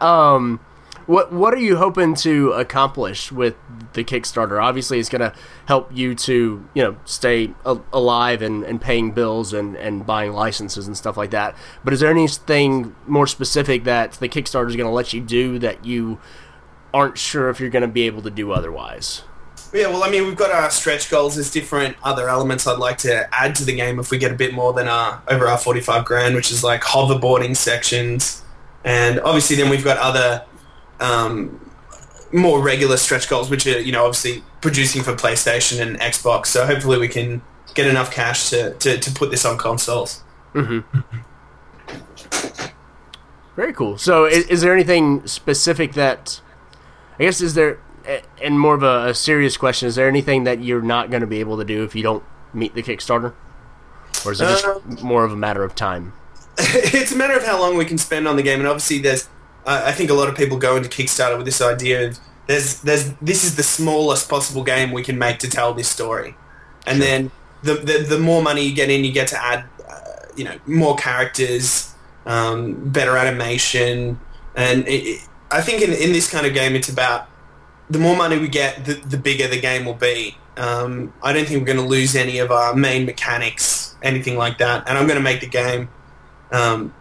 um, 0.00 0.60
what 1.06 1.32
what 1.32 1.54
are 1.54 1.58
you 1.58 1.76
hoping 1.76 2.14
to 2.16 2.52
accomplish 2.52 3.30
with 3.30 3.54
the 3.92 4.04
Kickstarter? 4.04 4.62
Obviously, 4.62 4.98
it's 4.98 5.08
going 5.08 5.20
to 5.20 5.32
help 5.66 5.90
you 5.94 6.14
to 6.14 6.68
you 6.74 6.82
know 6.82 6.96
stay 7.04 7.54
a- 7.64 7.80
alive 7.92 8.42
and, 8.42 8.64
and 8.64 8.80
paying 8.80 9.12
bills 9.12 9.52
and, 9.52 9.76
and 9.76 10.04
buying 10.04 10.32
licenses 10.32 10.86
and 10.86 10.96
stuff 10.96 11.16
like 11.16 11.30
that. 11.30 11.56
But 11.84 11.92
is 11.92 12.00
there 12.00 12.10
anything 12.10 12.94
more 13.06 13.26
specific 13.26 13.84
that 13.84 14.12
the 14.12 14.28
Kickstarter 14.28 14.68
is 14.68 14.76
going 14.76 14.88
to 14.88 14.94
let 14.94 15.12
you 15.12 15.20
do 15.20 15.58
that 15.60 15.84
you 15.84 16.18
aren't 16.92 17.18
sure 17.18 17.50
if 17.50 17.60
you're 17.60 17.70
going 17.70 17.82
to 17.82 17.88
be 17.88 18.02
able 18.06 18.22
to 18.22 18.30
do 18.30 18.52
otherwise? 18.52 19.22
Yeah, 19.72 19.88
well, 19.88 20.04
I 20.04 20.10
mean, 20.10 20.24
we've 20.24 20.36
got 20.36 20.50
our 20.52 20.70
stretch 20.70 21.10
goals. 21.10 21.34
There's 21.34 21.50
different 21.50 21.96
other 22.02 22.28
elements 22.28 22.66
I'd 22.66 22.78
like 22.78 22.98
to 22.98 23.28
add 23.34 23.54
to 23.56 23.64
the 23.64 23.74
game 23.74 23.98
if 23.98 24.10
we 24.10 24.18
get 24.18 24.32
a 24.32 24.34
bit 24.34 24.54
more 24.54 24.72
than 24.72 24.88
our 24.88 25.22
over 25.28 25.46
our 25.46 25.58
45 25.58 26.04
grand, 26.04 26.34
which 26.34 26.50
is 26.50 26.64
like 26.64 26.82
hoverboarding 26.82 27.56
sections, 27.56 28.42
and 28.84 29.20
obviously 29.20 29.56
then 29.56 29.68
we've 29.68 29.84
got 29.84 29.98
other 29.98 30.44
um, 31.00 31.60
more 32.32 32.60
regular 32.62 32.96
stretch 32.96 33.28
goals, 33.28 33.50
which 33.50 33.66
are 33.66 33.80
you 33.80 33.92
know 33.92 34.04
obviously 34.04 34.42
producing 34.60 35.02
for 35.02 35.12
PlayStation 35.14 35.80
and 35.80 35.98
Xbox. 36.00 36.46
So 36.46 36.66
hopefully 36.66 36.98
we 36.98 37.08
can 37.08 37.42
get 37.74 37.86
enough 37.86 38.10
cash 38.10 38.50
to, 38.50 38.72
to, 38.74 38.98
to 38.98 39.10
put 39.12 39.30
this 39.30 39.44
on 39.44 39.58
consoles. 39.58 40.22
Very 43.56 43.72
cool. 43.72 43.96
So, 43.98 44.26
is, 44.26 44.46
is 44.48 44.60
there 44.60 44.72
anything 44.72 45.26
specific 45.26 45.94
that 45.94 46.40
I 47.18 47.24
guess 47.24 47.40
is 47.40 47.54
there? 47.54 47.78
And 48.40 48.60
more 48.60 48.74
of 48.74 48.82
a, 48.82 49.08
a 49.08 49.14
serious 49.14 49.56
question: 49.56 49.88
Is 49.88 49.94
there 49.96 50.08
anything 50.08 50.44
that 50.44 50.62
you're 50.62 50.82
not 50.82 51.10
going 51.10 51.22
to 51.22 51.26
be 51.26 51.40
able 51.40 51.56
to 51.58 51.64
do 51.64 51.82
if 51.82 51.94
you 51.94 52.02
don't 52.02 52.22
meet 52.52 52.74
the 52.74 52.82
Kickstarter, 52.82 53.34
or 54.24 54.32
is 54.32 54.40
it 54.40 54.44
just 54.44 54.64
Um, 54.64 54.98
more 55.02 55.24
of 55.24 55.32
a 55.32 55.36
matter 55.36 55.64
of 55.64 55.74
time? 55.74 56.12
it's 56.58 57.12
a 57.12 57.16
matter 57.16 57.36
of 57.36 57.44
how 57.44 57.58
long 57.58 57.76
we 57.76 57.84
can 57.84 57.98
spend 57.98 58.28
on 58.28 58.36
the 58.36 58.42
game, 58.42 58.60
and 58.60 58.68
obviously 58.68 58.98
there's. 58.98 59.28
I 59.66 59.88
I 59.88 59.92
think 59.92 60.10
a 60.10 60.14
lot 60.14 60.28
of 60.28 60.36
people 60.36 60.58
go 60.58 60.76
into 60.76 60.88
Kickstarter 60.88 61.36
with 61.36 61.46
this 61.46 61.60
idea 61.60 62.08
of 62.08 62.18
there's 62.46 62.80
there's 62.82 63.12
this 63.14 63.44
is 63.44 63.56
the 63.56 63.62
smallest 63.62 64.28
possible 64.28 64.62
game 64.62 64.92
we 64.92 65.02
can 65.02 65.18
make 65.18 65.38
to 65.40 65.48
tell 65.48 65.74
this 65.74 65.88
story, 65.88 66.34
and 66.86 66.98
sure. 66.98 67.06
then 67.06 67.30
the, 67.62 67.74
the 67.74 67.98
the 68.08 68.18
more 68.18 68.42
money 68.42 68.62
you 68.62 68.74
get 68.74 68.90
in, 68.90 69.04
you 69.04 69.12
get 69.12 69.28
to 69.28 69.44
add, 69.44 69.64
uh, 69.88 70.02
you 70.36 70.44
know, 70.44 70.58
more 70.66 70.96
characters, 70.96 71.92
um, 72.24 72.90
better 72.90 73.16
animation, 73.16 74.18
and 74.54 74.86
it, 74.86 75.02
it, 75.04 75.28
I 75.50 75.60
think 75.60 75.82
in 75.82 75.92
in 75.92 76.12
this 76.12 76.30
kind 76.30 76.46
of 76.46 76.54
game, 76.54 76.74
it's 76.74 76.88
about 76.88 77.28
the 77.90 77.98
more 77.98 78.16
money 78.16 78.38
we 78.38 78.48
get, 78.48 78.84
the, 78.84 78.94
the 78.94 79.16
bigger 79.16 79.46
the 79.48 79.60
game 79.60 79.84
will 79.84 79.94
be. 79.94 80.36
Um, 80.56 81.12
I 81.22 81.32
don't 81.32 81.46
think 81.46 81.60
we're 81.60 81.66
going 81.66 81.78
to 81.78 81.84
lose 81.84 82.16
any 82.16 82.38
of 82.38 82.50
our 82.50 82.74
main 82.74 83.04
mechanics, 83.04 83.94
anything 84.02 84.36
like 84.36 84.58
that, 84.58 84.88
and 84.88 84.96
I'm 84.96 85.06
going 85.06 85.18
to 85.18 85.22
make 85.22 85.40
the 85.40 85.48
game 85.48 85.88
um, 86.52 86.94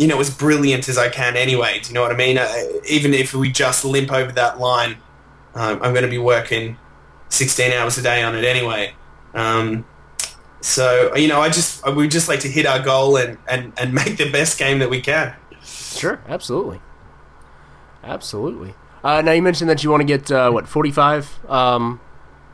you 0.00 0.06
know, 0.06 0.18
as 0.18 0.34
brilliant 0.34 0.88
as 0.88 0.96
I 0.96 1.10
can 1.10 1.36
anyway. 1.36 1.78
Do 1.82 1.88
you 1.88 1.94
know 1.94 2.00
what 2.00 2.10
I 2.10 2.16
mean? 2.16 2.38
Uh, 2.38 2.50
even 2.88 3.12
if 3.12 3.34
we 3.34 3.52
just 3.52 3.84
limp 3.84 4.10
over 4.10 4.32
that 4.32 4.58
line, 4.58 4.96
um, 5.54 5.78
I'm 5.82 5.92
going 5.92 6.04
to 6.04 6.08
be 6.08 6.16
working 6.16 6.78
16 7.28 7.70
hours 7.72 7.98
a 7.98 8.02
day 8.02 8.22
on 8.22 8.34
it 8.34 8.42
anyway. 8.42 8.94
Um, 9.34 9.84
so, 10.62 11.14
you 11.14 11.28
know, 11.28 11.42
I 11.42 11.50
just, 11.50 11.86
we 11.94 12.08
just 12.08 12.30
like 12.30 12.40
to 12.40 12.48
hit 12.48 12.64
our 12.64 12.82
goal 12.82 13.18
and, 13.18 13.36
and, 13.46 13.74
and 13.76 13.92
make 13.94 14.16
the 14.16 14.30
best 14.30 14.58
game 14.58 14.78
that 14.78 14.88
we 14.88 15.02
can. 15.02 15.36
Sure, 15.62 16.22
absolutely. 16.26 16.80
Absolutely. 18.02 18.74
Uh, 19.04 19.20
now 19.20 19.32
you 19.32 19.42
mentioned 19.42 19.68
that 19.68 19.84
you 19.84 19.90
want 19.90 20.00
to 20.00 20.06
get 20.06 20.30
uh, 20.30 20.50
what 20.50 20.66
forty 20.66 20.90
five 20.90 21.28
um, 21.48 22.00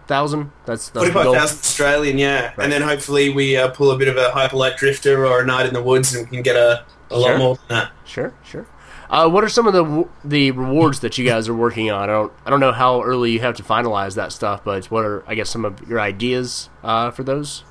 thousand. 0.08 0.50
That's, 0.64 0.90
forty 0.90 1.12
five 1.12 1.26
thousand 1.26 1.58
Australian, 1.58 2.18
yeah. 2.18 2.46
Right. 2.46 2.58
And 2.58 2.72
then 2.72 2.82
hopefully 2.82 3.30
we 3.30 3.56
uh, 3.56 3.68
pull 3.68 3.92
a 3.92 3.98
bit 3.98 4.08
of 4.08 4.16
a 4.16 4.30
hyperlight 4.30 4.76
drifter 4.76 5.26
or 5.26 5.42
a 5.42 5.46
night 5.46 5.66
in 5.66 5.74
the 5.74 5.82
woods, 5.82 6.14
and 6.14 6.24
we 6.24 6.36
can 6.36 6.42
get 6.42 6.56
a 6.56 6.84
a 7.10 7.14
sure. 7.14 7.20
lot 7.20 7.38
more 7.38 7.56
than 7.56 7.78
that. 7.78 7.92
Sure, 8.04 8.34
sure. 8.44 8.66
Uh, 9.08 9.28
what 9.28 9.44
are 9.44 9.48
some 9.48 9.66
of 9.66 9.72
the 9.72 10.08
the 10.24 10.50
rewards 10.50 11.00
that 11.00 11.16
you 11.16 11.24
guys 11.24 11.48
are 11.48 11.54
working 11.54 11.90
on? 11.90 12.02
I 12.02 12.06
don't 12.12 12.32
I 12.44 12.50
don't 12.50 12.60
know 12.60 12.72
how 12.72 13.02
early 13.02 13.30
you 13.30 13.40
have 13.40 13.56
to 13.56 13.62
finalize 13.62 14.14
that 14.16 14.32
stuff, 14.32 14.64
but 14.64 14.86
what 14.86 15.04
are 15.04 15.22
I 15.28 15.34
guess 15.34 15.48
some 15.48 15.64
of 15.64 15.88
your 15.88 16.00
ideas 16.00 16.68
uh, 16.82 17.10
for 17.10 17.22
those? 17.22 17.62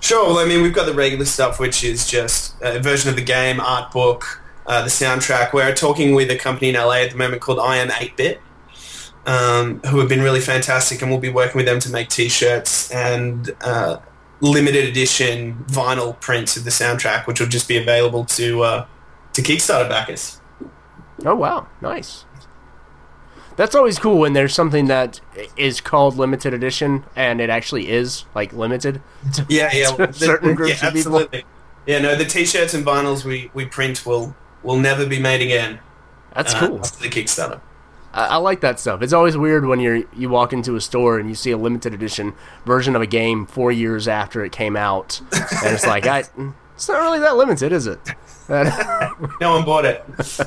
Sure. 0.00 0.28
Well, 0.28 0.38
I 0.38 0.44
mean, 0.46 0.62
we've 0.62 0.72
got 0.72 0.86
the 0.86 0.94
regular 0.94 1.24
stuff, 1.24 1.58
which 1.58 1.82
is 1.82 2.06
just 2.06 2.54
a 2.62 2.78
version 2.78 3.10
of 3.10 3.16
the 3.16 3.22
game, 3.22 3.60
art 3.60 3.90
book, 3.90 4.40
uh, 4.66 4.82
the 4.82 4.88
soundtrack. 4.88 5.52
We're 5.52 5.74
talking 5.74 6.14
with 6.14 6.30
a 6.30 6.36
company 6.36 6.68
in 6.68 6.76
LA 6.76 6.98
at 7.02 7.10
the 7.10 7.16
moment 7.16 7.42
called 7.42 7.58
I 7.58 7.78
Am 7.78 7.88
8-Bit, 7.88 8.40
um, 9.26 9.80
who 9.80 9.98
have 9.98 10.08
been 10.08 10.22
really 10.22 10.40
fantastic, 10.40 11.02
and 11.02 11.10
we'll 11.10 11.20
be 11.20 11.30
working 11.30 11.56
with 11.56 11.66
them 11.66 11.80
to 11.80 11.90
make 11.90 12.10
T-shirts 12.10 12.92
and 12.92 13.50
uh, 13.60 13.98
limited 14.40 14.88
edition 14.88 15.64
vinyl 15.68 16.18
prints 16.20 16.56
of 16.56 16.64
the 16.64 16.70
soundtrack, 16.70 17.26
which 17.26 17.40
will 17.40 17.48
just 17.48 17.68
be 17.68 17.76
available 17.76 18.24
to 18.24 18.62
uh, 18.62 18.86
to 19.32 19.42
Kickstarter 19.42 19.88
backers. 19.88 20.40
Oh 21.24 21.34
wow, 21.34 21.68
nice. 21.80 22.24
That's 23.56 23.74
always 23.74 23.98
cool 23.98 24.20
when 24.20 24.34
there's 24.34 24.54
something 24.54 24.86
that 24.86 25.20
is 25.56 25.80
called 25.80 26.16
limited 26.16 26.54
edition 26.54 27.04
and 27.16 27.40
it 27.40 27.50
actually 27.50 27.90
is 27.90 28.24
like 28.32 28.52
limited. 28.52 29.02
To, 29.34 29.46
yeah, 29.48 29.70
yeah, 29.74 29.90
to 30.06 30.12
certain 30.12 30.54
groups 30.54 30.80
yeah, 30.80 30.88
of 30.88 30.94
absolutely. 30.94 31.38
people. 31.38 31.50
Yeah, 31.84 31.98
no, 31.98 32.14
the 32.14 32.24
t-shirts 32.24 32.74
and 32.74 32.86
vinyls 32.86 33.24
we, 33.24 33.50
we 33.54 33.64
print 33.64 34.06
will 34.06 34.36
will 34.62 34.78
never 34.78 35.06
be 35.06 35.18
made 35.18 35.40
again. 35.40 35.80
That's 36.34 36.54
uh, 36.54 36.68
cool. 36.68 36.78
After 36.78 37.02
the 37.02 37.08
Kickstarter. 37.08 37.60
I, 38.12 38.26
I, 38.26 38.36
like 38.36 38.60
that 38.62 38.80
stuff. 38.80 39.02
It's 39.02 39.12
always 39.12 39.36
weird 39.36 39.66
when 39.66 39.80
you 39.80 40.08
you 40.16 40.28
walk 40.28 40.52
into 40.52 40.76
a 40.76 40.80
store 40.80 41.18
and 41.18 41.28
you 41.28 41.34
see 41.34 41.50
a 41.50 41.56
limited 41.56 41.94
edition 41.94 42.34
version 42.64 42.96
of 42.96 43.02
a 43.02 43.06
game 43.06 43.46
four 43.46 43.70
years 43.70 44.08
after 44.08 44.44
it 44.44 44.52
came 44.52 44.76
out, 44.76 45.20
and 45.32 45.74
it's 45.74 45.86
like, 45.86 46.06
I, 46.06 46.24
it's 46.74 46.88
not 46.88 47.00
really 47.00 47.18
that 47.20 47.36
limited, 47.36 47.72
is 47.72 47.86
it? 47.86 48.00
no 48.48 49.52
one 49.52 49.64
bought 49.64 49.84
it, 49.84 50.04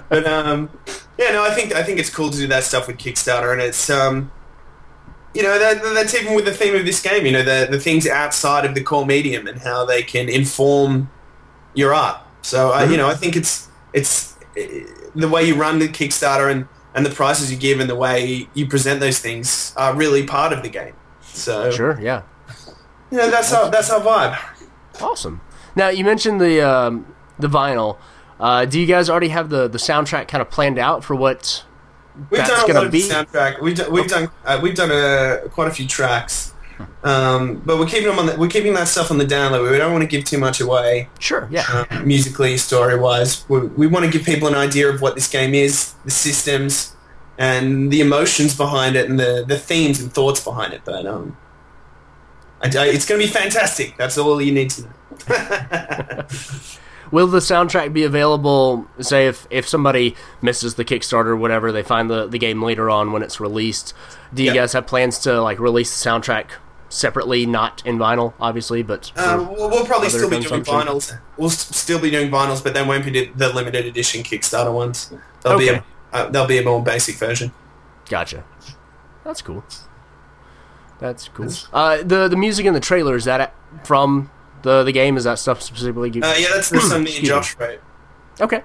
but 0.09 0.25
um, 0.25 0.69
yeah, 1.17 1.31
no, 1.31 1.43
I 1.43 1.51
think 1.51 1.73
I 1.73 1.83
think 1.83 1.99
it's 1.99 2.09
cool 2.09 2.29
to 2.29 2.37
do 2.37 2.47
that 2.47 2.63
stuff 2.63 2.87
with 2.87 2.97
Kickstarter, 2.97 3.51
and 3.53 3.61
it's 3.61 3.89
um, 3.89 4.31
you 5.33 5.43
know, 5.43 5.57
that, 5.57 5.81
that's 5.81 6.13
even 6.13 6.33
with 6.33 6.45
the 6.45 6.53
theme 6.53 6.75
of 6.75 6.85
this 6.85 7.01
game. 7.01 7.25
You 7.25 7.31
know, 7.31 7.43
the 7.43 7.67
the 7.69 7.79
things 7.79 8.07
outside 8.07 8.65
of 8.65 8.75
the 8.75 8.83
core 8.83 9.05
medium 9.05 9.47
and 9.47 9.59
how 9.59 9.85
they 9.85 10.03
can 10.03 10.27
inform 10.27 11.09
your 11.73 11.93
art. 11.93 12.21
So, 12.41 12.71
mm-hmm. 12.71 12.91
you 12.91 12.97
know, 12.97 13.07
I 13.07 13.15
think 13.15 13.35
it's 13.35 13.69
it's 13.93 14.35
the 15.15 15.29
way 15.29 15.43
you 15.43 15.55
run 15.55 15.79
the 15.79 15.87
Kickstarter 15.87 16.51
and 16.51 16.67
and 16.93 17.05
the 17.05 17.09
prices 17.09 17.51
you 17.51 17.57
give 17.57 17.79
and 17.79 17.89
the 17.89 17.95
way 17.95 18.47
you 18.53 18.67
present 18.67 18.99
those 18.99 19.19
things 19.19 19.73
are 19.77 19.95
really 19.95 20.25
part 20.25 20.53
of 20.53 20.63
the 20.63 20.69
game. 20.69 20.93
So 21.21 21.71
sure, 21.71 21.99
yeah, 22.01 22.23
know 23.11 23.29
that's 23.29 23.53
our 23.53 23.69
that's 23.69 23.89
our 23.89 24.01
vibe. 24.01 24.37
Awesome. 25.01 25.41
Now 25.75 25.89
you 25.89 26.03
mentioned 26.03 26.41
the 26.41 26.61
um, 26.61 27.15
the 27.39 27.47
vinyl. 27.47 27.97
Uh, 28.39 28.65
do 28.65 28.79
you 28.79 28.87
guys 28.87 29.07
already 29.07 29.27
have 29.27 29.49
the, 29.49 29.67
the 29.67 29.77
soundtrack 29.77 30.27
kind 30.27 30.41
of 30.41 30.49
planned 30.49 30.79
out 30.79 31.03
for 31.03 31.15
what 31.15 31.63
we've 32.31 32.39
that's 32.39 32.67
lot 32.73 32.85
of 32.87 32.91
be? 32.91 33.07
soundtrack. 33.07 33.61
We've 33.61 33.75
done, 33.75 33.91
we've 33.91 34.07
done 34.07 34.29
uh, 34.43 34.59
we've 34.61 34.75
done 34.75 34.89
a, 34.91 35.47
quite 35.49 35.67
a 35.67 35.71
few 35.71 35.87
tracks. 35.87 36.50
Um, 37.03 37.61
but 37.65 37.77
we're 37.77 37.85
keeping 37.85 38.07
them 38.07 38.19
on. 38.19 38.25
The, 38.27 38.37
we're 38.37 38.49
keeping 38.49 38.73
that 38.73 38.87
stuff 38.87 39.11
on 39.11 39.17
the 39.17 39.25
download. 39.25 39.69
We 39.69 39.77
don't 39.77 39.91
want 39.91 40.03
to 40.03 40.07
give 40.07 40.25
too 40.25 40.37
much 40.37 40.61
away. 40.61 41.09
Sure. 41.19 41.47
Yeah. 41.51 41.85
Um, 41.89 42.07
musically, 42.07 42.57
story 42.57 42.97
wise, 42.99 43.47
we, 43.49 43.59
we 43.67 43.87
want 43.87 44.05
to 44.05 44.11
give 44.11 44.25
people 44.25 44.47
an 44.47 44.55
idea 44.55 44.89
of 44.89 45.01
what 45.01 45.15
this 45.15 45.29
game 45.29 45.53
is, 45.53 45.93
the 46.05 46.11
systems, 46.11 46.95
and 47.37 47.91
the 47.91 48.01
emotions 48.01 48.55
behind 48.55 48.95
it, 48.95 49.09
and 49.09 49.19
the, 49.19 49.43
the 49.47 49.57
themes 49.57 49.99
and 49.99 50.13
thoughts 50.13 50.43
behind 50.43 50.73
it. 50.73 50.81
But 50.85 51.05
um, 51.05 51.37
I, 52.61 52.65
I, 52.67 52.87
it's 52.87 53.05
going 53.05 53.19
to 53.21 53.27
be 53.27 53.31
fantastic. 53.31 53.97
That's 53.97 54.17
all 54.17 54.41
you 54.41 54.51
need 54.51 54.69
to 54.71 54.83
know. 54.83 56.25
Will 57.11 57.27
the 57.27 57.39
soundtrack 57.39 57.91
be 57.91 58.03
available? 58.03 58.87
Say 59.01 59.27
if, 59.27 59.45
if 59.49 59.67
somebody 59.67 60.15
misses 60.41 60.75
the 60.75 60.85
Kickstarter 60.85 61.27
or 61.27 61.35
whatever, 61.35 61.71
they 61.71 61.83
find 61.83 62.09
the, 62.09 62.25
the 62.25 62.39
game 62.39 62.63
later 62.63 62.89
on 62.89 63.11
when 63.11 63.21
it's 63.21 63.39
released. 63.39 63.93
Do 64.33 64.43
you 64.43 64.47
yep. 64.47 64.55
guys 64.55 64.73
have 64.73 64.87
plans 64.87 65.19
to 65.19 65.41
like 65.41 65.59
release 65.59 66.01
the 66.01 66.09
soundtrack 66.09 66.51
separately, 66.91 67.45
not 67.45 67.81
in 67.85 67.97
vinyl, 67.97 68.33
obviously, 68.39 68.83
but 68.83 69.11
um, 69.17 69.47
we'll, 69.47 69.69
we'll, 69.69 69.85
probably 69.85 70.09
still 70.09 70.29
be 70.29 70.39
doing 70.39 70.63
vinyls. 70.63 71.17
We'll 71.37 71.49
still 71.49 71.99
be 71.99 72.11
doing 72.11 72.29
vinyls, 72.29 72.63
but 72.63 72.73
then 72.73 72.87
won't 72.87 73.05
be 73.05 73.25
the 73.25 73.53
limited 73.53 73.85
edition 73.85 74.23
Kickstarter 74.23 74.73
ones. 74.73 75.13
They'll 75.41 75.53
okay. 75.53 75.69
be 75.69 75.75
a, 75.75 75.83
uh, 76.13 76.29
they'll 76.29 76.47
be 76.47 76.57
a 76.57 76.63
more 76.63 76.83
basic 76.83 77.15
version. 77.15 77.51
Gotcha. 78.09 78.43
That's 79.23 79.41
cool. 79.41 79.63
That's 80.99 81.27
cool. 81.29 81.49
Uh, 81.73 81.97
the 82.03 82.27
the 82.27 82.37
music 82.37 82.65
in 82.65 82.73
the 82.73 82.79
trailer 82.79 83.15
is 83.15 83.25
that 83.25 83.55
from 83.83 84.29
the 84.61 84.83
the 84.83 84.91
game? 84.91 85.17
Is 85.17 85.23
that 85.23 85.39
stuff 85.39 85.61
specifically? 85.61 86.09
Uh, 86.21 86.35
yeah, 86.35 86.49
that's 86.53 86.69
the 86.69 86.79
song 86.81 86.99
and 86.99 87.07
Josh 87.07 87.57
wrote. 87.57 87.81
Okay. 88.39 88.63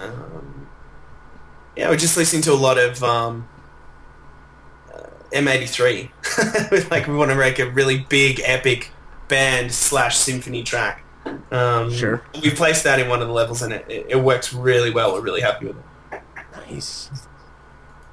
Um, 0.00 0.68
yeah, 1.76 1.88
we're 1.88 1.96
just 1.96 2.16
listening 2.16 2.42
to 2.42 2.52
a 2.52 2.54
lot 2.54 2.78
of 2.78 3.02
um, 3.02 3.48
M83. 5.32 6.90
like 6.90 7.06
we 7.06 7.14
want 7.14 7.30
to 7.30 7.36
make 7.36 7.58
a 7.58 7.70
really 7.70 7.98
big, 8.08 8.40
epic 8.44 8.90
band 9.28 9.72
slash 9.72 10.16
symphony 10.16 10.62
track. 10.62 11.04
Um, 11.50 11.92
sure. 11.92 12.22
We 12.42 12.50
placed 12.50 12.84
that 12.84 12.98
in 12.98 13.08
one 13.08 13.22
of 13.22 13.28
the 13.28 13.34
levels, 13.34 13.62
and 13.62 13.72
it, 13.72 13.84
it, 13.88 14.06
it, 14.10 14.16
works 14.16 14.52
really 14.52 14.90
well. 14.90 15.12
We're 15.12 15.20
really 15.20 15.40
happy 15.40 15.66
with 15.66 15.76
it. 15.76 16.22
Nice. 16.70 17.10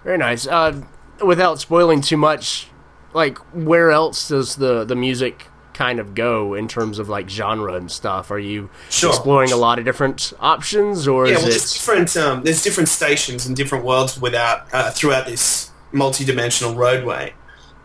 Very 0.03 0.17
nice. 0.17 0.47
Uh, 0.47 0.81
without 1.25 1.59
spoiling 1.59 2.01
too 2.01 2.17
much, 2.17 2.67
like 3.13 3.37
where 3.53 3.91
else 3.91 4.27
does 4.27 4.55
the 4.55 4.83
the 4.85 4.95
music 4.95 5.47
kind 5.73 5.99
of 5.99 6.13
go 6.13 6.53
in 6.53 6.67
terms 6.67 6.99
of 6.99 7.07
like 7.09 7.29
genre 7.29 7.73
and 7.73 7.89
stuff? 7.89 8.31
Are 8.31 8.39
you 8.39 8.69
sure. 8.89 9.09
exploring 9.09 9.51
a 9.51 9.57
lot 9.57 9.79
of 9.79 9.85
different 9.85 10.33
options, 10.39 11.07
or 11.07 11.25
yeah, 11.25 11.33
is 11.33 11.37
well, 11.39 11.47
it 11.47 11.49
there's 11.51 11.73
different? 11.73 12.17
Um, 12.17 12.43
there's 12.43 12.61
different 12.61 12.89
stations 12.89 13.45
and 13.45 13.55
different 13.55 13.85
worlds 13.85 14.19
without 14.19 14.67
uh, 14.73 14.91
throughout 14.91 15.25
this 15.25 15.68
multi-dimensional 15.91 16.75
roadway. 16.75 17.33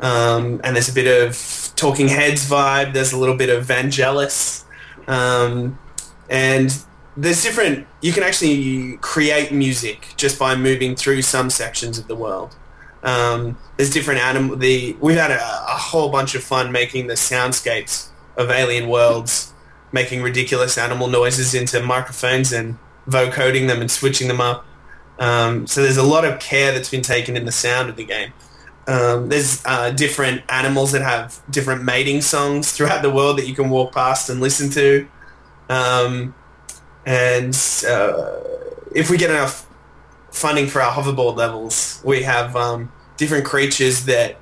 Um, 0.01 0.61
and 0.65 0.77
there's 0.77 0.89
a 0.89 0.93
bit 0.93 1.07
of 1.23 1.73
Talking 1.77 2.09
Heads 2.09 2.49
vibe. 2.49 2.93
There's 2.93 3.13
a 3.13 3.19
little 3.19 3.37
bit 3.37 3.49
of 3.49 3.67
Vangelis. 3.67 4.65
Um, 5.07 5.79
and 6.29 6.77
there's 7.17 7.43
different... 7.43 7.87
You 8.01 8.13
can 8.13 8.23
actually 8.23 8.99
create 8.99 9.53
music 9.53 10.09
just 10.17 10.39
by 10.39 10.57
moving 10.57 10.97
through 10.97 11.23
some 11.23 11.49
sections 11.51 11.99
of 11.99 12.09
the 12.09 12.17
world. 12.17 12.57
Um, 13.03 13.57
there's 13.77 13.91
different 13.91 14.21
animal... 14.21 14.57
The 14.57 14.97
We've 15.01 15.17
had 15.17 15.31
a, 15.31 15.41
a 15.41 15.79
whole 15.79 16.11
bunch 16.11 16.35
of 16.35 16.43
fun 16.43 16.73
making 16.73 17.07
the 17.07 17.15
soundscapes 17.15 18.09
of 18.37 18.51
alien 18.51 18.89
worlds, 18.89 19.53
making 19.93 20.23
ridiculous 20.23 20.77
animal 20.77 21.07
noises 21.07 21.55
into 21.55 21.81
microphones 21.83 22.53
and 22.53 22.79
vocoding 23.09 23.69
them 23.69 23.81
and 23.81 23.91
switching 23.91 24.29
them 24.29 24.41
up. 24.41 24.67
Um, 25.19 25.67
so 25.67 25.83
there's 25.83 25.97
a 25.97 26.03
lot 26.03 26.25
of 26.25 26.41
care 26.41 26.73
that's 26.73 26.91
been 26.91 27.03
taken 27.03 27.37
in 27.37 27.45
the 27.45 27.53
sound 27.53 27.89
of 27.89 27.97
the 27.97 28.05
game. 28.05 28.33
Um, 28.87 29.29
there's 29.29 29.65
uh, 29.65 29.91
different 29.91 30.43
animals 30.49 30.93
that 30.93 31.03
have 31.03 31.41
different 31.51 31.85
mating 31.85 32.21
songs 32.21 32.73
throughout 32.73 33.03
the 33.03 33.11
world 33.11 33.39
that 33.39 33.47
you 33.47 33.55
can 33.55 33.71
walk 33.71 33.93
past 33.93 34.29
and 34.29 34.41
listen 34.41 34.71
to. 34.71 35.09
Um, 35.69 36.35
and 37.07 37.55
uh, 37.89 38.41
if 38.95 39.11
we 39.11 39.17
get 39.17 39.31
enough 39.31 39.67
funding 40.31 40.67
for 40.67 40.83
our 40.83 40.93
hoverboard 40.93 41.37
levels, 41.37 42.03
we 42.05 42.23
have 42.23 42.57
um, 42.57 42.93
different 43.17 43.45
creatures 43.45 44.05
that 44.07 44.37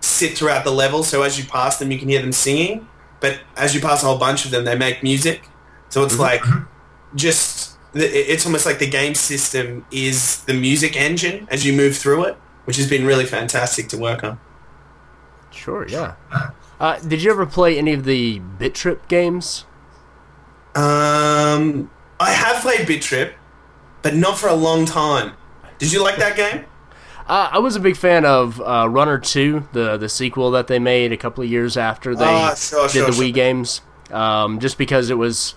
sit 0.00 0.36
throughout 0.36 0.64
the 0.64 0.72
level. 0.72 1.02
So 1.02 1.22
as 1.22 1.38
you 1.38 1.44
pass 1.44 1.78
them, 1.78 1.90
you 1.90 1.98
can 1.98 2.08
hear 2.08 2.20
them 2.20 2.32
singing. 2.32 2.88
But 3.20 3.40
as 3.56 3.74
you 3.74 3.80
pass 3.80 4.02
a 4.02 4.06
whole 4.06 4.18
bunch 4.18 4.44
of 4.44 4.50
them, 4.50 4.64
they 4.64 4.76
make 4.76 5.02
music. 5.02 5.48
So 5.88 6.04
it's 6.04 6.14
mm-hmm. 6.14 6.22
like 6.22 6.42
just 7.14 7.59
it's 7.94 8.46
almost 8.46 8.66
like 8.66 8.78
the 8.78 8.88
game 8.88 9.14
system 9.14 9.84
is 9.90 10.44
the 10.44 10.54
music 10.54 10.96
engine 10.96 11.46
as 11.50 11.66
you 11.66 11.72
move 11.72 11.96
through 11.96 12.24
it 12.24 12.36
which 12.64 12.76
has 12.76 12.88
been 12.88 13.04
really 13.04 13.24
fantastic 13.24 13.88
to 13.88 13.98
work 13.98 14.22
on. 14.22 14.38
Sure, 15.50 15.88
yeah. 15.88 16.14
Uh, 16.78 16.98
did 17.00 17.20
you 17.20 17.30
ever 17.30 17.44
play 17.44 17.76
any 17.76 17.92
of 17.92 18.04
the 18.04 18.38
Bit 18.38 18.74
Trip 18.76 19.08
games? 19.08 19.64
Um, 20.74 21.90
I 22.20 22.30
have 22.30 22.62
played 22.62 22.86
Bit 22.86 23.02
Trip, 23.02 23.34
but 24.02 24.14
not 24.14 24.38
for 24.38 24.48
a 24.48 24.54
long 24.54 24.84
time. 24.84 25.32
Did 25.78 25.92
you 25.92 26.02
like 26.02 26.16
that 26.18 26.36
game? 26.36 26.64
Uh, 27.26 27.48
I 27.52 27.58
was 27.58 27.74
a 27.76 27.80
big 27.80 27.96
fan 27.96 28.24
of 28.24 28.60
uh, 28.60 28.88
Runner 28.88 29.18
Two, 29.18 29.68
the 29.72 29.96
the 29.96 30.08
sequel 30.08 30.50
that 30.52 30.66
they 30.68 30.78
made 30.78 31.12
a 31.12 31.16
couple 31.16 31.42
of 31.42 31.50
years 31.50 31.76
after 31.76 32.14
they 32.14 32.24
Ah, 32.24 32.54
sure, 32.54 32.84
did 32.84 32.92
sure, 32.92 33.06
the 33.06 33.12
sure. 33.12 33.24
Wii 33.24 33.34
games, 33.34 33.80
um, 34.10 34.60
just 34.60 34.78
because 34.78 35.10
it 35.10 35.18
was 35.18 35.54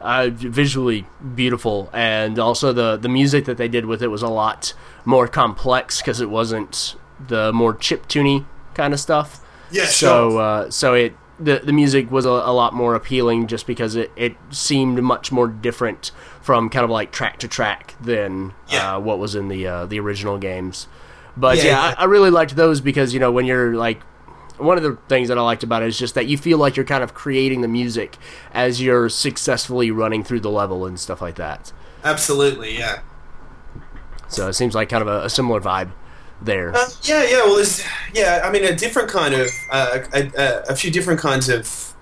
uh, 0.00 0.28
visually 0.32 1.06
beautiful, 1.34 1.90
and 1.92 2.38
also 2.38 2.72
the 2.72 2.96
the 2.96 3.08
music 3.08 3.44
that 3.46 3.56
they 3.56 3.68
did 3.68 3.86
with 3.86 4.02
it 4.02 4.08
was 4.08 4.22
a 4.22 4.28
lot 4.28 4.74
more 5.04 5.26
complex 5.28 6.00
because 6.00 6.20
it 6.20 6.30
wasn't 6.30 6.94
the 7.28 7.52
more 7.52 7.74
chip 7.74 8.06
tuney 8.08 8.44
kind 8.74 8.92
of 8.94 9.00
stuff. 9.00 9.40
Yeah, 9.70 9.84
So 9.86 10.30
sure. 10.30 10.40
uh, 10.40 10.70
so 10.70 10.94
it 10.94 11.14
the 11.40 11.60
the 11.64 11.72
music 11.72 12.10
was 12.10 12.24
a, 12.26 12.30
a 12.30 12.52
lot 12.52 12.74
more 12.74 12.94
appealing 12.94 13.46
just 13.46 13.66
because 13.66 13.94
it, 13.96 14.10
it 14.16 14.36
seemed 14.50 15.02
much 15.02 15.30
more 15.30 15.46
different 15.48 16.10
from 16.42 16.68
kind 16.70 16.84
of 16.84 16.90
like 16.90 17.12
track 17.12 17.38
to 17.40 17.48
track 17.48 17.94
than 18.00 18.54
Yeah. 18.68 18.96
uh, 18.96 19.00
what 19.00 19.18
was 19.18 19.34
in 19.34 19.48
the 19.48 19.66
uh, 19.66 19.86
the 19.86 20.00
original 20.00 20.38
games. 20.38 20.88
But 21.36 21.58
Yeah, 21.58 21.64
yeah, 21.64 21.70
yeah. 21.90 21.94
I, 21.98 22.02
I 22.02 22.04
really 22.06 22.30
liked 22.30 22.56
those 22.56 22.80
because 22.80 23.14
you 23.14 23.20
know 23.20 23.30
when 23.30 23.46
you're 23.46 23.74
like 23.74 24.00
one 24.58 24.76
of 24.76 24.82
the 24.82 24.96
things 25.08 25.28
that 25.28 25.38
I 25.38 25.42
liked 25.42 25.62
about 25.62 25.82
it 25.82 25.88
is 25.88 25.98
just 25.98 26.14
that 26.14 26.26
you 26.26 26.36
feel 26.38 26.58
like 26.58 26.76
you're 26.76 26.84
kind 26.84 27.02
of 27.02 27.14
creating 27.14 27.60
the 27.60 27.68
music 27.68 28.16
as 28.52 28.80
you're 28.80 29.08
successfully 29.08 29.90
running 29.90 30.22
through 30.24 30.40
the 30.40 30.50
level 30.50 30.86
and 30.86 30.98
stuff 30.98 31.22
like 31.22 31.36
that. 31.36 31.72
Absolutely, 32.04 32.78
yeah. 32.78 33.00
So 34.28 34.48
it 34.48 34.52
seems 34.54 34.74
like 34.74 34.88
kind 34.88 35.02
of 35.02 35.08
a, 35.08 35.24
a 35.24 35.30
similar 35.30 35.60
vibe 35.60 35.92
there. 36.40 36.74
Uh, 36.74 36.88
yeah, 37.02 37.24
yeah. 37.24 37.44
Well, 37.44 37.56
there's 37.56 37.82
yeah. 38.14 38.42
I 38.44 38.50
mean, 38.50 38.64
a 38.64 38.74
different 38.74 39.08
kind 39.08 39.34
of 39.34 39.48
uh, 39.70 40.00
a, 40.12 40.30
a, 40.36 40.62
a 40.70 40.76
few 40.76 40.90
different 40.90 41.20
kinds 41.20 41.48
of 41.48 41.94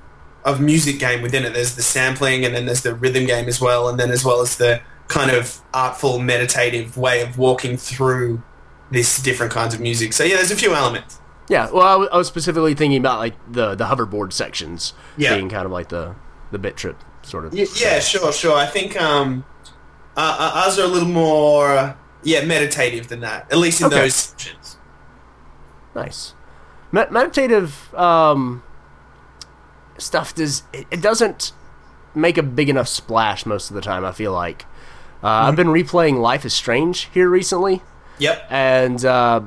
of 0.44 0.60
music 0.60 0.98
game 0.98 1.22
within 1.22 1.44
it. 1.44 1.54
There's 1.54 1.76
the 1.76 1.82
sampling, 1.82 2.44
and 2.44 2.54
then 2.54 2.66
there's 2.66 2.82
the 2.82 2.94
rhythm 2.94 3.26
game 3.26 3.48
as 3.48 3.60
well, 3.60 3.88
and 3.88 3.98
then 3.98 4.10
as 4.10 4.24
well 4.24 4.40
as 4.40 4.56
the 4.56 4.80
kind 5.08 5.30
of 5.30 5.60
artful, 5.72 6.18
meditative 6.18 6.96
way 6.96 7.22
of 7.22 7.38
walking 7.38 7.76
through 7.76 8.42
this 8.90 9.22
different 9.22 9.52
kinds 9.52 9.74
of 9.74 9.80
music. 9.80 10.12
So 10.12 10.24
yeah, 10.24 10.36
there's 10.36 10.50
a 10.50 10.56
few 10.56 10.74
elements. 10.74 11.20
Yeah, 11.48 11.70
well, 11.70 11.82
I 11.86 11.92
w- 11.92 12.10
I 12.12 12.16
was 12.16 12.26
specifically 12.26 12.74
thinking 12.74 12.98
about 12.98 13.18
like 13.18 13.34
the 13.52 13.74
the 13.74 13.84
hoverboard 13.86 14.32
sections 14.32 14.94
Yeah. 15.16 15.34
being 15.36 15.48
kind 15.48 15.64
of 15.66 15.72
like 15.72 15.88
the 15.90 16.14
the 16.50 16.58
bit 16.58 16.76
trip 16.76 16.96
sort 17.22 17.44
of. 17.44 17.52
Y- 17.52 17.66
yeah, 17.76 18.00
sure, 18.00 18.32
sure. 18.32 18.56
I 18.56 18.66
think 18.66 19.00
um, 19.00 19.44
uh, 20.16 20.36
uh, 20.38 20.62
ours 20.64 20.78
are 20.78 20.84
a 20.84 20.88
little 20.88 21.08
more 21.08 21.70
uh, 21.76 21.94
yeah 22.22 22.44
meditative 22.44 23.08
than 23.08 23.20
that. 23.20 23.50
At 23.52 23.58
least 23.58 23.80
in 23.80 23.86
Okay. 23.86 23.96
those 23.96 24.14
sections. 24.14 24.76
Nice. 25.94 26.34
Me- 26.92 27.04
meditative 27.10 27.94
um, 27.94 28.62
stuff 29.98 30.34
does 30.34 30.62
it, 30.72 30.86
it 30.90 31.00
doesn't 31.00 31.52
make 32.14 32.38
a 32.38 32.42
big 32.42 32.68
enough 32.68 32.88
splash 32.88 33.46
most 33.46 33.70
of 33.70 33.74
the 33.74 33.82
time. 33.82 34.04
I 34.04 34.12
feel 34.12 34.32
like 34.32 34.64
uh, 35.22 35.28
I've 35.28 35.56
been 35.56 35.68
replaying 35.68 36.18
Life 36.20 36.44
is 36.44 36.54
Strange 36.54 37.08
here 37.12 37.28
recently, 37.28 37.82
Yep. 38.18 38.46
and 38.50 39.04
uh, 39.04 39.40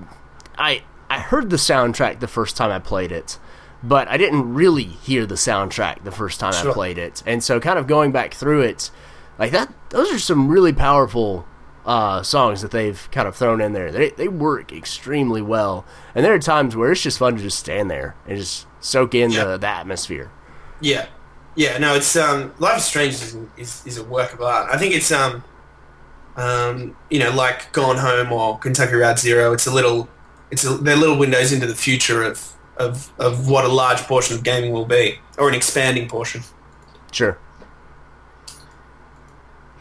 I 0.58 0.84
I 1.10 1.20
heard 1.20 1.50
the 1.50 1.58
soundtrack 1.58 2.20
the 2.20 2.28
first 2.28 2.56
time 2.58 2.72
I 2.72 2.80
played 2.80 3.12
it, 3.12 3.40
but 3.82 4.08
I 4.08 4.18
didn't 4.18 4.54
really 4.54 4.84
hear 4.84 5.26
the 5.26 5.36
soundtrack 5.36 6.04
the 6.04 6.12
first 6.12 6.40
time 6.40 6.54
I 6.54 6.72
played 6.72 6.98
it, 6.98 7.24
and 7.26 7.44
so 7.44 7.60
kind 7.60 7.80
of 7.80 7.88
going 7.88 8.12
back 8.12 8.34
through 8.34 8.62
it, 8.62 8.92
like 9.38 9.52
that, 9.52 9.74
those 9.90 10.12
are 10.14 10.20
some 10.20 10.50
really 10.50 10.74
powerful 10.74 11.48
uh, 11.86 12.22
songs 12.22 12.62
that 12.62 12.72
they've 12.72 13.10
kind 13.12 13.28
of 13.28 13.36
thrown 13.36 13.62
in 13.62 13.74
there. 13.74 13.92
They 13.92 14.10
they 14.12 14.28
work 14.28 14.72
extremely 14.72 15.42
well, 15.42 15.86
and 16.14 16.24
there 16.26 16.34
are 16.34 16.40
times 16.40 16.76
where 16.76 16.92
it's 16.92 17.02
just 17.02 17.18
fun 17.20 17.38
to 17.38 17.42
just 17.42 17.58
stand 17.58 17.90
there 17.90 18.16
and 18.28 18.38
just 18.38 18.68
soak 18.80 19.16
in 19.16 19.32
Yeah. 19.32 19.46
the, 19.46 19.58
the 19.58 19.68
atmosphere. 19.68 20.30
Yeah, 20.82 21.08
yeah. 21.56 21.78
No, 21.80 21.96
it's 21.96 22.16
um, 22.16 22.54
Life 22.60 22.78
is 22.78 22.86
Strange 22.86 23.14
is, 23.16 23.38
is 23.58 23.84
is 23.88 23.98
a 23.98 24.04
work 24.04 24.34
of 24.34 24.42
art. 24.42 24.70
I 24.72 24.78
think 24.78 24.94
it's 24.94 25.12
um, 25.12 25.44
um, 26.36 26.96
you 27.10 27.20
know, 27.20 27.32
like 27.32 27.72
Gone 27.72 27.98
Home 27.98 28.32
or 28.32 28.58
Kentucky 28.60 28.94
Route 28.96 29.20
Zero. 29.20 29.52
It's 29.54 29.66
a 29.68 29.74
little, 29.74 30.08
it's 30.52 30.64
a, 30.66 30.70
they're 30.70 30.96
little 30.96 31.18
windows 31.18 31.52
into 31.52 31.68
the 31.68 31.76
future 31.76 32.24
of 32.24 32.54
of 32.78 33.12
of 33.20 33.50
what 33.50 33.66
a 33.66 33.68
large 33.68 34.00
portion 34.00 34.36
of 34.36 34.44
gaming 34.44 34.72
will 34.72 34.86
be, 34.86 35.20
or 35.38 35.50
an 35.50 35.56
expanding 35.56 36.08
portion. 36.08 36.42
Sure. 37.12 37.38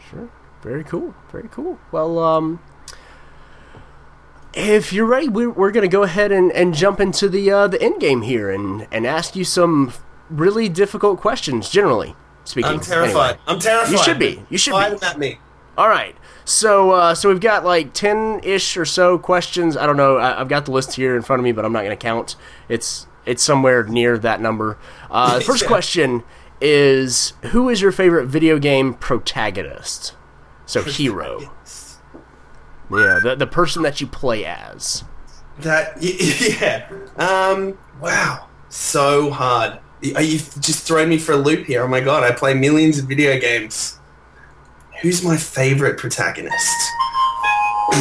Sure. 0.09 0.29
Very 0.61 0.83
cool. 0.83 1.13
Very 1.31 1.47
cool. 1.49 1.79
Well, 1.91 2.19
um, 2.19 2.59
if 4.53 4.91
you're 4.91 5.05
ready, 5.05 5.29
we're, 5.29 5.51
we're 5.51 5.71
going 5.71 5.87
to 5.87 5.91
go 5.91 6.03
ahead 6.03 6.31
and, 6.31 6.51
and 6.51 6.73
jump 6.73 6.99
into 6.99 7.29
the 7.29 7.49
uh, 7.51 7.67
the 7.67 7.81
end 7.81 7.99
game 7.99 8.23
here 8.23 8.49
and, 8.49 8.87
and 8.91 9.05
ask 9.05 9.35
you 9.35 9.43
some 9.43 9.93
really 10.29 10.67
difficult 10.67 11.19
questions. 11.19 11.69
Generally 11.69 12.15
speaking, 12.43 12.71
I'm 12.71 12.79
terrified. 12.79 13.35
Anyway. 13.35 13.43
I'm 13.47 13.59
terrified. 13.59 13.91
You 13.91 13.97
should 14.03 14.19
be. 14.19 14.43
You 14.49 14.57
should 14.57 14.71
Fire 14.71 14.97
be. 14.97 15.05
at 15.05 15.19
me. 15.19 15.39
All 15.77 15.87
right. 15.87 16.15
So 16.49 16.91
uh, 16.91 17.13
so 17.15 17.29
we've 17.29 17.39
got 17.39 17.63
like 17.63 17.93
ten 17.93 18.39
ish 18.43 18.75
or 18.75 18.85
so 18.85 19.19
questions. 19.19 19.77
I 19.77 19.85
don't 19.85 19.97
know. 19.97 20.17
I, 20.17 20.41
I've 20.41 20.47
got 20.49 20.65
the 20.65 20.71
list 20.71 20.93
here 20.95 21.15
in 21.15 21.21
front 21.21 21.39
of 21.39 21.43
me, 21.43 21.51
but 21.51 21.63
I'm 21.63 21.71
not 21.71 21.81
going 21.83 21.91
to 21.91 21.95
count. 21.95 22.35
It's 22.67 23.05
it's 23.25 23.43
somewhere 23.43 23.83
near 23.83 24.17
that 24.17 24.41
number. 24.41 24.77
Uh, 25.11 25.35
the 25.37 25.41
first 25.45 25.61
Yeah. 25.63 25.67
question 25.67 26.23
is 26.59 27.33
Who 27.51 27.69
is 27.69 27.81
your 27.81 27.91
favorite 27.91 28.25
video 28.25 28.57
game 28.57 28.95
protagonist? 28.95 30.15
So 30.65 30.81
hero. 30.83 31.53
Yeah, 32.91 33.19
the 33.23 33.35
the 33.37 33.47
person 33.47 33.83
that 33.83 34.01
you 34.01 34.07
play 34.07 34.43
as. 34.43 35.03
That 35.59 35.97
yeah. 36.01 36.89
Um. 37.17 37.77
Wow. 38.01 38.47
So 38.69 39.29
hard. 39.29 39.79
Y- 40.01 40.19
You've 40.19 40.59
just 40.59 40.87
thrown 40.87 41.09
me 41.09 41.19
for 41.19 41.33
a 41.33 41.37
loop 41.37 41.65
here. 41.67 41.83
Oh 41.83 41.87
my 41.87 41.99
god! 41.99 42.23
I 42.23 42.31
play 42.31 42.55
millions 42.55 42.97
of 42.97 43.05
video 43.05 43.39
games. 43.39 43.98
Who's 45.01 45.23
my 45.23 45.37
favorite 45.37 45.97
protagonist? 45.97 46.75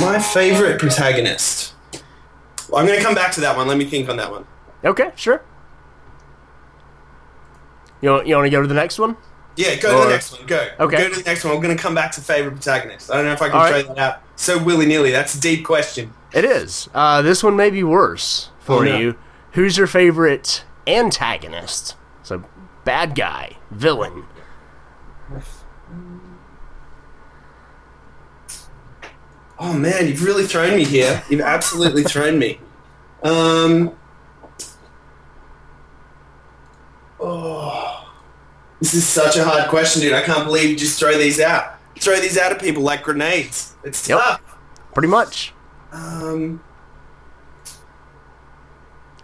My 0.01 0.19
favorite 0.19 0.79
protagonist. 0.81 1.75
Well, 2.69 2.81
I'm 2.81 2.87
going 2.87 2.99
to 2.99 3.05
come 3.05 3.15
back 3.15 3.33
to 3.33 3.41
that 3.41 3.57
one. 3.57 3.67
Let 3.69 3.79
me 3.79 3.85
think 3.85 4.09
on 4.09 4.17
that 4.19 4.31
one. 4.31 4.47
Okay, 4.85 5.11
sure. 5.17 5.43
You 8.01 8.11
want, 8.11 8.27
you 8.27 8.35
want 8.37 8.47
to 8.47 8.51
go 8.51 8.61
to 8.61 8.69
the 8.69 8.75
next 8.75 8.99
one? 8.99 9.17
Yeah, 9.57 9.75
go 9.77 9.99
to 10.01 10.05
the 10.07 10.13
next 10.13 10.33
one. 10.33 10.47
Go. 10.47 10.69
Okay. 10.81 10.97
Go 10.99 11.09
to 11.09 11.17
the 11.17 11.23
next 11.25 11.45
one. 11.45 11.55
I'm 11.55 11.61
going 11.61 11.77
to 11.77 11.83
come 11.83 11.95
back 11.95 12.13
to 12.13 12.21
favorite 12.21 12.53
protagonist. 12.53 13.11
I 13.11 13.17
don't 13.17 13.25
know 13.25 13.33
if 13.33 13.43
I 13.43 13.49
can 13.49 13.57
All 13.59 13.67
throw 13.67 13.77
right. 13.77 13.87
that 13.89 13.99
out 13.99 14.23
so 14.37 14.63
willy 14.63 14.87
nilly. 14.87 15.11
That's 15.11 15.35
a 15.35 15.41
deep 15.41 15.65
question. 15.65 16.13
It 16.33 16.45
is. 16.45 16.89
Uh, 16.95 17.23
this 17.23 17.43
one 17.43 17.57
may 17.57 17.71
be 17.71 17.83
worse 17.83 18.51
for 18.61 18.81
Oh, 18.81 18.83
no. 18.83 18.99
you. 18.99 19.19
Who's 19.53 19.79
your 19.79 19.87
favorite 19.89 20.65
antagonist? 20.87 21.97
So, 22.23 22.45
bad 22.85 23.15
guy, 23.15 23.57
villain. 23.71 24.25
Oh 29.61 29.73
man, 29.73 30.07
you've 30.07 30.23
really 30.23 30.47
thrown 30.47 30.77
me 30.77 30.85
here. 30.85 31.23
You've 31.29 31.41
absolutely 31.41 32.05
thrown 32.05 32.39
me. 32.39 32.61
Um. 33.23 33.93
Oh, 37.21 38.13
this 38.81 38.95
is 38.95 39.07
such 39.07 39.37
a 39.37 39.45
hard 39.45 39.69
question, 39.69 40.01
dude. 40.03 40.13
I 40.13 40.23
can't 40.23 40.45
believe 40.45 40.71
you 40.71 40.77
just 40.77 40.99
throw 40.99 41.17
these 41.19 41.41
out. 41.41 41.75
Throw 41.99 42.17
these 42.21 42.39
out 42.39 42.53
at 42.53 42.61
people 42.61 42.83
like 42.85 43.03
grenades. 43.03 43.75
It's 43.83 44.09
Yep. 44.09 44.19
tough. 44.21 44.41
Pretty 44.95 45.09
much. 45.09 45.53
Um. 45.93 46.63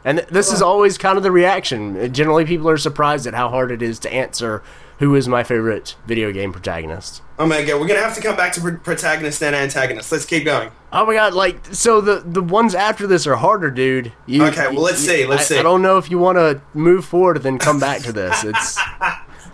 And 0.04 0.18
th- 0.18 0.28
this 0.30 0.52
is 0.52 0.60
always 0.60 0.98
kind 0.98 1.16
of 1.16 1.22
the 1.22 1.30
reaction. 1.30 2.12
Generally, 2.12 2.46
people 2.46 2.68
are 2.68 2.76
surprised 2.76 3.26
at 3.26 3.34
how 3.34 3.48
hard 3.48 3.70
it 3.70 3.80
is 3.80 3.98
to 4.00 4.12
answer 4.12 4.62
who 4.98 5.14
is 5.14 5.28
my 5.28 5.42
favorite 5.42 5.96
video 6.06 6.32
game 6.32 6.52
protagonist. 6.52 7.20
Oh 7.38 7.46
my 7.46 7.64
god, 7.64 7.80
we're 7.80 7.86
gonna 7.88 8.00
have 8.00 8.14
to 8.14 8.20
come 8.22 8.36
back 8.36 8.52
to 8.54 8.60
pro- 8.60 8.76
protagonist 8.76 9.42
and 9.42 9.54
antagonist. 9.56 10.10
Let's 10.12 10.24
keep 10.24 10.44
going. 10.44 10.70
Oh 10.92 11.04
my 11.04 11.14
god! 11.14 11.34
Like, 11.34 11.66
so 11.74 12.00
the 12.00 12.20
the 12.24 12.42
ones 12.42 12.74
after 12.74 13.06
this 13.06 13.26
are 13.26 13.36
harder, 13.36 13.70
dude. 13.70 14.12
You, 14.26 14.44
Okay, 14.46 14.68
well, 14.68 14.82
let's 14.82 14.98
see, 14.98 15.26
let's 15.26 15.50
I, 15.50 15.54
see. 15.54 15.58
I 15.58 15.62
don't 15.62 15.82
know 15.82 15.98
if 15.98 16.10
you 16.10 16.18
want 16.18 16.38
to 16.38 16.60
move 16.74 17.04
forward 17.04 17.36
and 17.36 17.44
then 17.44 17.58
come 17.58 17.80
back 17.80 18.02
to 18.02 18.12
this. 18.12 18.44
It's 18.44 18.78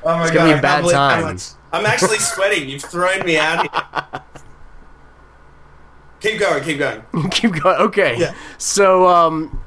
Oh 0.02 0.16
my 0.16 0.22
It's 0.22 0.30
gonna 0.30 0.44
be 0.46 0.50
a 0.50 0.52
can't 0.54 0.62
bad 0.62 0.80
believe 0.82 0.94
time. 0.96 1.22
much- 1.22 1.48
I'm 1.72 1.86
actually 1.86 2.18
sweating. 2.18 2.68
You've 2.68 2.82
thrown 2.82 3.24
me 3.24 3.36
out 3.38 3.60
here. 3.62 4.22
keep 6.20 6.38
going, 6.40 6.62
keep 6.64 6.78
going. 6.78 7.02
keep 7.30 7.52
going. 7.52 7.76
Okay. 7.80 8.18
Yeah. 8.18 8.34
So, 8.58 9.06
um, 9.06 9.62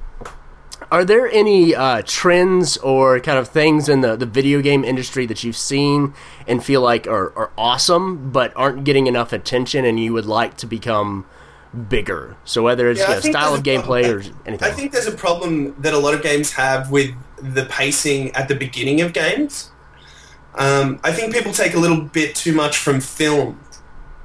are 0.93 1.03
there 1.03 1.27
any 1.27 1.73
uh, 1.73 2.03
trends 2.05 2.77
or 2.77 3.19
kind 3.19 3.39
of 3.39 3.47
things 3.47 3.89
in 3.89 4.01
the, 4.01 4.15
the 4.15 4.27
video 4.27 4.61
game 4.61 4.85
industry 4.85 5.25
that 5.25 5.43
you've 5.43 5.57
seen 5.57 6.13
and 6.47 6.63
feel 6.63 6.81
like 6.81 7.07
are, 7.07 7.35
are 7.35 7.51
awesome 7.57 8.29
but 8.29 8.53
aren't 8.55 8.83
getting 8.83 9.07
enough 9.07 9.33
attention 9.33 9.85
and 9.85 9.99
you 9.99 10.13
would 10.13 10.27
like 10.27 10.55
to 10.57 10.67
become 10.67 11.25
bigger? 11.89 12.37
So 12.45 12.61
whether 12.61 12.91
it's 12.91 12.99
Yeah, 12.99 13.09
you 13.09 13.13
know, 13.15 13.19
style 13.21 13.55
of 13.55 13.63
gameplay 13.63 14.03
or 14.03 14.19
anything. 14.45 14.67
I 14.67 14.69
think 14.69 14.91
there's 14.91 15.07
a 15.07 15.11
problem 15.11 15.73
that 15.81 15.95
a 15.95 15.97
lot 15.97 16.13
of 16.13 16.21
games 16.21 16.51
have 16.51 16.91
with 16.91 17.09
the 17.37 17.65
pacing 17.65 18.29
at 18.35 18.47
the 18.47 18.55
beginning 18.55 19.01
of 19.01 19.13
games. 19.13 19.71
Um, 20.53 20.99
I 21.03 21.11
think 21.11 21.33
people 21.33 21.53
take 21.53 21.73
a 21.73 21.79
little 21.79 22.01
bit 22.01 22.35
too 22.35 22.53
much 22.53 22.77
from 22.77 23.01
film, 23.01 23.59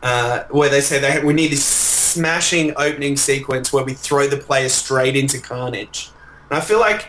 uh, 0.02 0.44
where 0.50 0.68
they 0.68 0.82
say 0.82 0.98
they 0.98 1.24
we 1.24 1.32
need 1.32 1.50
this 1.50 1.64
smashing 1.64 2.74
opening 2.76 3.16
sequence 3.16 3.72
where 3.72 3.84
we 3.84 3.94
throw 3.94 4.26
the 4.26 4.36
player 4.36 4.68
straight 4.68 5.16
into 5.16 5.40
carnage. 5.40 6.10
And 6.50 6.58
I 6.58 6.60
feel 6.60 6.80
like 6.80 7.08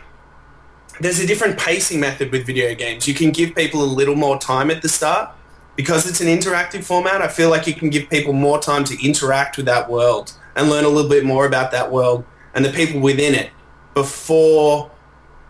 there's 0.99 1.19
a 1.19 1.27
different 1.27 1.57
pacing 1.57 1.99
method 1.99 2.31
with 2.31 2.45
video 2.45 2.75
games. 2.75 3.07
You 3.07 3.13
can 3.13 3.31
give 3.31 3.55
people 3.55 3.83
a 3.83 3.85
little 3.85 4.15
more 4.15 4.37
time 4.37 4.69
at 4.69 4.81
the 4.81 4.89
start. 4.89 5.31
Because 5.75 6.09
it's 6.09 6.19
an 6.19 6.27
interactive 6.27 6.83
format, 6.83 7.21
I 7.21 7.29
feel 7.29 7.49
like 7.49 7.65
you 7.65 7.73
can 7.73 7.89
give 7.89 8.09
people 8.09 8.33
more 8.33 8.59
time 8.59 8.83
to 8.83 9.05
interact 9.05 9.55
with 9.55 9.65
that 9.67 9.89
world 9.89 10.33
and 10.57 10.69
learn 10.69 10.83
a 10.83 10.89
little 10.89 11.09
bit 11.09 11.23
more 11.23 11.45
about 11.45 11.71
that 11.71 11.89
world 11.89 12.25
and 12.53 12.65
the 12.65 12.69
people 12.71 12.99
within 12.99 13.33
it 13.33 13.51
before 13.93 14.91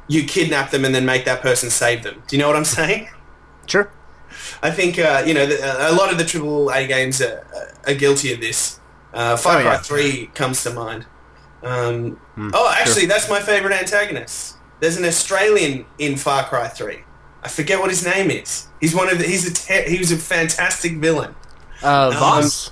you 0.07 0.23
kidnap 0.25 0.69
them 0.69 0.85
and 0.85 0.93
then 0.93 1.03
make 1.03 1.25
that 1.25 1.41
person 1.41 1.71
save 1.71 2.03
them. 2.03 2.21
Do 2.27 2.35
you 2.35 2.41
know 2.41 2.47
what 2.47 2.55
I'm 2.57 2.65
saying? 2.65 3.09
Sure. 3.65 3.89
I 4.61 4.69
think 4.69 4.99
uh, 4.99 5.23
you 5.25 5.33
know 5.33 5.47
the, 5.47 5.89
a 5.89 5.93
lot 5.93 6.11
of 6.11 6.19
the 6.19 6.25
triple 6.25 6.69
A 6.69 6.85
games 6.85 7.21
are, 7.23 7.43
are 7.87 7.95
guilty 7.95 8.31
of 8.31 8.39
this. 8.39 8.79
Uh, 9.13 9.35
Far 9.35 9.57
Oh, 9.57 9.61
Cry 9.63 9.71
yeah. 9.71 9.77
Three 9.79 10.27
comes 10.35 10.61
to 10.63 10.71
mind. 10.71 11.07
Um, 11.63 12.11
Hmm, 12.35 12.51
oh, 12.53 12.73
actually, 12.77 13.05
that's 13.05 13.29
my 13.29 13.39
favorite 13.41 13.73
antagonist. 13.73 14.55
There's 14.79 14.97
an 14.97 15.05
Australian 15.05 15.85
in 15.97 16.15
Far 16.15 16.45
Cry 16.45 16.67
Three. 16.67 16.99
I 17.43 17.47
forget 17.49 17.79
what 17.79 17.89
his 17.89 18.05
name 18.05 18.31
is. 18.31 18.67
He's 18.79 18.95
one 18.95 19.09
of 19.09 19.17
the. 19.17 19.25
He's 19.25 19.47
a. 19.49 19.53
Te- 19.53 19.89
he 19.89 19.97
was 19.97 20.11
a 20.11 20.17
fantastic 20.17 20.97
villain. 20.97 21.35
Uh, 21.81 22.11
Vaas. 22.11 22.71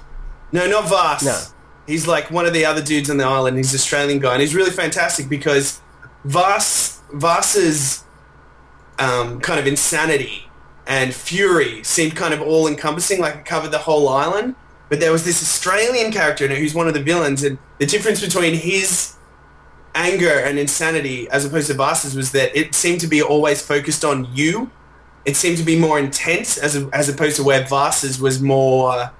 No, 0.51 0.67
not 0.67 0.85
Vaas. 0.85 1.23
No. 1.25 1.39
He's 1.85 2.07
like 2.07 2.31
one 2.31 2.45
of 2.45 2.53
the 2.53 2.65
other 2.65 2.81
dudes 2.81 3.09
on 3.09 3.17
the 3.17 3.23
island. 3.25 3.57
He's 3.57 3.73
an 3.73 3.77
Australian 3.77 4.19
guy, 4.19 4.33
and 4.33 4.41
he's 4.41 4.55
really 4.55 4.71
fantastic 4.71 5.27
because 5.29 5.81
Vaas 6.25 6.99
Vaas's 7.13 8.03
um, 8.99 9.39
kind 9.41 9.59
of 9.59 9.67
insanity 9.67 10.49
and 10.85 11.13
fury 11.13 11.83
seemed 11.83 12.15
kind 12.15 12.33
of 12.33 12.41
all 12.41 12.67
encompassing, 12.67 13.19
like 13.19 13.35
it 13.35 13.45
covered 13.45 13.71
the 13.71 13.77
whole 13.79 14.07
island. 14.09 14.55
But 14.89 14.99
there 14.99 15.11
was 15.11 15.25
this 15.25 15.41
Australian 15.41 16.11
character 16.11 16.45
in 16.45 16.51
it 16.51 16.59
who's 16.59 16.73
one 16.73 16.88
of 16.88 16.93
the 16.93 17.03
villains, 17.03 17.43
and 17.43 17.57
the 17.77 17.85
difference 17.85 18.21
between 18.21 18.53
his 18.53 19.15
anger 19.95 20.29
and 20.29 20.59
insanity 20.59 21.27
as 21.29 21.43
opposed 21.43 21.67
to 21.67 21.73
Vaas's 21.73 22.15
was 22.15 22.31
that 22.31 22.55
it 22.57 22.75
seemed 22.75 23.01
to 23.01 23.07
be 23.07 23.21
always 23.21 23.61
focused 23.61 24.05
on 24.05 24.27
you. 24.33 24.71
It 25.25 25.35
seemed 25.35 25.57
to 25.57 25.63
be 25.63 25.77
more 25.77 25.99
intense 25.99 26.57
as 26.57 26.75
as 26.93 27.09
opposed 27.09 27.35
to 27.38 27.43
where 27.43 27.65
Vaas's 27.65 28.19
was 28.19 28.41
more 28.41 29.11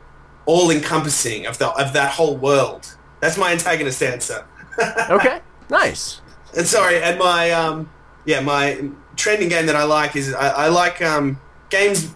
all 0.46 0.72
encompassing 0.72 1.46
of 1.46 1.58
the 1.58 1.68
of 1.70 1.94
that 1.94 2.14
whole 2.14 2.38
world. 2.38 2.96
That's 3.20 3.38
my 3.38 3.52
antagonist 3.52 4.02
answer. 4.02 4.46
okay. 5.10 5.42
Nice. 5.70 6.22
And 6.56 6.66
sorry, 6.66 7.02
and 7.02 7.20
my 7.20 7.52
um, 7.52 7.90
yeah, 8.26 8.40
my 8.40 8.90
trending 9.16 9.50
game 9.50 9.66
that 9.66 9.76
I 9.76 9.84
like 9.84 10.16
is 10.16 10.34
I, 10.34 10.50
I 10.50 10.68
like 10.70 11.02
um, 11.02 11.42
games 11.70 12.16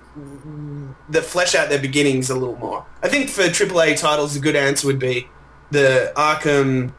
that 1.12 1.24
flesh 1.24 1.55
out 1.55 1.70
their 1.70 1.80
beginnings 1.80 2.30
a 2.30 2.36
little 2.36 2.57
more. 2.57 2.86
I 3.03 3.09
think 3.09 3.30
for 3.30 3.43
AAA 3.43 3.99
titles, 3.99 4.36
a 4.36 4.39
good 4.39 4.55
answer 4.55 4.88
would 4.88 4.99
be 4.99 5.28
the 5.72 6.12
Arkham. 6.16 6.93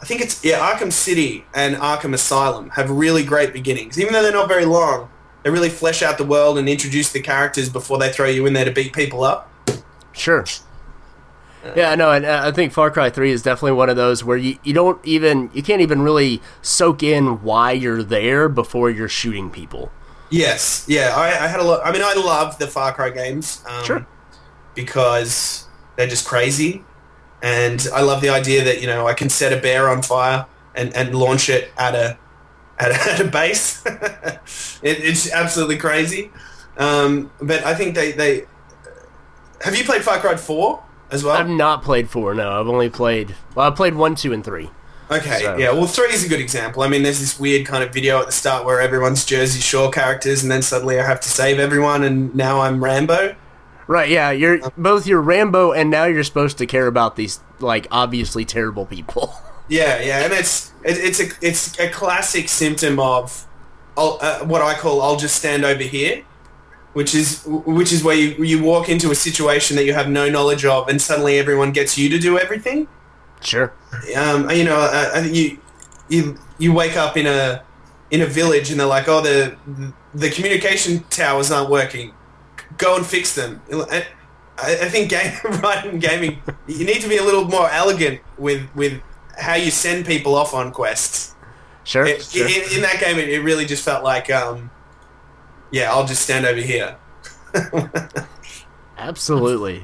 I 0.00 0.06
think 0.06 0.20
it's 0.20 0.44
yeah, 0.44 0.58
Arkham 0.58 0.92
City 0.92 1.44
and 1.54 1.76
Arkham 1.76 2.14
Asylum 2.14 2.70
have 2.70 2.90
really 2.90 3.24
great 3.24 3.52
beginnings, 3.52 3.98
even 3.98 4.12
though 4.12 4.22
they're 4.22 4.32
not 4.32 4.48
very 4.48 4.64
long. 4.64 5.10
They 5.42 5.50
really 5.50 5.68
flesh 5.68 6.02
out 6.02 6.16
the 6.16 6.24
world 6.24 6.56
and 6.58 6.68
introduce 6.68 7.12
the 7.12 7.20
characters 7.20 7.68
before 7.68 7.98
they 7.98 8.10
throw 8.10 8.28
you 8.28 8.46
in 8.46 8.54
there 8.54 8.64
to 8.64 8.70
beat 8.70 8.94
people 8.94 9.22
up. 9.22 9.50
Sure. 10.12 10.44
Yeah, 11.76 11.94
no, 11.94 12.12
and 12.12 12.24
uh, 12.26 12.42
I 12.44 12.52
think 12.52 12.72
Far 12.72 12.90
Cry 12.90 13.08
3 13.08 13.30
is 13.30 13.42
definitely 13.42 13.72
one 13.72 13.88
of 13.88 13.96
those 13.96 14.22
where 14.22 14.36
you, 14.36 14.58
you 14.62 14.74
don't 14.74 15.02
even, 15.04 15.50
you 15.54 15.62
can't 15.62 15.80
even 15.80 16.02
really 16.02 16.42
soak 16.60 17.02
in 17.02 17.42
why 17.42 17.72
you're 17.72 18.02
there 18.02 18.48
before 18.48 18.90
you're 18.90 19.08
shooting 19.08 19.50
people. 19.50 19.90
Yes, 20.34 20.84
yeah, 20.88 21.14
I, 21.14 21.44
I 21.44 21.46
had 21.46 21.60
a 21.60 21.62
lot. 21.62 21.80
I 21.84 21.92
mean, 21.92 22.02
I 22.02 22.14
love 22.14 22.58
the 22.58 22.66
Far 22.66 22.92
Cry 22.92 23.10
games. 23.10 23.62
Um, 23.66 23.84
Sure. 23.84 24.06
Because 24.74 25.68
they're 25.96 26.08
just 26.08 26.26
crazy, 26.26 26.82
and 27.42 27.86
I 27.94 28.02
love 28.02 28.20
the 28.20 28.30
idea 28.30 28.64
that 28.64 28.80
you 28.80 28.88
know 28.88 29.06
I 29.06 29.14
can 29.14 29.28
set 29.28 29.52
a 29.52 29.60
bear 29.60 29.88
on 29.88 30.02
fire 30.02 30.46
and, 30.74 30.92
and 30.96 31.14
launch 31.14 31.48
it 31.48 31.70
at 31.78 31.94
a 31.94 32.18
at 32.80 32.90
a, 32.90 32.94
at 33.12 33.20
a 33.20 33.24
base. 33.24 33.86
it, 33.86 34.98
it's 35.04 35.30
absolutely 35.30 35.76
crazy. 35.76 36.32
Um, 36.76 37.30
but 37.40 37.64
I 37.64 37.76
think 37.76 37.94
they 37.94 38.10
they 38.10 38.46
have 39.60 39.76
you 39.76 39.84
played 39.84 40.02
Far 40.02 40.18
Cry 40.18 40.34
Four 40.34 40.82
as 41.12 41.22
well? 41.22 41.36
I've 41.36 41.48
not 41.48 41.82
played 41.82 42.10
4, 42.10 42.34
no. 42.34 42.60
I've 42.60 42.66
only 42.66 42.90
played, 42.90 43.34
well, 43.54 43.70
I 43.70 43.70
played 43.74 43.94
1, 43.94 44.14
2, 44.16 44.32
and 44.32 44.44
3. 44.44 44.70
Okay, 45.10 45.40
So- 45.42 45.56
yeah. 45.56 45.70
Well, 45.70 45.86
three 45.86 46.12
is 46.12 46.24
a 46.24 46.28
good 46.28 46.40
example. 46.40 46.82
I 46.82 46.88
mean, 46.88 47.02
there's 47.02 47.20
this 47.20 47.38
weird 47.38 47.66
kind 47.66 47.84
of 47.84 47.92
video 47.92 48.20
at 48.20 48.26
the 48.26 48.32
start 48.32 48.64
where 48.64 48.80
everyone's 48.80 49.24
Jersey 49.24 49.60
Shore 49.60 49.90
characters, 49.90 50.42
and 50.42 50.50
then 50.50 50.62
suddenly 50.62 50.98
I 50.98 51.04
have 51.06 51.20
to 51.20 51.28
save 51.28 51.58
everyone, 51.58 52.02
and 52.04 52.34
now 52.34 52.60
I'm 52.60 52.82
Rambo. 52.82 53.34
Right, 53.86 54.08
yeah, 54.08 54.30
you're 54.30 54.60
both 54.78 55.06
you're 55.06 55.20
Rambo 55.20 55.72
and 55.72 55.90
now 55.90 56.04
you're 56.06 56.24
supposed 56.24 56.56
to 56.56 56.64
care 56.66 56.86
about 56.86 57.16
these, 57.16 57.40
like, 57.60 57.86
obviously 57.90 58.44
terrible 58.44 58.86
people. 58.86 59.34
Yeah, 59.66 59.98
yeah, 60.02 60.24
and 60.24 60.32
it's 60.34 60.72
it, 60.84 60.98
it's 60.98 61.20
a 61.20 61.26
it's 61.40 61.78
a 61.80 61.88
classic 61.88 62.50
symptom 62.50 63.00
of 63.00 63.46
I'll, 63.96 64.18
uh, 64.20 64.40
what 64.44 64.60
I 64.60 64.74
call 64.74 65.00
I'll 65.00 65.16
just 65.16 65.36
stand 65.36 65.64
over 65.64 65.82
here, 65.82 66.22
which 66.92 67.14
is 67.14 67.42
which 67.46 67.90
is 67.90 68.04
where 68.04 68.14
you 68.14 68.44
you 68.44 68.62
walk 68.62 68.90
into 68.90 69.10
a 69.10 69.14
situation 69.14 69.74
that 69.76 69.86
you 69.86 69.94
have 69.94 70.10
no 70.10 70.28
knowledge 70.28 70.66
of, 70.66 70.88
and 70.90 71.00
suddenly 71.00 71.38
everyone 71.38 71.72
gets 71.72 71.96
you 71.96 72.10
to 72.10 72.18
do 72.18 72.38
everything. 72.38 72.88
Sure. 73.44 73.72
Um, 74.16 74.50
you 74.50 74.64
know, 74.64 74.76
uh, 74.76 75.10
I 75.14 75.22
think 75.22 75.34
you 75.34 75.58
you 76.08 76.38
you 76.58 76.72
wake 76.72 76.96
up 76.96 77.16
in 77.16 77.26
a 77.26 77.62
in 78.10 78.22
a 78.22 78.26
village 78.26 78.70
and 78.70 78.80
they're 78.80 78.86
like, 78.86 79.08
oh, 79.08 79.20
the 79.20 79.56
the 80.14 80.30
communication 80.30 81.04
towers 81.10 81.50
aren't 81.50 81.70
working. 81.70 82.12
Go 82.78 82.96
and 82.96 83.06
fix 83.06 83.34
them. 83.34 83.60
I, 83.72 84.06
I 84.58 84.88
think 84.88 85.10
game 85.10 85.32
writing 85.62 85.98
gaming, 86.08 86.42
you 86.66 86.84
need 86.84 87.00
to 87.02 87.08
be 87.08 87.16
a 87.16 87.22
little 87.22 87.44
more 87.44 87.68
elegant 87.70 88.20
with 88.38 88.68
with 88.74 89.00
how 89.36 89.54
you 89.54 89.70
send 89.70 90.06
people 90.06 90.34
off 90.34 90.54
on 90.54 90.72
quests. 90.72 91.34
Sure. 91.84 92.06
It, 92.06 92.22
sure. 92.22 92.46
in, 92.46 92.76
in 92.76 92.82
that 92.82 92.98
game, 93.00 93.18
it, 93.18 93.28
it 93.28 93.40
really 93.40 93.66
just 93.66 93.84
felt 93.84 94.02
like, 94.02 94.30
um, 94.30 94.70
yeah, 95.70 95.92
I'll 95.92 96.06
just 96.06 96.22
stand 96.22 96.46
over 96.46 96.60
here. 96.60 96.96
Absolutely. 98.96 99.82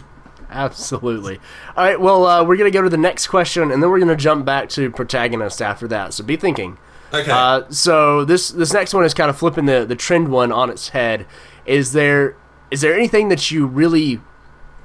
Absolutely. 0.51 1.39
All 1.77 1.85
right, 1.85 2.01
well, 2.01 2.27
uh, 2.27 2.45
we're 2.45 2.57
going 2.57 2.71
to 2.71 2.77
go 2.77 2.83
to 2.83 2.91
the 2.91 2.97
next 2.97 3.29
question, 3.29 3.71
and 3.71 3.83
then 3.83 3.89
we're 3.91 3.99
going 3.99 4.09
to 4.09 4.17
jump 4.17 4.45
back 4.45 4.69
to 4.71 4.91
protagonist 4.91 5.63
after 5.63 5.87
that. 5.89 6.13
So 6.13 6.25
be 6.25 6.37
thinking. 6.37 6.77
Okay. 7.13 7.31
Uh, 7.31 7.63
so 7.71 8.25
this 8.25 8.51
this 8.51 8.73
next 8.73 8.95
one 8.95 9.05
is 9.05 9.15
kind 9.15 9.31
of 9.31 9.37
flipping 9.37 9.67
the, 9.67 9.85
the 9.85 9.97
trend 9.97 10.29
one 10.29 10.53
on 10.53 10.71
its 10.71 10.91
head. 10.91 11.27
Is 11.67 11.93
there 11.93 12.37
is 12.71 12.81
there 12.83 12.95
anything 12.95 13.29
that 13.29 13.51
you 13.51 13.67
really 13.67 14.21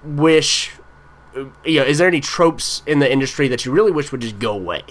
wish? 0.04 0.72
uh, 1.36 1.46
You 1.64 1.82
know, 1.82 1.86
is 1.86 2.00
there 2.00 2.08
any 2.08 2.22
tropes 2.22 2.82
in 2.88 3.00
the 3.00 3.12
industry 3.12 3.48
that 3.48 3.66
you 3.66 3.72
really 3.72 3.92
wish 3.92 4.12
would 4.12 4.22
just 4.22 4.40
go 4.40 4.54
away? 4.54 4.84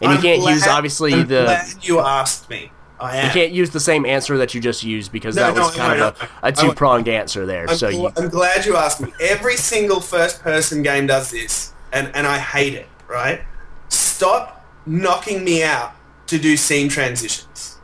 And 0.00 0.10
you 0.12 0.16
I'm 0.18 0.22
can't 0.22 0.42
use 0.42 0.66
obviously 0.66 1.22
the 1.22 1.76
you 1.82 2.00
asked 2.00 2.50
me. 2.50 2.70
I 2.98 3.16
am. 3.18 3.26
you 3.26 3.32
can't 3.32 3.52
use 3.52 3.70
the 3.70 3.80
same 3.80 4.06
answer 4.06 4.38
that 4.38 4.54
you 4.54 4.60
just 4.60 4.82
used 4.82 5.12
because 5.12 5.36
No, 5.36 5.42
that 5.52 5.54
was 5.54 5.76
no, 5.76 5.82
kind 5.82 6.00
no, 6.00 6.08
of 6.08 6.22
a, 6.42 6.48
a 6.48 6.52
two 6.52 6.72
pronged 6.72 7.08
answer 7.08 7.44
there. 7.46 7.68
I'm, 7.68 7.76
so 7.76 7.90
gl- 7.90 7.92
you 7.92 8.12
I'm 8.16 8.28
glad 8.30 8.64
you 8.64 8.76
asked 8.76 9.00
me. 9.00 9.12
Every 9.20 9.56
single 9.56 10.00
first-person 10.00 10.82
game 10.82 11.06
does 11.06 11.30
this, 11.30 11.72
and, 11.92 12.10
and 12.14 12.26
I 12.26 12.38
hate 12.38 12.74
it, 12.74 12.88
right? 13.08 13.42
Stop 13.88 14.64
knocking 14.86 15.44
me 15.44 15.62
out 15.62 15.92
to 16.28 16.38
do 16.38 16.56
scene 16.56 16.88
transitions. 16.88 17.78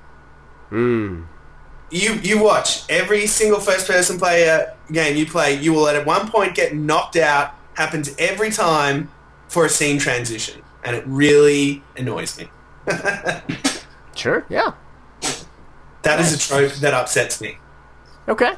mm, 0.71 1.27
You 1.91 2.15
you 2.23 2.43
watch 2.43 2.85
every 2.89 3.27
single 3.27 3.61
first-person 3.61 4.19
player 4.19 4.75
game 4.91 5.17
you 5.17 5.27
play, 5.27 5.55
you 5.55 5.73
will 5.75 5.89
at 5.89 6.07
one 6.07 6.29
point 6.31 6.55
get 6.55 6.75
knocked 6.75 7.17
out. 7.17 7.55
Happens 7.75 8.15
every 8.19 8.51
time 8.51 9.11
for 9.49 9.67
a 9.67 9.69
scene 9.69 9.99
transition, 9.99 10.63
and 10.85 10.97
it 10.97 11.05
really 11.07 11.83
annoys 11.97 12.39
me. 12.39 12.49
sure, 14.17 14.45
yeah, 14.49 14.73
That 16.03 16.21
is 16.21 16.33
a 16.35 16.39
trope 16.39 16.73
that 16.75 16.95
upsets 16.95 17.41
me. 17.41 17.59
okay, 18.29 18.55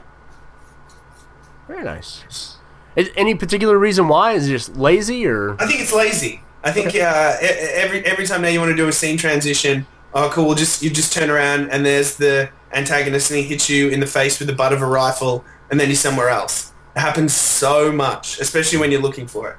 very 1.69 1.85
nice. 1.85 2.57
Is 2.97 3.11
any 3.17 3.35
particular 3.35 3.79
reason 3.79 4.09
why? 4.09 4.33
Is 4.33 4.49
it 4.49 4.53
just 4.53 4.77
lazy 4.77 5.27
or 5.27 5.55
I 5.61 5.67
think 5.67 5.81
it's 5.81 5.93
lazy. 5.93 6.43
I 6.63 6.71
think 6.73 6.95
uh, 6.95 7.37
e- 7.43 7.45
e- 7.45 7.49
every 7.75 8.05
every 8.07 8.27
time 8.27 8.43
now 8.43 8.49
you 8.49 8.61
want 8.61 8.71
to 8.71 8.77
do 8.77 8.89
a 8.89 8.93
scene 8.93 9.17
transition, 9.19 9.87
oh 10.15 10.31
cool, 10.33 10.47
we'll 10.47 10.55
just 10.55 10.83
you 10.83 10.91
just 10.91 11.13
turn 11.13 11.29
around 11.31 11.71
and 11.71 11.85
there's 11.85 12.17
the 12.17 12.49
antagonist 12.73 13.31
and 13.31 13.41
he 13.41 13.45
hits 13.47 13.69
you 13.69 13.89
in 13.89 14.01
the 14.01 14.07
face 14.07 14.39
with 14.39 14.49
the 14.49 14.55
butt 14.55 14.73
of 14.73 14.81
a 14.83 14.87
rifle 14.87 15.45
and 15.71 15.79
then 15.81 15.89
he's 15.89 16.01
somewhere 16.01 16.29
else. 16.29 16.73
It 16.97 17.01
happens 17.01 17.35
so 17.35 17.91
much, 17.93 18.39
especially 18.41 18.79
when 18.79 18.91
you're 18.93 19.03
looking 19.03 19.27
for 19.27 19.51
it. 19.51 19.57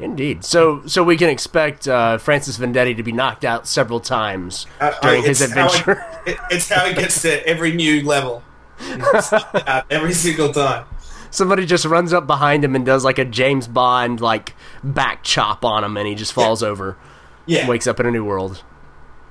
Indeed. 0.00 0.44
So, 0.44 0.86
so 0.86 1.04
we 1.04 1.16
can 1.16 1.28
expect 1.28 1.86
uh, 1.86 2.16
Francis 2.18 2.56
Vendetti 2.58 2.96
to 2.96 3.02
be 3.02 3.12
knocked 3.12 3.44
out 3.44 3.66
several 3.66 4.00
times 4.00 4.66
Uh, 4.80 4.92
during 5.02 5.22
uh, 5.22 5.26
his 5.26 5.40
it's 5.42 5.52
how 5.52 5.66
it- 5.66 5.74
adventure. 5.80 6.06
it- 6.26 6.38
it's 6.50 6.68
how 6.70 6.86
he 6.86 6.94
gets 6.94 7.20
to 7.22 7.46
every 7.46 7.72
new 7.74 8.02
level. 8.04 8.42
Every 9.90 10.14
single 10.14 10.52
time. 10.54 10.86
Somebody 11.30 11.66
just 11.66 11.84
runs 11.84 12.14
up 12.14 12.26
behind 12.26 12.64
him 12.64 12.74
and 12.74 12.84
does 12.86 13.04
like 13.04 13.18
a 13.18 13.26
James 13.26 13.68
Bond 13.68 14.20
like 14.22 14.54
back 14.82 15.22
chop 15.22 15.64
on 15.66 15.84
him, 15.84 15.96
and 15.98 16.08
he 16.08 16.14
just 16.14 16.32
falls 16.32 16.62
over, 16.62 16.96
Yeah, 17.46 17.68
wakes 17.68 17.86
up 17.86 18.00
in 18.00 18.06
a 18.06 18.10
new 18.10 18.24
world. 18.24 18.62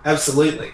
absolutely. 0.05 0.74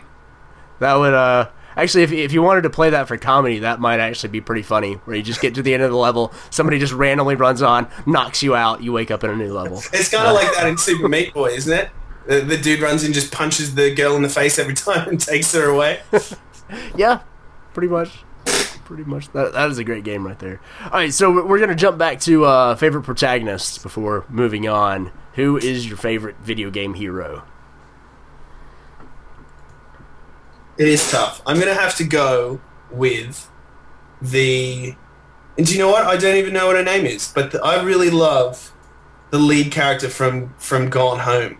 That 0.79 0.95
would 0.95 1.13
uh, 1.13 1.49
Actually, 1.77 2.03
if, 2.03 2.11
if 2.11 2.31
you 2.31 2.41
wanted 2.41 2.61
to 2.61 2.69
play 2.69 2.89
that 2.89 3.07
for 3.07 3.17
comedy, 3.17 3.59
that 3.59 3.79
might 3.79 3.99
actually 3.99 4.29
be 4.29 4.41
pretty 4.41 4.61
funny. 4.61 4.93
Where 5.05 5.15
you 5.15 5.23
just 5.23 5.41
get 5.41 5.55
to 5.55 5.61
the 5.61 5.73
end 5.73 5.83
of 5.83 5.91
the 5.91 5.97
level, 5.97 6.33
somebody 6.49 6.79
just 6.79 6.93
randomly 6.93 7.35
runs 7.35 7.61
on, 7.61 7.87
knocks 8.05 8.41
you 8.43 8.55
out, 8.55 8.81
you 8.81 8.91
wake 8.93 9.11
up 9.11 9.23
in 9.23 9.29
a 9.29 9.35
new 9.35 9.53
level. 9.53 9.81
It's 9.93 10.09
kind 10.09 10.27
of 10.27 10.33
like 10.33 10.53
that 10.55 10.67
in 10.67 10.77
Super 10.77 11.07
Meat 11.07 11.33
Boy, 11.33 11.51
isn't 11.51 11.71
it? 11.71 11.89
The, 12.27 12.41
the 12.41 12.57
dude 12.57 12.81
runs 12.81 13.03
in, 13.03 13.13
just 13.13 13.31
punches 13.31 13.75
the 13.75 13.93
girl 13.93 14.15
in 14.15 14.21
the 14.21 14.29
face 14.29 14.57
every 14.57 14.73
time, 14.73 15.07
and 15.09 15.19
takes 15.19 15.51
her 15.53 15.69
away. 15.69 16.01
Yeah, 16.95 17.21
pretty 17.75 17.89
much. 17.89 18.23
Pretty 18.85 19.03
much. 19.03 19.31
That, 19.33 19.53
that 19.53 19.69
is 19.69 19.77
a 19.77 19.83
great 19.83 20.03
game 20.03 20.25
right 20.25 20.37
there. 20.39 20.59
All 20.85 20.91
right, 20.91 21.13
so 21.13 21.45
we're 21.45 21.59
going 21.59 21.69
to 21.69 21.75
jump 21.75 21.99
back 21.99 22.19
to 22.21 22.45
uh, 22.45 22.75
favorite 22.75 23.03
protagonists 23.03 23.77
before 23.77 24.25
moving 24.29 24.67
on. 24.67 25.11
Who 25.33 25.57
is 25.57 25.87
your 25.87 25.97
favorite 25.97 26.37
video 26.37 26.71
game 26.71 26.95
hero? 26.95 27.43
It 30.77 30.87
is 30.87 31.09
tough. 31.11 31.41
I'm 31.45 31.59
gonna 31.59 31.73
have 31.73 31.95
to 31.97 32.03
go 32.03 32.59
with 32.91 33.49
the. 34.21 34.95
And 35.57 35.65
do 35.65 35.73
you 35.73 35.79
know 35.79 35.89
what? 35.89 36.05
I 36.05 36.17
don't 36.17 36.35
even 36.35 36.53
know 36.53 36.67
what 36.67 36.75
her 36.75 36.83
name 36.83 37.05
is, 37.05 37.31
but 37.33 37.51
the, 37.51 37.63
I 37.63 37.81
really 37.81 38.09
love 38.09 38.73
the 39.31 39.39
lead 39.39 39.71
character 39.71 40.09
from 40.09 40.53
from 40.57 40.89
Gone 40.89 41.19
Home, 41.19 41.57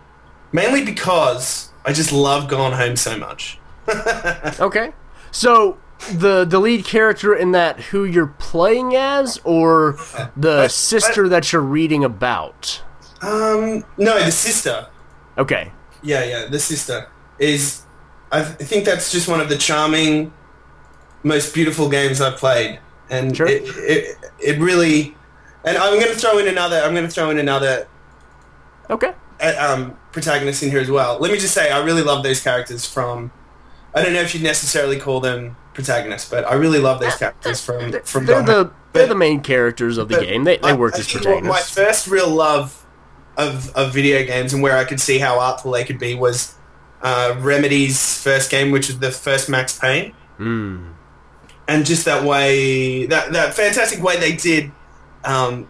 mainly 0.51 0.83
because 0.83 1.71
I 1.85 1.93
just 1.93 2.11
love 2.11 2.47
Gone 2.49 2.73
Home 2.73 2.95
so 2.95 3.17
much. 3.17 3.59
Okay. 4.59 4.91
So 5.31 5.77
the 6.13 6.43
the 6.45 6.59
lead 6.59 6.83
character 6.85 7.33
in 7.35 7.51
that 7.53 7.79
who 7.79 8.03
you're 8.03 8.33
playing 8.39 8.95
as 8.95 9.39
or 9.43 9.97
the 10.35 10.63
I- 10.63 10.67
sister 10.67 11.29
that 11.29 11.53
you're 11.53 11.61
reading 11.61 12.03
about? 12.03 12.81
Um, 13.21 13.85
no, 13.97 14.17
the 14.23 14.31
sister. 14.31 14.87
Okay. 15.37 15.71
Yeah, 16.03 16.23
yeah, 16.25 16.45
the 16.47 16.59
sister 16.59 17.07
is. 17.39 17.84
I 18.31 18.41
th- 18.43 18.55
I 18.59 18.63
think 18.63 18.85
that's 18.85 19.11
just 19.11 19.27
one 19.27 19.39
of 19.39 19.49
the 19.49 19.57
charming, 19.57 20.33
most 21.23 21.53
beautiful 21.53 21.89
games 21.89 22.21
I've 22.21 22.37
played, 22.37 22.79
and 23.09 23.35
Sure. 23.35 23.47
it, 23.47 23.63
it 23.65 24.17
it 24.39 24.59
really. 24.59 25.15
And 25.63 25.77
I'm 25.77 25.99
going 25.99 26.11
to 26.13 26.15
throw 26.19 26.37
in 26.37 26.47
another. 26.47 26.77
I'm 26.77 26.93
going 26.93 27.05
to 27.05 27.11
throw 27.11 27.29
in 27.31 27.39
another 27.39 27.87
Okay. 28.89 29.13
uh, 29.41 29.53
um, 29.57 29.97
protagonist 30.11 30.61
in 30.61 30.69
here 30.69 30.79
as 30.79 30.91
well. 30.91 31.17
Let 31.19 31.31
me 31.31 31.39
just 31.39 31.53
say, 31.55 31.71
I 31.71 31.83
really 31.83 32.03
love 32.03 32.23
those 32.23 32.39
characters 32.41 32.85
from. 32.85 33.31
I 33.95 34.03
don't 34.03 34.13
know 34.13 34.21
if 34.21 34.33
you'd 34.35 34.43
necessarily 34.43 34.99
call 34.99 35.21
them 35.21 35.55
protagonists, 35.73 36.29
but 36.29 36.45
I 36.45 36.53
really 36.55 36.79
love 36.79 36.99
those 36.99 37.15
characters 37.15 37.61
from 37.61 37.91
from. 38.03 38.25
They're 38.25 38.37
Gone 38.43 38.45
the 38.45 38.71
they're 38.93 39.03
But- 39.03 39.09
the 39.09 39.15
main 39.15 39.41
characters 39.41 39.97
of 39.97 40.07
the 40.09 40.19
game. 40.19 40.43
They 40.43 40.57
they 40.57 40.69
I- 40.69 40.73
work 40.73 40.95
I 40.95 40.99
as 40.99 41.11
protagonists. 41.11 41.77
My 41.77 41.83
first 41.83 42.07
real 42.07 42.29
love 42.29 42.85
of, 43.37 43.75
of 43.75 43.93
video 43.93 44.23
games 44.25 44.53
and 44.53 44.61
where 44.63 44.77
I 44.77 44.83
could 44.85 44.99
see 45.01 45.17
how 45.19 45.39
artful 45.39 45.71
they 45.71 45.83
could 45.83 45.99
be 45.99 46.15
was 46.15 46.54
uh, 47.05 47.35
Remedy's 47.39 48.21
first 48.21 48.49
game, 48.49 48.71
which 48.71 48.87
was 48.87 48.97
the 48.99 49.11
first 49.11 49.47
Max 49.49 49.77
Payne, 49.79 50.13
Hmm. 50.37 50.89
and 51.67 51.85
just 51.85 52.03
that 52.05 52.23
way, 52.23 53.05
that 53.05 53.31
that 53.33 53.53
fantastic 53.53 54.01
way 54.03 54.17
they 54.19 54.33
did. 54.35 54.71
Um, 55.23 55.67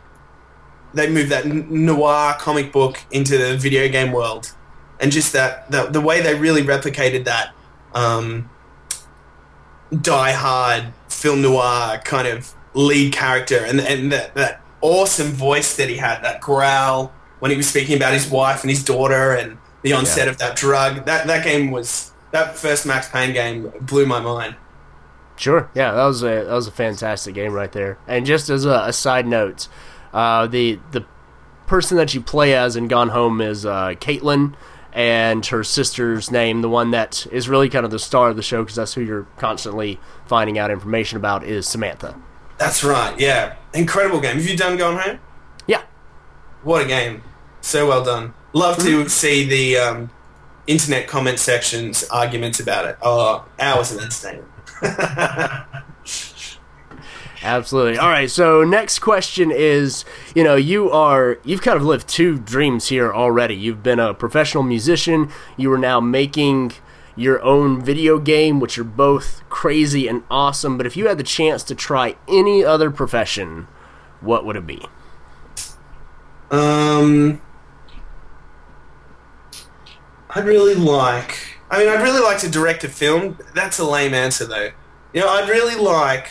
they 0.94 1.10
moved 1.10 1.30
that 1.32 1.46
noir 1.46 2.36
comic 2.40 2.72
book 2.72 3.00
into 3.12 3.38
the 3.38 3.58
video 3.58 3.88
game 3.90 4.12
world, 4.14 4.54
and 5.02 5.12
just 5.12 5.34
that 5.34 5.70
the, 5.70 5.82
the 5.88 6.02
way 6.02 6.22
they 6.22 6.36
really 6.36 6.64
replicated 6.64 7.26
that 7.26 7.54
um, 7.94 8.50
die 10.02 10.32
hard 10.32 10.94
film 11.10 11.42
noir 11.42 12.00
kind 12.06 12.28
of 12.28 12.54
lead 12.74 13.14
character 13.14 13.60
and 13.66 13.80
and 13.80 14.12
that, 14.12 14.34
that 14.36 14.62
awesome 14.82 15.28
voice 15.32 15.76
that 15.78 15.88
he 15.90 15.98
had 15.98 16.22
that 16.24 16.42
growl 16.42 17.12
when 17.40 17.50
he 17.52 17.58
was 17.58 17.68
speaking 17.68 17.96
about 17.96 18.14
his 18.14 18.30
wife 18.30 18.62
and 18.62 18.70
his 18.70 18.84
daughter 18.84 19.32
and 19.32 19.58
the 19.86 19.94
onset 19.94 20.26
Yeah. 20.26 20.32
of 20.32 20.38
that 20.40 20.56
drug 20.58 21.06
that 21.06 21.26
that 21.28 21.44
game 21.46 21.72
was 21.72 22.12
that 22.32 22.58
first 22.58 22.86
Max 22.86 23.08
Payne 23.10 23.32
game 23.34 23.72
blew 23.82 24.06
my 24.06 24.20
mind 24.20 24.56
Sure. 25.38 25.70
Yeah, 25.76 25.92
that 25.92 26.06
was 26.06 26.24
a 26.24 26.46
that 26.46 26.54
was 26.54 26.68
a 26.68 26.72
fantastic 26.72 27.36
game 27.36 27.52
right 27.54 27.72
there. 27.72 27.98
And 28.08 28.26
just 28.26 28.50
as 28.50 28.64
a, 28.66 28.84
a 28.88 28.94
side 28.94 29.28
note, 29.28 29.68
uh, 30.14 30.48
the 30.48 30.80
the 30.92 31.06
person 31.68 31.98
that 31.98 32.14
you 32.14 32.22
play 32.22 32.56
as 32.56 32.78
in 32.78 32.88
Gone 32.88 33.10
Home 33.10 33.42
is 33.42 33.66
uh, 33.66 33.96
Kaitlin, 34.00 34.54
and 34.94 35.46
her 35.48 35.62
sister's 35.62 36.32
name, 36.32 36.62
the 36.62 36.70
one 36.70 36.92
that 36.92 37.28
is 37.34 37.50
really 37.50 37.68
kind 37.68 37.84
of 37.84 37.92
the 37.92 38.00
star 38.00 38.30
of 38.30 38.38
the 38.38 38.42
show 38.44 38.64
because 38.64 38.78
that's 38.78 38.94
who 38.94 39.02
you're 39.02 39.28
constantly 39.38 40.00
finding 40.26 40.58
out 40.58 40.72
information 40.72 41.18
about, 41.18 41.44
is 41.44 41.68
Samantha. 41.68 42.16
that's 42.58 42.82
right 42.82 43.20
yeah 43.20 43.56
incredible 43.74 44.22
game 44.22 44.38
have 44.38 44.46
you 44.48 44.56
done 44.56 44.78
Gone 44.78 44.98
Home 44.98 45.20
Yeah. 45.68 45.82
what 46.64 46.82
a 46.86 46.88
game 46.88 47.24
so 47.60 47.90
well 47.90 48.06
done 48.06 48.34
love 48.56 48.78
to 48.78 49.08
see 49.10 49.48
the 49.48 49.78
um, 49.78 50.10
internet 50.68 51.08
comment 51.08 51.40
sections 51.40 52.04
arguments 52.10 52.60
about 52.60 52.86
it 52.86 52.98
oh 53.02 53.46
hours 53.60 53.92
of 53.92 54.02
entertainment 54.02 54.52
Absolutely. 57.46 58.00
All 58.00 58.10
right. 58.10 58.30
So 58.30 58.64
next 58.64 59.00
question 59.00 59.52
is, 59.52 60.04
you 60.34 60.44
know, 60.44 60.56
you 60.56 60.90
are 60.90 61.38
you've 61.44 61.62
kind 61.62 61.78
of 61.78 61.84
lived 61.84 62.08
two 62.08 62.40
dreams 62.40 62.88
here 62.88 63.14
already. 63.14 63.56
You've 63.56 63.84
been 63.84 64.00
a 64.00 64.16
professional 64.16 64.64
musician. 64.64 65.30
You 65.56 65.72
are 65.72 65.78
now 65.78 66.00
making 66.00 66.72
your 67.16 67.42
own 67.44 67.82
video 67.84 68.18
game, 68.18 68.60
which 68.60 68.80
are 68.80 68.84
both 68.84 69.48
crazy 69.48 70.08
and 70.08 70.24
awesome. 70.32 70.76
But 70.76 70.88
if 70.88 70.98
you 70.98 71.08
had 71.08 71.20
the 71.20 71.24
chance 71.24 71.64
to 71.66 71.76
try 71.76 72.16
any 72.28 72.64
other 72.64 72.90
profession, 72.90 73.68
what 74.22 74.44
would 74.44 74.56
it 74.56 74.66
be? 74.66 74.84
Um, 76.50 77.42
I'd 80.36 80.46
really 80.46 80.76
like. 80.76 81.38
I 81.72 81.80
mean, 81.80 81.88
I'd 81.90 82.04
really 82.04 82.22
like 82.22 82.38
to 82.40 82.50
direct 82.50 82.84
a 82.84 82.90
film. 82.90 83.40
That's 83.56 83.80
a 83.80 83.86
lame 83.86 84.14
answer, 84.14 84.46
though. 84.46 84.70
You 85.14 85.22
know, 85.22 85.30
I'd 85.30 85.50
really 85.50 85.76
like 85.82 86.28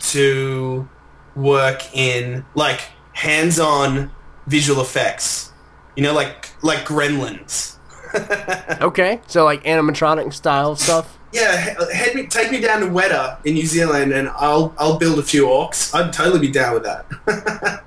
to 0.00 0.88
work 1.34 1.94
in 1.96 2.44
like 2.54 2.80
hands-on 3.12 4.10
visual 4.46 4.80
effects. 4.82 5.52
You 5.94 6.02
know, 6.02 6.12
like 6.12 6.50
like 6.62 6.84
Gremlins. 6.84 7.72
Okay. 8.80 9.20
So 9.26 9.44
like 9.44 9.62
animatronic 9.64 10.32
style 10.32 10.74
stuff. 10.76 11.18
Yeah, 11.32 11.74
head 11.92 12.14
me, 12.14 12.26
take 12.26 12.50
me 12.50 12.60
down 12.60 12.80
to 12.80 12.86
Weta 12.86 13.44
in 13.44 13.54
New 13.54 13.66
Zealand, 13.66 14.12
and 14.12 14.28
I'll 14.28 14.74
I'll 14.78 14.96
build 14.98 15.18
a 15.18 15.22
few 15.22 15.44
orcs. 15.44 15.94
I'd 15.94 16.12
totally 16.14 16.38
be 16.40 16.50
down 16.50 16.74
with 16.74 16.84
that. 16.84 17.84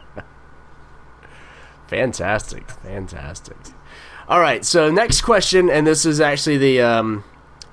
Fantastic, 1.88 2.70
fantastic. 2.70 3.56
All 4.30 4.40
right, 4.40 4.64
so 4.64 4.90
next 4.92 5.22
question, 5.22 5.68
and 5.68 5.84
this 5.86 6.06
is 6.06 6.20
actually 6.20 6.56
the 6.56 6.80
um, 6.82 7.24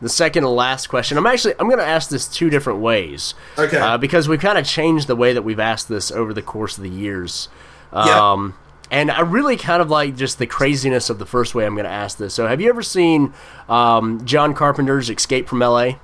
the 0.02 0.10
second 0.10 0.42
to 0.44 0.50
last 0.50 0.88
question. 0.88 1.16
I'm 1.18 1.28
actually 1.28 1.54
I'm 1.60 1.68
going 1.68 1.78
to 1.80 1.86
ask 1.86 2.10
this 2.10 2.28
two 2.28 2.50
different 2.50 2.80
ways. 2.80 3.36
Okay. 3.60 3.78
Uh, 3.78 3.98
because 4.00 4.28
we've 4.28 4.40
kind 4.42 4.58
of 4.58 4.66
changed 4.66 5.06
the 5.08 5.16
way 5.16 5.34
that 5.34 5.44
we've 5.44 5.60
asked 5.60 5.88
this 5.88 6.12
over 6.12 6.34
the 6.34 6.42
course 6.42 6.76
of 6.78 6.84
the 6.84 6.90
years. 6.90 7.48
Yeah. 7.94 8.32
Um, 8.32 8.56
and 8.90 9.12
I 9.12 9.20
really 9.20 9.56
kind 9.56 9.82
of 9.84 9.92
like 9.92 10.16
just 10.16 10.40
the 10.40 10.48
craziness 10.48 11.10
of 11.12 11.20
the 11.20 11.26
first 11.28 11.54
way 11.54 11.64
I'm 11.66 11.76
going 11.76 11.86
to 11.86 11.92
ask 11.92 12.18
this. 12.18 12.34
So, 12.34 12.48
have 12.48 12.60
you 12.60 12.70
ever 12.70 12.82
seen 12.82 13.34
um, 13.70 14.26
John 14.26 14.56
Carpenter's 14.56 15.10
Escape 15.12 15.48
from 15.48 15.62
L.A.? 15.62 16.00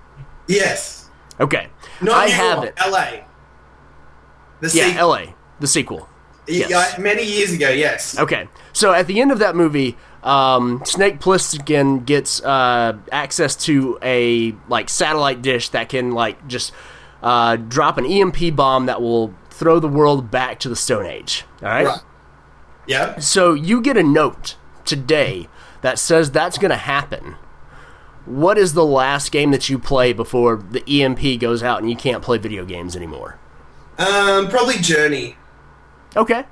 yes. 0.47 1.10
Okay, 1.39 1.68
No, 1.99 2.14
I 2.14 2.28
New 2.28 2.32
have 2.34 2.58
York, 2.58 2.68
it. 2.68 2.74
L.A. 2.78 3.26
The 4.60 4.68
Yeah, 4.68 4.86
sequel. 4.86 4.99
L.A. 4.99 5.36
The 5.60 5.68
sequel. 5.68 6.10
yes. 6.47 6.70
Yeah, 6.70 7.01
many 7.01 7.24
years 7.24 7.51
ago, 7.54 7.70
yes. 7.70 8.20
Okay, 8.20 8.47
so 8.72 8.93
at 8.93 9.08
the 9.08 9.20
end 9.20 9.32
of 9.32 9.39
that 9.39 9.56
movie, 9.56 9.97
um, 10.24 10.82
Snake 10.86 11.19
Plissken 11.19 12.05
gets 12.05 12.41
uh, 12.41 12.97
access 13.11 13.55
to 13.65 13.99
a 14.01 14.55
like 14.69 14.89
satellite 14.89 15.41
dish 15.41 15.69
that 15.69 15.89
can 15.89 16.11
like 16.11 16.47
just 16.47 16.71
uh, 17.21 17.55
drop 17.57 17.97
an 17.97 18.05
EMP 18.05 18.55
bomb 18.55 18.86
that 18.86 19.01
will 19.01 19.34
throw 19.49 19.80
the 19.80 19.88
world 19.88 20.32
back 20.32 20.59
to 20.59 20.69
the 20.69 20.76
Stone 20.76 21.05
Age. 21.05 21.45
All 21.61 21.69
right. 21.69 21.86
Right. 21.86 21.99
Yeah. 22.88 23.19
So 23.19 23.53
you 23.53 23.82
get 23.82 23.97
a 23.97 24.03
note 24.03 24.55
today 24.86 25.47
that 25.82 25.99
says 25.99 26.32
that's 26.32 26.57
going 26.57 26.71
to 26.71 26.78
happen. 26.78 27.36
What 28.26 28.57
is 28.57 28.74
the 28.74 28.86
last 28.86 29.32
game 29.32 29.51
that 29.51 29.69
you 29.69 29.78
play 29.78 30.13
before 30.13 30.55
the 30.55 30.84
EMP 30.88 31.39
goes 31.41 31.61
out 31.61 31.82
and 31.82 31.89
you 31.89 31.95
can't 31.97 32.24
play 32.24 32.38
video 32.38 32.63
games 32.63 32.95
anymore? 32.95 33.38
Um, 33.97 34.47
probably 34.47 34.78
Journey. 34.78 35.36
Okay. 36.15 36.45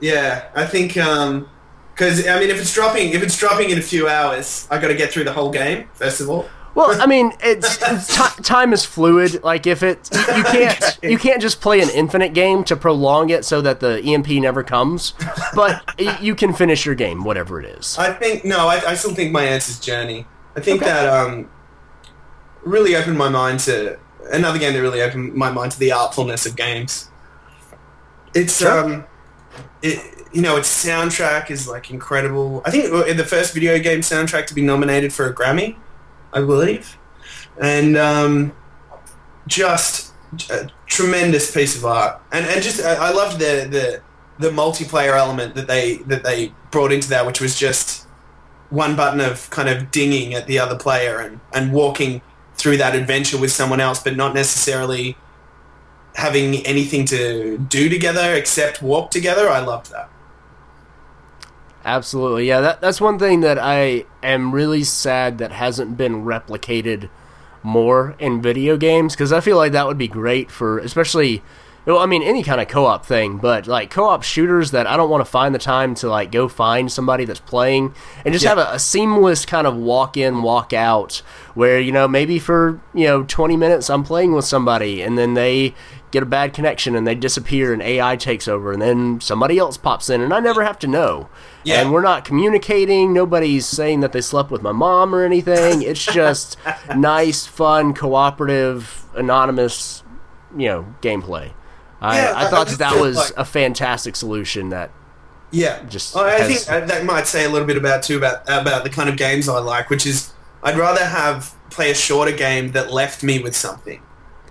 Yeah, 0.00 0.50
I 0.54 0.66
think 0.66 0.96
um 0.96 1.48
'cause 1.96 2.26
I 2.26 2.38
mean, 2.40 2.50
if 2.50 2.60
it's 2.60 2.72
dropping, 2.74 3.10
if 3.12 3.22
it's 3.22 3.36
dropping 3.38 3.70
in 3.70 3.78
a 3.78 3.82
few 3.82 4.08
hours, 4.08 4.66
I 4.70 4.78
got 4.78 4.88
to 4.88 4.94
get 4.94 5.12
through 5.12 5.24
the 5.24 5.32
whole 5.32 5.50
game 5.50 5.88
first 5.94 6.20
of 6.20 6.28
all. 6.30 6.48
Well, 6.76 7.00
I 7.00 7.06
mean, 7.06 7.32
it's, 7.40 7.78
it's 7.82 8.16
ti 8.16 8.42
time 8.42 8.72
is 8.72 8.84
fluid. 8.84 9.44
Like 9.44 9.64
if 9.64 9.84
it, 9.84 10.08
you 10.12 10.42
can't 10.42 10.98
you 11.04 11.18
can't 11.18 11.40
just 11.40 11.60
play 11.60 11.80
an 11.80 11.88
infinite 11.90 12.34
game 12.34 12.64
to 12.64 12.74
prolong 12.74 13.30
it 13.30 13.44
so 13.44 13.60
that 13.60 13.78
the 13.78 14.02
EMP 14.02 14.28
never 14.42 14.64
comes. 14.64 15.14
But 15.54 15.82
y- 16.00 16.18
you 16.20 16.34
can 16.34 16.52
finish 16.52 16.84
your 16.84 16.96
game, 16.96 17.22
whatever 17.22 17.60
it 17.60 17.66
is. 17.78 17.96
I 17.96 18.12
think 18.12 18.44
no, 18.44 18.66
I, 18.66 18.82
I 18.90 18.94
still 18.96 19.14
think 19.14 19.30
my 19.30 19.44
answer's 19.44 19.78
Journey. 19.78 20.26
I 20.56 20.60
think 20.60 20.82
Okay. 20.82 20.90
that 20.90 21.08
um, 21.08 21.48
really 22.64 22.96
opened 22.96 23.18
my 23.18 23.28
mind 23.28 23.60
to 23.60 23.96
another 24.32 24.58
game 24.58 24.72
that 24.74 24.80
really 24.82 25.00
opened 25.02 25.34
my 25.34 25.52
mind 25.52 25.70
to 25.72 25.78
the 25.78 25.90
artfulness 25.90 26.44
of 26.44 26.56
games. 26.56 27.08
It's 28.34 28.58
Sure. 28.58 28.80
um, 28.84 29.04
it 29.80 30.00
you 30.34 30.42
know 30.42 30.56
its 30.56 30.68
soundtrack 30.84 31.50
is 31.50 31.66
like 31.68 31.90
incredible. 31.90 32.60
I 32.66 32.70
think 32.70 32.84
it- 32.84 32.92
was 32.92 33.16
the 33.16 33.24
first 33.24 33.54
video 33.54 33.78
game 33.78 34.00
soundtrack 34.00 34.46
to 34.46 34.54
be 34.54 34.62
nominated 34.62 35.12
for 35.12 35.26
a 35.26 35.34
Grammy, 35.34 35.76
I 36.32 36.40
believe. 36.40 36.98
and 37.60 37.96
um, 37.96 38.52
just 39.46 40.12
a 40.50 40.68
tremendous 40.86 41.50
piece 41.52 41.76
of 41.76 41.84
art. 41.84 42.20
And 42.32 42.44
and 42.46 42.62
just 42.62 42.82
I, 42.82 42.94
I 42.94 43.10
loved 43.12 43.38
the 43.38 43.66
the 43.70 44.02
the 44.38 44.50
multiplayer 44.50 45.16
element 45.16 45.54
that 45.54 45.66
they 45.68 45.96
that 46.08 46.24
they 46.24 46.52
brought 46.70 46.92
into 46.92 47.08
that, 47.10 47.24
which 47.26 47.40
was 47.40 47.58
just 47.58 48.06
one 48.70 48.96
button 48.96 49.20
of 49.20 49.48
kind 49.50 49.68
of 49.68 49.90
dinging 49.92 50.34
at 50.34 50.46
the 50.48 50.58
other 50.58 50.76
player 50.76 51.18
and, 51.20 51.38
and 51.52 51.72
walking 51.72 52.20
through 52.56 52.76
that 52.78 52.94
adventure 52.96 53.38
with 53.38 53.52
someone 53.52 53.78
else, 53.80 54.02
but 54.02 54.16
not 54.16 54.34
necessarily 54.34 55.16
having 56.16 56.64
anything 56.66 57.04
to 57.04 57.58
do 57.58 57.88
together 57.88 58.34
except 58.34 58.82
walk 58.82 59.10
together. 59.12 59.48
I 59.48 59.60
loved 59.60 59.90
that. 59.92 60.08
Absolutely, 61.84 62.48
yeah. 62.48 62.60
That 62.60 62.80
that's 62.80 63.00
one 63.00 63.18
thing 63.18 63.40
that 63.40 63.58
I 63.58 64.06
am 64.22 64.52
really 64.52 64.84
sad 64.84 65.38
that 65.38 65.52
hasn't 65.52 65.96
been 65.96 66.24
replicated 66.24 67.10
more 67.62 68.14
in 68.18 68.40
video 68.40 68.76
games 68.76 69.14
because 69.14 69.32
I 69.32 69.40
feel 69.40 69.56
like 69.56 69.72
that 69.72 69.86
would 69.86 69.98
be 69.98 70.08
great 70.08 70.50
for 70.50 70.78
especially 70.78 71.42
well, 71.86 71.98
I 71.98 72.06
mean 72.06 72.22
any 72.22 72.42
kind 72.42 72.60
of 72.62 72.68
co-op 72.68 73.04
thing, 73.04 73.36
but 73.36 73.66
like 73.66 73.90
co-op 73.90 74.22
shooters 74.22 74.70
that 74.70 74.86
I 74.86 74.96
don't 74.96 75.10
want 75.10 75.22
to 75.22 75.30
find 75.30 75.54
the 75.54 75.58
time 75.58 75.94
to 75.96 76.08
like 76.08 76.32
go 76.32 76.48
find 76.48 76.90
somebody 76.90 77.26
that's 77.26 77.40
playing 77.40 77.94
and 78.24 78.32
just 78.32 78.44
yeah. 78.44 78.50
have 78.50 78.58
a, 78.58 78.72
a, 78.72 78.78
seamless 78.78 79.44
kind 79.44 79.66
of 79.66 79.76
walk 79.76 80.16
in, 80.16 80.42
walk 80.42 80.72
out 80.72 81.22
where 81.54 81.78
you 81.78 81.92
know 81.92 82.08
maybe 82.08 82.38
for 82.38 82.80
you 82.94 83.04
know 83.04 83.24
20 83.24 83.56
minutes 83.58 83.90
I'm 83.90 84.04
playing 84.04 84.32
with 84.32 84.46
somebody 84.46 85.02
and 85.02 85.18
then 85.18 85.34
they 85.34 85.74
get 86.10 86.22
a 86.22 86.26
bad 86.26 86.54
connection 86.54 86.96
and 86.96 87.06
they 87.06 87.14
disappear 87.14 87.72
and 87.72 87.82
AI 87.82 88.16
takes 88.16 88.48
over 88.48 88.72
and 88.72 88.80
then 88.80 89.20
somebody 89.20 89.58
else 89.58 89.76
pops 89.76 90.08
in 90.08 90.22
and 90.22 90.32
I 90.32 90.40
never 90.40 90.64
have 90.64 90.78
to 90.80 90.86
know. 90.86 91.28
Yeah. 91.64 91.80
And 91.80 91.92
we're 91.92 92.02
not 92.02 92.24
communicating. 92.24 93.12
Nobody's 93.12 93.66
saying 93.66 94.00
that 94.00 94.12
they 94.12 94.20
slept 94.20 94.50
with 94.50 94.62
my 94.62 94.72
mom 94.72 95.14
or 95.14 95.24
anything. 95.24 95.82
It's 95.82 96.04
just 96.12 96.58
nice, 96.94 97.46
fun, 97.46 97.94
cooperative, 97.94 99.04
anonymous, 99.14 100.02
you 100.56 100.68
know, 100.68 100.94
gameplay. 101.00 101.52
I, 102.00 102.18
yeah, 102.18 102.32
I 102.36 102.50
thought 102.50 102.68
I 102.68 102.70
that, 102.72 102.78
that 102.78 103.00
was 103.00 103.16
like, 103.16 103.32
a 103.36 103.44
fantastic 103.44 104.14
solution 104.14 104.68
that 104.68 104.90
yeah 105.50 105.82
just 105.84 106.16
I 106.16 106.32
has, 106.32 106.66
think 106.66 106.88
that 106.88 107.04
might 107.04 107.26
say 107.26 107.44
a 107.44 107.48
little 107.48 107.66
bit 107.66 107.76
about 107.76 108.02
too 108.02 108.18
about 108.18 108.42
about 108.42 108.84
the 108.84 108.90
kind 108.90 109.08
of 109.08 109.16
games 109.16 109.48
I 109.48 109.58
like, 109.60 109.88
which 109.88 110.04
is 110.04 110.32
I'd 110.62 110.76
rather 110.76 111.04
have 111.04 111.54
play 111.70 111.90
a 111.90 111.94
shorter 111.94 112.36
game 112.36 112.72
that 112.72 112.92
left 112.92 113.22
me 113.22 113.42
with 113.42 113.56
something 113.56 114.02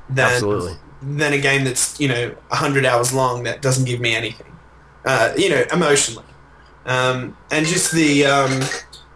than 0.10 0.32
absolutely 0.32 0.78
than 1.02 1.34
a 1.34 1.38
game 1.38 1.64
that's 1.64 2.00
you 2.00 2.08
know 2.08 2.36
hundred 2.52 2.86
hours 2.86 3.14
long 3.14 3.44
that 3.44 3.62
doesn't 3.62 3.86
give 3.86 4.00
me 4.00 4.16
anything. 4.16 4.48
Uh, 5.06 5.34
you 5.38 5.50
know, 5.50 5.64
emotionally, 5.74 6.26
um, 6.86 7.38
and 7.52 7.66
just 7.66 7.92
the 7.92 8.26
um, 8.26 8.60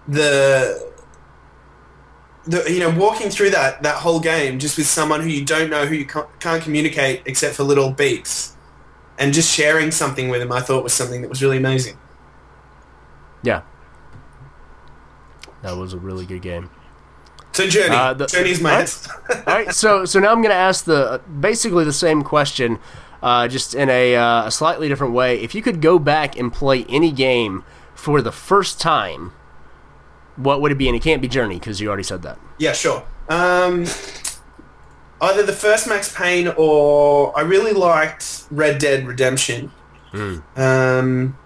the 0.08 0.92
the 2.46 2.72
you 2.72 2.80
know 2.80 2.90
walking 2.92 3.30
through 3.30 3.50
that 3.52 3.84
that 3.84 3.96
whole 3.96 4.20
game 4.20 4.58
just 4.60 4.78
with 4.78 4.88
someone 4.88 5.22
who 5.22 5.28
you 5.28 5.44
don't 5.44 5.70
know 5.70 5.86
who 5.86 5.96
you 5.96 6.06
can't, 6.06 6.28
can't 6.40 6.64
communicate 6.64 7.24
except 7.26 7.56
for 7.56 7.64
little 7.64 7.94
beeps, 7.94 8.54
and 9.18 9.34
just 9.34 9.54
sharing 9.54 9.92
something 9.92 10.30
with 10.30 10.40
them, 10.40 10.52
I 10.52 10.62
thought 10.62 10.84
was 10.84 10.94
something 10.94 11.22
that 11.22 11.30
was 11.30 11.42
really 11.42 11.58
amazing. 11.58 11.98
Yeah, 13.44 13.62
that 15.62 15.76
was 15.76 15.94
a 15.94 15.98
really 15.98 16.26
good 16.26 16.42
game. 16.42 16.70
So 17.54 17.68
Journey, 17.68 17.96
uh, 17.96 18.14
the, 18.14 18.28
Journey's 18.28 18.62
my. 18.62 18.72
All 18.72 18.78
right. 18.78 19.08
all 19.30 19.44
right, 19.46 19.74
so 19.74 20.06
so 20.06 20.20
now 20.20 20.32
I'm 20.32 20.42
going 20.42 20.52
to 20.52 20.56
ask 20.56 20.86
the 20.86 21.22
basically 21.40 21.84
the 21.86 21.94
same 21.94 22.22
question, 22.22 22.80
uh, 23.22 23.48
just 23.48 23.74
in 23.76 23.90
a, 23.90 24.16
uh, 24.16 24.46
a 24.48 24.52
slightly 24.52 24.88
different 24.88 25.14
way. 25.14 25.40
If 25.40 25.56
you 25.56 25.62
could 25.62 25.82
go 25.82 26.00
back 26.00 26.38
and 26.38 26.52
play 26.52 26.86
any 26.90 27.12
game 27.12 27.64
for 27.96 28.22
the 28.22 28.32
first 28.32 28.80
time, 28.80 29.34
what 30.36 30.62
would 30.62 30.72
it 30.72 30.78
be? 30.78 30.88
And 30.88 30.96
it 30.96 31.02
can't 31.02 31.22
be 31.22 31.28
Journey 31.28 31.60
because 31.60 31.82
you 31.82 31.88
already 31.88 32.04
said 32.04 32.22
that. 32.24 32.40
Yeah, 32.58 32.74
sure. 32.74 33.04
Um, 33.30 33.86
either 35.22 35.44
the 35.44 35.54
first 35.54 35.88
Max 35.88 36.14
Payne 36.16 36.54
or 36.58 37.38
I 37.38 37.42
really 37.42 37.74
liked 37.74 38.46
Red 38.52 38.80
Dead 38.80 39.08
Redemption. 39.08 39.72
Mm. 40.14 40.44
Um, 40.58 41.38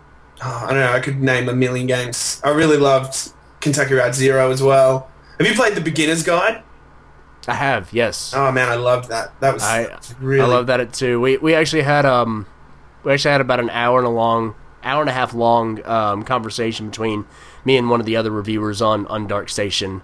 oh, 0.44 0.66
I 0.66 0.70
don't 0.70 0.80
know. 0.80 0.92
I 0.92 1.00
could 1.00 1.22
name 1.22 1.50
a 1.50 1.54
million 1.54 1.88
games. 1.88 2.42
I 2.44 2.50
really 2.50 2.78
loved 2.78 3.32
Kentucky 3.62 3.94
Route 3.94 4.16
Zero 4.16 4.52
as 4.52 4.62
well. 4.62 5.10
Have 5.38 5.48
you 5.48 5.56
played 5.56 5.76
the 5.76 5.82
Beginner's 5.82 6.24
Guide? 6.24 6.64
I 7.48 7.56
have, 7.56 7.92
yes. 7.92 8.34
Oh 8.36 8.52
man, 8.52 8.70
I 8.70 8.76
loved 8.76 9.10
that. 9.10 9.40
That 9.40 9.54
was 9.54 9.64
I 9.64 9.98
really. 10.20 10.44
I 10.44 10.48
love 10.48 10.68
that 10.68 10.94
too. 10.94 11.20
We 11.20 11.38
we 11.38 11.56
actually 11.56 11.82
had 11.82 12.06
um, 12.06 12.46
we 13.04 13.12
actually 13.12 13.32
had 13.32 13.42
about 13.42 13.60
an 13.60 13.70
hour 13.70 13.98
and 13.98 14.08
a 14.08 14.12
long, 14.12 14.56
hour 14.84 15.02
and 15.02 15.10
a 15.10 15.14
half 15.14 15.34
long 15.34 15.84
um, 15.86 16.24
conversation 16.24 16.90
between 16.90 17.26
me 17.66 17.78
and 17.78 17.90
one 17.90 18.00
of 18.00 18.06
the 18.06 18.16
other 18.16 18.32
reviewers 18.32 18.82
on 18.82 19.08
on 19.08 19.28
Dark 19.28 19.50
Station, 19.50 20.02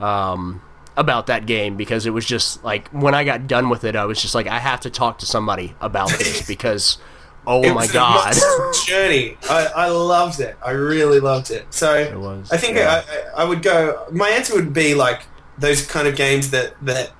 um, 0.00 0.62
about 0.96 1.26
that 1.26 1.46
game 1.46 1.76
because 1.76 2.06
it 2.06 2.10
was 2.10 2.24
just 2.24 2.62
like 2.62 2.88
when 2.90 3.14
I 3.14 3.24
got 3.24 3.46
done 3.46 3.68
with 3.68 3.84
it, 3.84 3.96
I 3.96 4.04
was 4.04 4.22
just 4.22 4.34
like, 4.34 4.46
I 4.46 4.58
have 4.58 4.80
to 4.80 4.90
talk 4.90 5.18
to 5.18 5.26
somebody 5.26 5.74
about 5.80 6.10
this 6.10 6.46
because. 6.46 6.98
Oh 7.46 7.62
it 7.62 7.72
my 7.72 7.86
god! 7.86 8.34
journey. 8.86 9.38
I, 9.48 9.66
I 9.74 9.88
loved 9.88 10.40
it. 10.40 10.58
I 10.62 10.72
really 10.72 11.18
loved 11.18 11.50
it. 11.50 11.72
So 11.72 11.94
it 11.94 12.18
was, 12.18 12.52
I 12.52 12.58
think 12.58 12.76
yeah. 12.76 13.02
I, 13.34 13.42
I 13.42 13.44
would 13.44 13.62
go. 13.62 14.06
My 14.12 14.28
answer 14.28 14.54
would 14.54 14.74
be 14.74 14.94
like 14.94 15.22
those 15.58 15.86
kind 15.86 16.08
of 16.08 16.16
games 16.16 16.50
that 16.50 16.74
that 16.84 17.12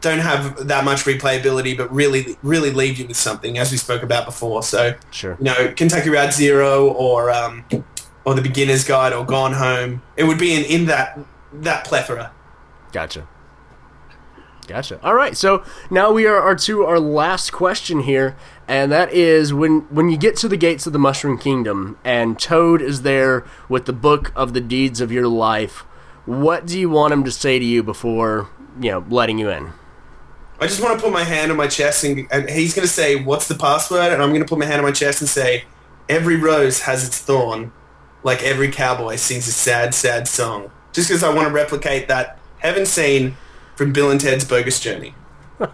don't 0.00 0.18
have 0.18 0.68
that 0.68 0.84
much 0.84 1.04
replayability, 1.04 1.76
but 1.76 1.92
really 1.92 2.36
really 2.42 2.70
leave 2.70 2.98
you 2.98 3.06
with 3.06 3.16
something, 3.16 3.58
as 3.58 3.70
we 3.70 3.76
spoke 3.76 4.02
about 4.02 4.24
before. 4.24 4.62
So 4.62 4.94
sure, 5.10 5.36
you 5.38 5.44
know, 5.44 5.72
Kentucky 5.74 6.10
Route 6.10 6.32
Zero 6.32 6.88
or 6.92 7.30
um, 7.30 7.64
or 8.24 8.34
the 8.34 8.42
Beginner's 8.42 8.84
Guide 8.84 9.12
or 9.12 9.24
Gone 9.24 9.54
Home. 9.54 10.02
It 10.16 10.24
would 10.24 10.38
be 10.38 10.54
in 10.54 10.64
in 10.64 10.86
that 10.86 11.18
that 11.52 11.84
plethora. 11.84 12.32
Gotcha. 12.92 13.26
Gotcha. 14.66 15.00
All 15.04 15.14
right, 15.14 15.36
so 15.36 15.62
now 15.90 16.10
we 16.10 16.26
are, 16.26 16.40
are 16.40 16.56
to 16.56 16.82
our 16.84 16.98
last 16.98 17.52
question 17.52 18.00
here, 18.00 18.36
and 18.66 18.90
that 18.90 19.12
is 19.12 19.54
when 19.54 19.82
when 19.90 20.08
you 20.08 20.16
get 20.16 20.36
to 20.38 20.48
the 20.48 20.56
gates 20.56 20.88
of 20.88 20.92
the 20.92 20.98
Mushroom 20.98 21.38
Kingdom 21.38 21.98
and 22.04 22.38
Toad 22.38 22.82
is 22.82 23.02
there 23.02 23.44
with 23.68 23.86
the 23.86 23.92
book 23.92 24.32
of 24.34 24.54
the 24.54 24.60
deeds 24.60 25.00
of 25.00 25.12
your 25.12 25.28
life. 25.28 25.84
What 26.26 26.66
do 26.66 26.78
you 26.78 26.90
want 26.90 27.12
him 27.12 27.24
to 27.24 27.30
say 27.30 27.58
to 27.58 27.64
you 27.64 27.82
before 27.82 28.48
you 28.80 28.90
know 28.90 29.04
letting 29.08 29.38
you 29.38 29.48
in? 29.48 29.72
I 30.60 30.66
just 30.66 30.82
want 30.82 30.98
to 30.98 31.04
put 31.04 31.12
my 31.12 31.22
hand 31.22 31.50
on 31.50 31.56
my 31.56 31.68
chest 31.68 32.02
and, 32.02 32.26
and 32.30 32.48
he's 32.50 32.74
going 32.74 32.86
to 32.86 32.92
say, 32.92 33.22
"What's 33.22 33.46
the 33.46 33.54
password?" 33.54 34.12
And 34.12 34.22
I'm 34.22 34.30
going 34.30 34.42
to 34.42 34.48
put 34.48 34.58
my 34.58 34.64
hand 34.64 34.78
on 34.78 34.84
my 34.84 34.92
chest 34.92 35.20
and 35.20 35.30
say, 35.30 35.64
"Every 36.08 36.36
rose 36.36 36.80
has 36.82 37.06
its 37.06 37.18
thorn, 37.18 37.72
like 38.22 38.42
every 38.42 38.68
cowboy 38.70 39.16
sings 39.16 39.46
a 39.46 39.52
sad, 39.52 39.94
sad 39.94 40.26
song." 40.26 40.70
Just 40.92 41.08
because 41.08 41.22
I 41.22 41.32
want 41.32 41.48
to 41.48 41.54
replicate 41.54 42.08
that 42.08 42.38
heaven 42.58 42.86
scene 42.86 43.36
from 43.76 43.92
Bill 43.92 44.10
and 44.10 44.20
Ted's 44.20 44.44
Bogus 44.44 44.80
Journey. 44.80 45.14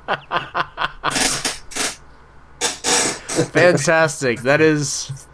Fantastic. 3.53 4.43
That 4.43 4.61
is 4.61 5.27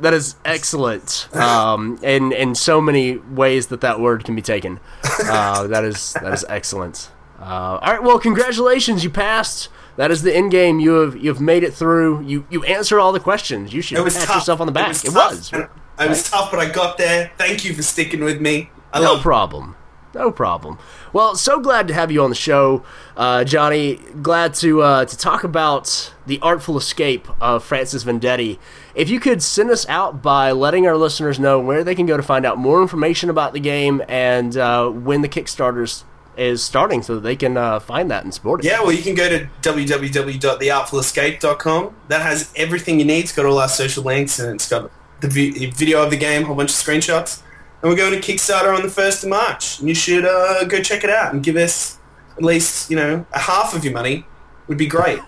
that 0.00 0.14
is 0.14 0.36
excellent. 0.44 1.28
Um, 1.34 1.98
in 2.02 2.32
in 2.32 2.54
so 2.54 2.80
many 2.80 3.18
ways 3.18 3.68
that 3.68 3.80
that 3.80 4.00
word 4.00 4.24
can 4.24 4.34
be 4.34 4.42
taken. 4.42 4.80
Uh, 5.24 5.66
that 5.68 5.84
is 5.84 6.12
that 6.14 6.32
is 6.32 6.44
excellent. 6.48 7.10
Uh, 7.40 7.78
all 7.80 7.92
right. 7.92 8.02
Well, 8.02 8.18
congratulations. 8.18 9.04
You 9.04 9.10
passed. 9.10 9.68
That 9.96 10.10
is 10.10 10.22
the 10.22 10.34
end 10.34 10.50
game. 10.50 10.80
You 10.80 10.94
have 10.94 11.16
you 11.16 11.28
have 11.28 11.40
made 11.40 11.62
it 11.62 11.72
through. 11.72 12.22
You 12.22 12.46
you 12.50 12.64
answered 12.64 13.00
all 13.00 13.12
the 13.12 13.20
questions. 13.20 13.72
You 13.72 13.82
should 13.82 13.98
pat 13.98 14.12
tough. 14.12 14.36
yourself 14.36 14.60
on 14.60 14.66
the 14.66 14.72
back. 14.72 15.04
It 15.04 15.14
was. 15.14 15.52
It 15.52 15.58
was, 15.58 15.68
I 15.96 16.08
was 16.08 16.28
tough, 16.28 16.50
but 16.50 16.58
I 16.58 16.68
got 16.68 16.98
there. 16.98 17.30
Thank 17.38 17.64
you 17.64 17.74
for 17.74 17.82
sticking 17.82 18.24
with 18.24 18.40
me. 18.40 18.70
I 18.92 19.00
no 19.00 19.18
problem. 19.18 19.76
No 20.14 20.30
problem. 20.30 20.78
Well, 21.12 21.34
so 21.34 21.58
glad 21.58 21.88
to 21.88 21.94
have 21.94 22.12
you 22.12 22.22
on 22.22 22.30
the 22.30 22.36
show, 22.36 22.84
uh, 23.16 23.42
Johnny. 23.44 23.96
Glad 24.22 24.54
to 24.54 24.82
uh, 24.82 25.04
to 25.04 25.16
talk 25.16 25.44
about 25.44 26.12
the 26.26 26.38
artful 26.40 26.76
escape 26.76 27.28
of 27.40 27.64
Francis 27.64 28.04
Vendetti. 28.04 28.58
If 28.94 29.10
you 29.10 29.20
could 29.20 29.42
send 29.42 29.70
us 29.70 29.86
out 29.88 30.22
by 30.22 30.52
letting 30.52 30.86
our 30.86 30.96
listeners 30.96 31.40
know 31.40 31.58
where 31.58 31.82
they 31.82 31.94
can 31.94 32.04
go 32.06 32.16
to 32.16 32.22
find 32.22 32.46
out 32.46 32.58
more 32.58 32.80
information 32.80 33.28
about 33.28 33.52
the 33.52 33.60
game 33.60 34.00
and 34.08 34.56
uh, 34.56 34.88
when 34.88 35.20
the 35.22 35.28
Kickstarters 35.28 36.04
is 36.36 36.62
starting, 36.62 37.02
so 37.02 37.16
that 37.16 37.22
they 37.22 37.34
can 37.36 37.56
uh, 37.56 37.78
find 37.78 38.10
that 38.10 38.24
and 38.24 38.34
support 38.34 38.64
it. 38.64 38.66
Yeah, 38.66 38.82
well, 38.82 38.92
you 38.92 39.02
can 39.02 39.14
go 39.14 39.28
to 39.28 39.48
www.theartfulescape.com. 39.62 41.96
That 42.08 42.22
has 42.22 42.52
everything 42.56 42.98
you 42.98 43.04
need. 43.04 43.20
It's 43.20 43.30
got 43.32 43.46
all 43.46 43.58
our 43.58 43.68
social 43.68 44.02
links 44.02 44.40
and 44.40 44.54
it's 44.54 44.68
got 44.68 44.90
the 45.20 45.28
video 45.28 46.02
of 46.02 46.10
the 46.10 46.16
game, 46.16 46.42
a 46.42 46.46
whole 46.46 46.56
bunch 46.56 46.70
of 46.70 46.76
screenshots 46.76 47.44
and 47.84 47.90
we're 47.90 47.98
going 47.98 48.18
to 48.18 48.32
Kickstarter 48.32 48.74
on 48.74 48.80
the 48.80 48.88
1st 48.88 49.24
of 49.24 49.28
March. 49.28 49.78
And 49.78 49.90
you 49.90 49.94
should 49.94 50.24
uh, 50.24 50.64
go 50.64 50.80
check 50.80 51.04
it 51.04 51.10
out 51.10 51.34
and 51.34 51.44
give 51.44 51.56
us 51.56 51.98
at 52.34 52.42
least, 52.42 52.88
you 52.88 52.96
know, 52.96 53.26
a 53.34 53.38
half 53.38 53.74
of 53.74 53.84
your 53.84 53.92
money 53.92 54.24
would 54.68 54.78
be 54.78 54.86
great. 54.86 55.18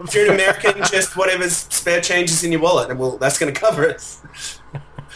If 0.00 0.14
you're 0.14 0.26
an 0.26 0.34
American, 0.34 0.82
just 0.84 1.16
whatever's 1.16 1.56
spare 1.56 2.00
change 2.00 2.30
is 2.30 2.44
in 2.44 2.52
your 2.52 2.60
wallet, 2.60 2.90
and 2.90 2.98
well, 2.98 3.16
that's 3.16 3.38
going 3.38 3.52
to 3.52 3.60
cover 3.60 3.84
it. 3.84 4.18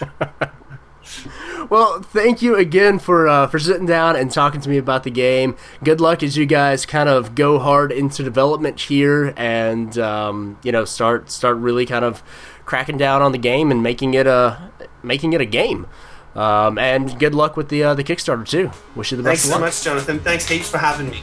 well, 1.70 2.00
thank 2.02 2.42
you 2.42 2.56
again 2.56 2.98
for 2.98 3.28
uh, 3.28 3.46
for 3.46 3.58
sitting 3.58 3.86
down 3.86 4.16
and 4.16 4.30
talking 4.30 4.60
to 4.60 4.68
me 4.68 4.78
about 4.78 5.04
the 5.04 5.10
game. 5.10 5.56
Good 5.82 6.00
luck 6.00 6.22
as 6.22 6.36
you 6.36 6.46
guys 6.46 6.86
kind 6.86 7.08
of 7.08 7.34
go 7.34 7.58
hard 7.58 7.92
into 7.92 8.22
development 8.22 8.80
here, 8.80 9.34
and 9.36 9.96
um, 9.98 10.58
you 10.62 10.72
know 10.72 10.84
start 10.84 11.30
start 11.30 11.56
really 11.56 11.86
kind 11.86 12.04
of 12.04 12.22
cracking 12.64 12.96
down 12.96 13.22
on 13.22 13.32
the 13.32 13.38
game 13.38 13.70
and 13.70 13.82
making 13.82 14.14
it 14.14 14.26
a 14.26 14.70
making 15.02 15.32
it 15.32 15.40
a 15.40 15.46
game. 15.46 15.86
Um, 16.34 16.78
and 16.78 17.18
good 17.18 17.34
luck 17.34 17.56
with 17.56 17.68
the 17.68 17.82
uh, 17.82 17.94
the 17.94 18.04
Kickstarter 18.04 18.46
too. 18.46 18.70
Wish 18.94 19.10
you 19.10 19.16
the 19.16 19.22
best. 19.22 19.42
Thanks 19.42 19.54
so 19.54 19.60
much, 19.60 19.82
Jonathan. 19.82 20.20
Thanks 20.20 20.48
heaps 20.48 20.70
for 20.70 20.78
having 20.78 21.10
me. 21.10 21.22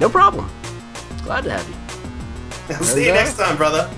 No 0.00 0.08
problem. 0.08 0.48
Glad 1.24 1.44
to 1.44 1.50
have 1.50 1.68
you. 1.68 1.85
I'll 2.68 2.82
see 2.84 3.06
you 3.06 3.12
next 3.12 3.36
time, 3.36 3.56
brother. 3.56 3.90